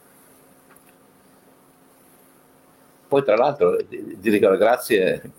Poi 3.07 3.23
tra 3.23 3.37
l'altro, 3.37 3.77
ti 3.87 4.31
ricordo, 4.31 4.57
grazie, 4.57 5.31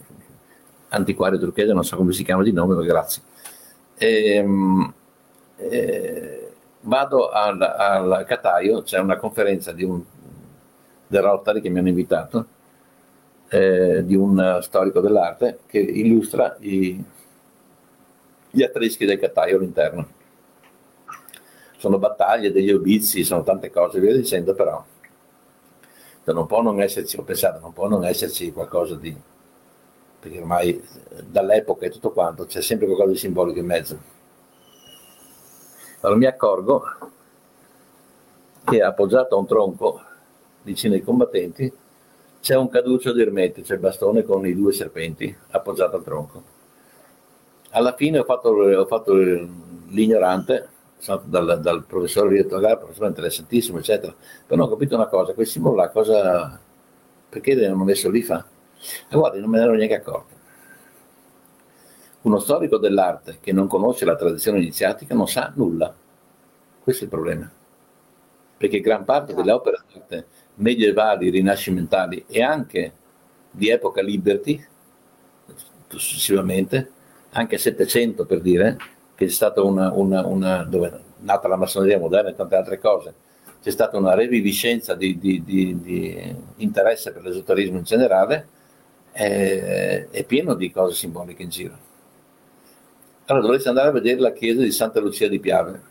antiquario 0.87 1.37
turchese, 1.37 1.73
non 1.73 1.83
so 1.83 1.97
come 1.97 2.13
si 2.13 2.23
chiama 2.23 2.43
di 2.43 2.53
nome, 2.53 2.75
ma 2.75 2.83
grazie. 2.83 3.21
Ehm, 3.97 4.93
e, 5.57 6.44
vado 6.85 7.29
al, 7.29 7.61
al 7.61 8.25
Cataio, 8.27 8.81
c'è 8.81 8.99
una 8.99 9.17
conferenza 9.17 9.71
di 9.71 9.83
un, 9.83 10.01
del 11.07 11.21
Rotary 11.21 11.61
che 11.61 11.69
mi 11.69 11.79
hanno 11.79 11.89
invitato, 11.89 12.47
eh, 13.49 14.03
di 14.05 14.15
un 14.15 14.59
storico 14.61 14.99
dell'arte 15.01 15.59
che 15.65 15.79
illustra 15.79 16.55
i, 16.59 17.03
gli 18.49 18.63
affreschi 18.63 19.05
del 19.05 19.19
Cataio 19.19 19.57
all'interno. 19.57 20.07
Sono 21.77 21.99
battaglie, 21.99 22.51
degli 22.51 22.71
obizi, 22.71 23.23
sono 23.23 23.43
tante 23.43 23.69
cose, 23.69 23.99
via 23.99 24.15
dicendo, 24.15 24.53
però 24.53 24.83
non 26.23 26.47
può 26.47 26.61
non 26.61 26.81
esserci, 26.81 27.17
ho 27.17 27.23
pensato, 27.23 27.59
non 27.59 27.73
può 27.73 27.87
non 27.87 28.03
esserci 28.03 28.51
qualcosa 28.51 28.95
di... 28.95 29.15
perché 30.19 30.39
ormai 30.39 30.83
dall'epoca 31.23 31.85
e 31.85 31.89
tutto 31.89 32.11
quanto 32.11 32.45
c'è 32.45 32.61
sempre 32.61 32.87
qualcosa 32.87 33.11
di 33.11 33.17
simbolico 33.17 33.59
in 33.59 33.65
mezzo 33.65 34.13
allora 36.05 36.19
mi 36.19 36.25
accorgo 36.25 36.83
che 38.63 38.81
appoggiato 38.81 39.35
a 39.35 39.39
un 39.39 39.47
tronco 39.47 40.01
vicino 40.61 40.93
ai 40.93 41.01
combattenti 41.01 41.71
c'è 42.41 42.55
un 42.55 42.69
caduccio 42.69 43.11
di 43.11 43.21
ermete, 43.21 43.63
c'è 43.63 43.73
il 43.73 43.79
bastone 43.79 44.23
con 44.23 44.45
i 44.45 44.53
due 44.53 44.71
serpenti 44.71 45.35
appoggiato 45.49 45.95
al 45.95 46.03
tronco. 46.03 46.43
Alla 47.71 47.95
fine 47.95 48.19
ho 48.19 48.23
fatto, 48.23 48.49
ho 48.49 48.85
fatto 48.85 49.13
l'ignorante, 49.15 50.69
dal, 51.23 51.59
dal 51.59 51.83
professore 51.85 52.27
ho 52.27 52.43
detto, 52.43 52.59
professore 52.77 53.07
interessantissimo, 53.07 53.79
eccetera, 53.79 54.13
però 54.45 54.65
ho 54.65 54.69
capito 54.69 54.93
una 54.93 55.07
cosa, 55.07 55.33
quel 55.33 55.47
simbolo 55.47 55.75
là, 55.75 55.89
cosa, 55.89 56.59
perché 57.27 57.55
l'hanno 57.55 57.83
messo 57.83 58.11
lì 58.11 58.21
fa? 58.21 58.45
E 59.09 59.15
guarda, 59.15 59.39
non 59.39 59.49
me 59.49 59.57
ne 59.57 59.63
ero 59.63 59.73
neanche 59.73 59.95
accorto. 59.95 60.34
Uno 62.25 62.39
storico 62.39 62.77
dell'arte 62.77 63.37
che 63.39 63.51
non 63.51 63.67
conosce 63.67 64.03
la 64.03 64.15
tradizione 64.15 64.57
iniziatica 64.57 65.13
non 65.13 65.27
sa 65.27 65.51
nulla. 65.55 65.93
Questo 66.81 67.03
è 67.03 67.05
il 67.05 67.11
problema. 67.11 67.51
Perché 68.57 68.79
gran 68.79 69.03
parte 69.03 69.35
delle 69.35 69.51
opere 69.51 69.83
d'arte 69.91 70.25
medievali, 70.55 71.29
rinascimentali 71.29 72.25
e 72.27 72.41
anche 72.41 72.93
di 73.51 73.69
epoca 73.69 74.01
liberty, 74.01 74.63
successivamente, 75.87 76.91
anche 77.31 77.59
700 77.59 78.25
per 78.25 78.41
dire, 78.41 78.77
che 79.13 79.25
è 79.25 79.29
stata 79.29 79.61
una, 79.61 79.91
una, 79.93 80.25
una 80.25 80.63
dove 80.63 80.87
è 80.87 80.99
nata 81.19 81.47
la 81.47 81.57
massoneria 81.57 81.99
moderna 81.99 82.29
e 82.29 82.35
tante 82.35 82.55
altre 82.55 82.79
cose, 82.79 83.13
c'è 83.61 83.69
stata 83.69 83.97
una 83.97 84.15
reviviscenza 84.15 84.95
di, 84.95 85.19
di, 85.19 85.43
di, 85.43 85.79
di 85.79 86.35
interesse 86.57 87.11
per 87.11 87.21
l'esoterismo 87.21 87.77
in 87.77 87.83
generale, 87.83 88.47
è, 89.11 90.07
è 90.09 90.23
pieno 90.23 90.55
di 90.55 90.71
cose 90.71 90.95
simboliche 90.95 91.43
in 91.43 91.49
giro. 91.49 91.85
Allora 93.25 93.43
dovreste 93.45 93.69
andare 93.69 93.87
a 93.89 93.91
vedere 93.91 94.19
la 94.19 94.31
chiesa 94.31 94.61
di 94.61 94.71
Santa 94.71 94.99
Lucia 94.99 95.27
di 95.27 95.39
Piave. 95.39 95.81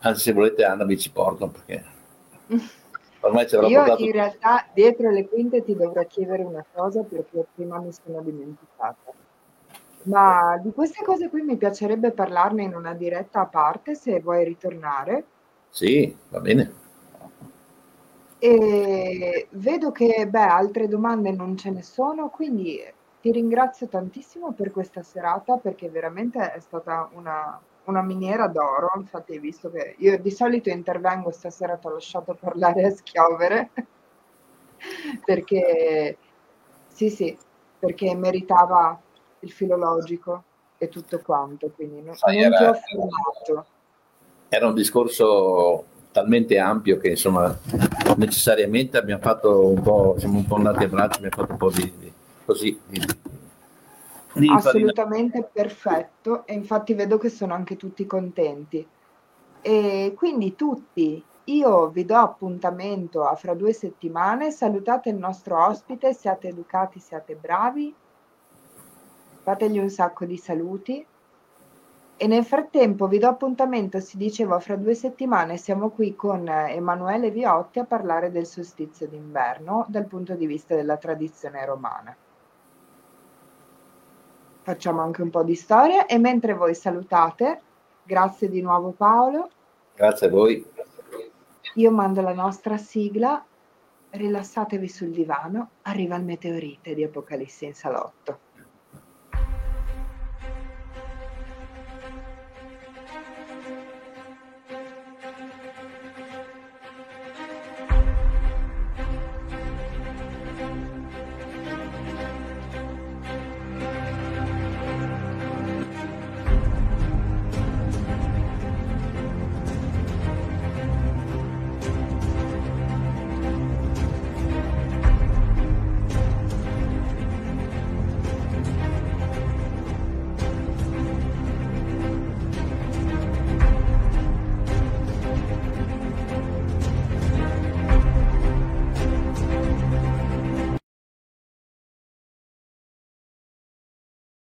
Anzi, 0.00 0.20
se 0.22 0.32
volete, 0.32 0.64
Anna 0.64 0.84
vi 0.84 0.98
ci 0.98 1.10
porto 1.10 1.48
perché 1.48 1.84
ormai 3.20 3.48
ce 3.48 3.56
l'avrò 3.56 3.70
Io 3.70 3.78
portato. 3.80 4.02
in 4.02 4.12
realtà 4.12 4.66
dietro 4.72 5.10
le 5.10 5.28
quinte 5.28 5.64
ti 5.64 5.74
dovrò 5.74 6.04
chiedere 6.06 6.42
una 6.44 6.64
cosa 6.72 7.02
perché 7.02 7.46
prima 7.54 7.78
mi 7.80 7.92
sono 7.92 8.20
dimenticata. 8.22 9.12
Ma 10.02 10.56
di 10.62 10.70
queste 10.72 11.04
cose 11.04 11.28
qui 11.28 11.42
mi 11.42 11.56
piacerebbe 11.56 12.12
parlarne 12.12 12.62
in 12.62 12.74
una 12.74 12.94
diretta 12.94 13.40
a 13.40 13.46
parte 13.46 13.94
se 13.96 14.20
vuoi 14.20 14.44
ritornare. 14.44 15.24
Sì, 15.70 16.16
va 16.30 16.40
bene. 16.40 16.72
E 18.40 19.48
vedo 19.50 19.90
che 19.90 20.26
beh, 20.28 20.38
altre 20.38 20.86
domande 20.88 21.32
non 21.32 21.56
ce 21.56 21.70
ne 21.70 21.82
sono, 21.82 22.30
quindi 22.30 22.80
ti 23.20 23.32
ringrazio 23.32 23.88
tantissimo 23.88 24.52
per 24.52 24.70
questa 24.70 25.02
serata 25.02 25.56
perché 25.56 25.88
veramente 25.88 26.52
è 26.52 26.60
stata 26.60 27.08
una, 27.14 27.60
una 27.84 28.02
miniera 28.02 28.46
d'oro. 28.46 28.92
Infatti, 28.96 29.32
hai 29.32 29.38
visto 29.40 29.70
che 29.70 29.96
io 29.98 30.18
di 30.18 30.30
solito 30.30 30.70
intervengo, 30.70 31.30
stasera 31.30 31.76
ti 31.76 31.86
ho 31.86 31.90
lasciato 31.90 32.34
parlare 32.38 32.86
a 32.86 32.90
schiovere 32.90 33.70
perché 35.24 36.16
sì, 36.86 37.10
sì, 37.10 37.36
perché 37.78 38.14
meritava 38.14 38.98
il 39.40 39.50
filologico 39.50 40.44
e 40.78 40.88
tutto 40.88 41.20
quanto. 41.20 41.70
Quindi 41.70 42.02
non, 42.02 42.14
Sai, 42.14 42.40
non 42.40 42.52
era, 42.52 42.56
ti 42.56 42.64
ho 42.64 42.74
fermato. 42.74 43.66
Era 44.48 44.66
un 44.68 44.74
discorso 44.74 45.84
talmente 46.12 46.58
ampio 46.58 46.98
che 46.98 47.10
insomma 47.10 47.56
necessariamente 48.16 48.96
abbiamo 48.96 49.20
fatto 49.20 49.68
un 49.68 49.82
po', 49.82 50.14
siamo 50.18 50.38
un 50.38 50.46
po' 50.46 50.54
andati 50.54 50.84
a 50.84 50.88
braccio, 50.88 51.18
abbiamo 51.18 51.36
fatto 51.36 51.52
un 51.52 51.58
po' 51.58 51.70
di, 51.70 51.92
di 51.98 52.12
così 52.48 52.80
di, 54.32 54.48
assolutamente 54.50 55.42
farina. 55.42 55.50
perfetto 55.52 56.46
e 56.46 56.54
infatti 56.54 56.94
vedo 56.94 57.18
che 57.18 57.28
sono 57.28 57.52
anche 57.52 57.76
tutti 57.76 58.06
contenti 58.06 58.86
e 59.60 60.14
quindi 60.16 60.54
tutti 60.54 61.22
io 61.44 61.88
vi 61.88 62.06
do 62.06 62.16
appuntamento 62.16 63.24
a 63.24 63.34
fra 63.34 63.52
due 63.52 63.74
settimane 63.74 64.50
salutate 64.50 65.10
il 65.10 65.16
nostro 65.16 65.62
ospite 65.62 66.14
siate 66.14 66.48
educati 66.48 67.00
siate 67.00 67.34
bravi 67.34 67.94
fategli 69.42 69.78
un 69.78 69.90
sacco 69.90 70.24
di 70.24 70.38
saluti 70.38 71.06
E 72.20 72.26
nel 72.26 72.44
frattempo 72.44 73.06
vi 73.06 73.18
do 73.18 73.28
appuntamento, 73.28 74.00
si 74.00 74.16
diceva, 74.16 74.58
fra 74.58 74.74
due 74.74 74.94
settimane 74.94 75.56
siamo 75.56 75.90
qui 75.90 76.16
con 76.16 76.48
Emanuele 76.48 77.30
Viotti 77.30 77.78
a 77.78 77.84
parlare 77.84 78.32
del 78.32 78.44
solstizio 78.44 79.06
d'inverno 79.06 79.86
dal 79.88 80.06
punto 80.06 80.34
di 80.34 80.46
vista 80.46 80.74
della 80.74 80.96
tradizione 80.96 81.64
romana. 81.64 82.16
Facciamo 84.68 85.00
anche 85.00 85.22
un 85.22 85.30
po' 85.30 85.44
di 85.44 85.54
storia 85.54 86.04
e 86.04 86.18
mentre 86.18 86.52
voi 86.52 86.74
salutate, 86.74 87.62
grazie 88.02 88.50
di 88.50 88.60
nuovo 88.60 88.90
Paolo, 88.90 89.48
Grazie 89.94 90.26
a 90.26 90.30
voi. 90.30 90.62
io 91.76 91.90
mando 91.90 92.20
la 92.20 92.34
nostra 92.34 92.76
sigla, 92.76 93.42
rilassatevi 94.10 94.86
sul 94.86 95.08
divano, 95.08 95.70
arriva 95.84 96.16
il 96.16 96.24
meteorite 96.24 96.94
di 96.94 97.02
Apocalisse 97.02 97.64
in 97.64 97.72
salotto. 97.72 98.38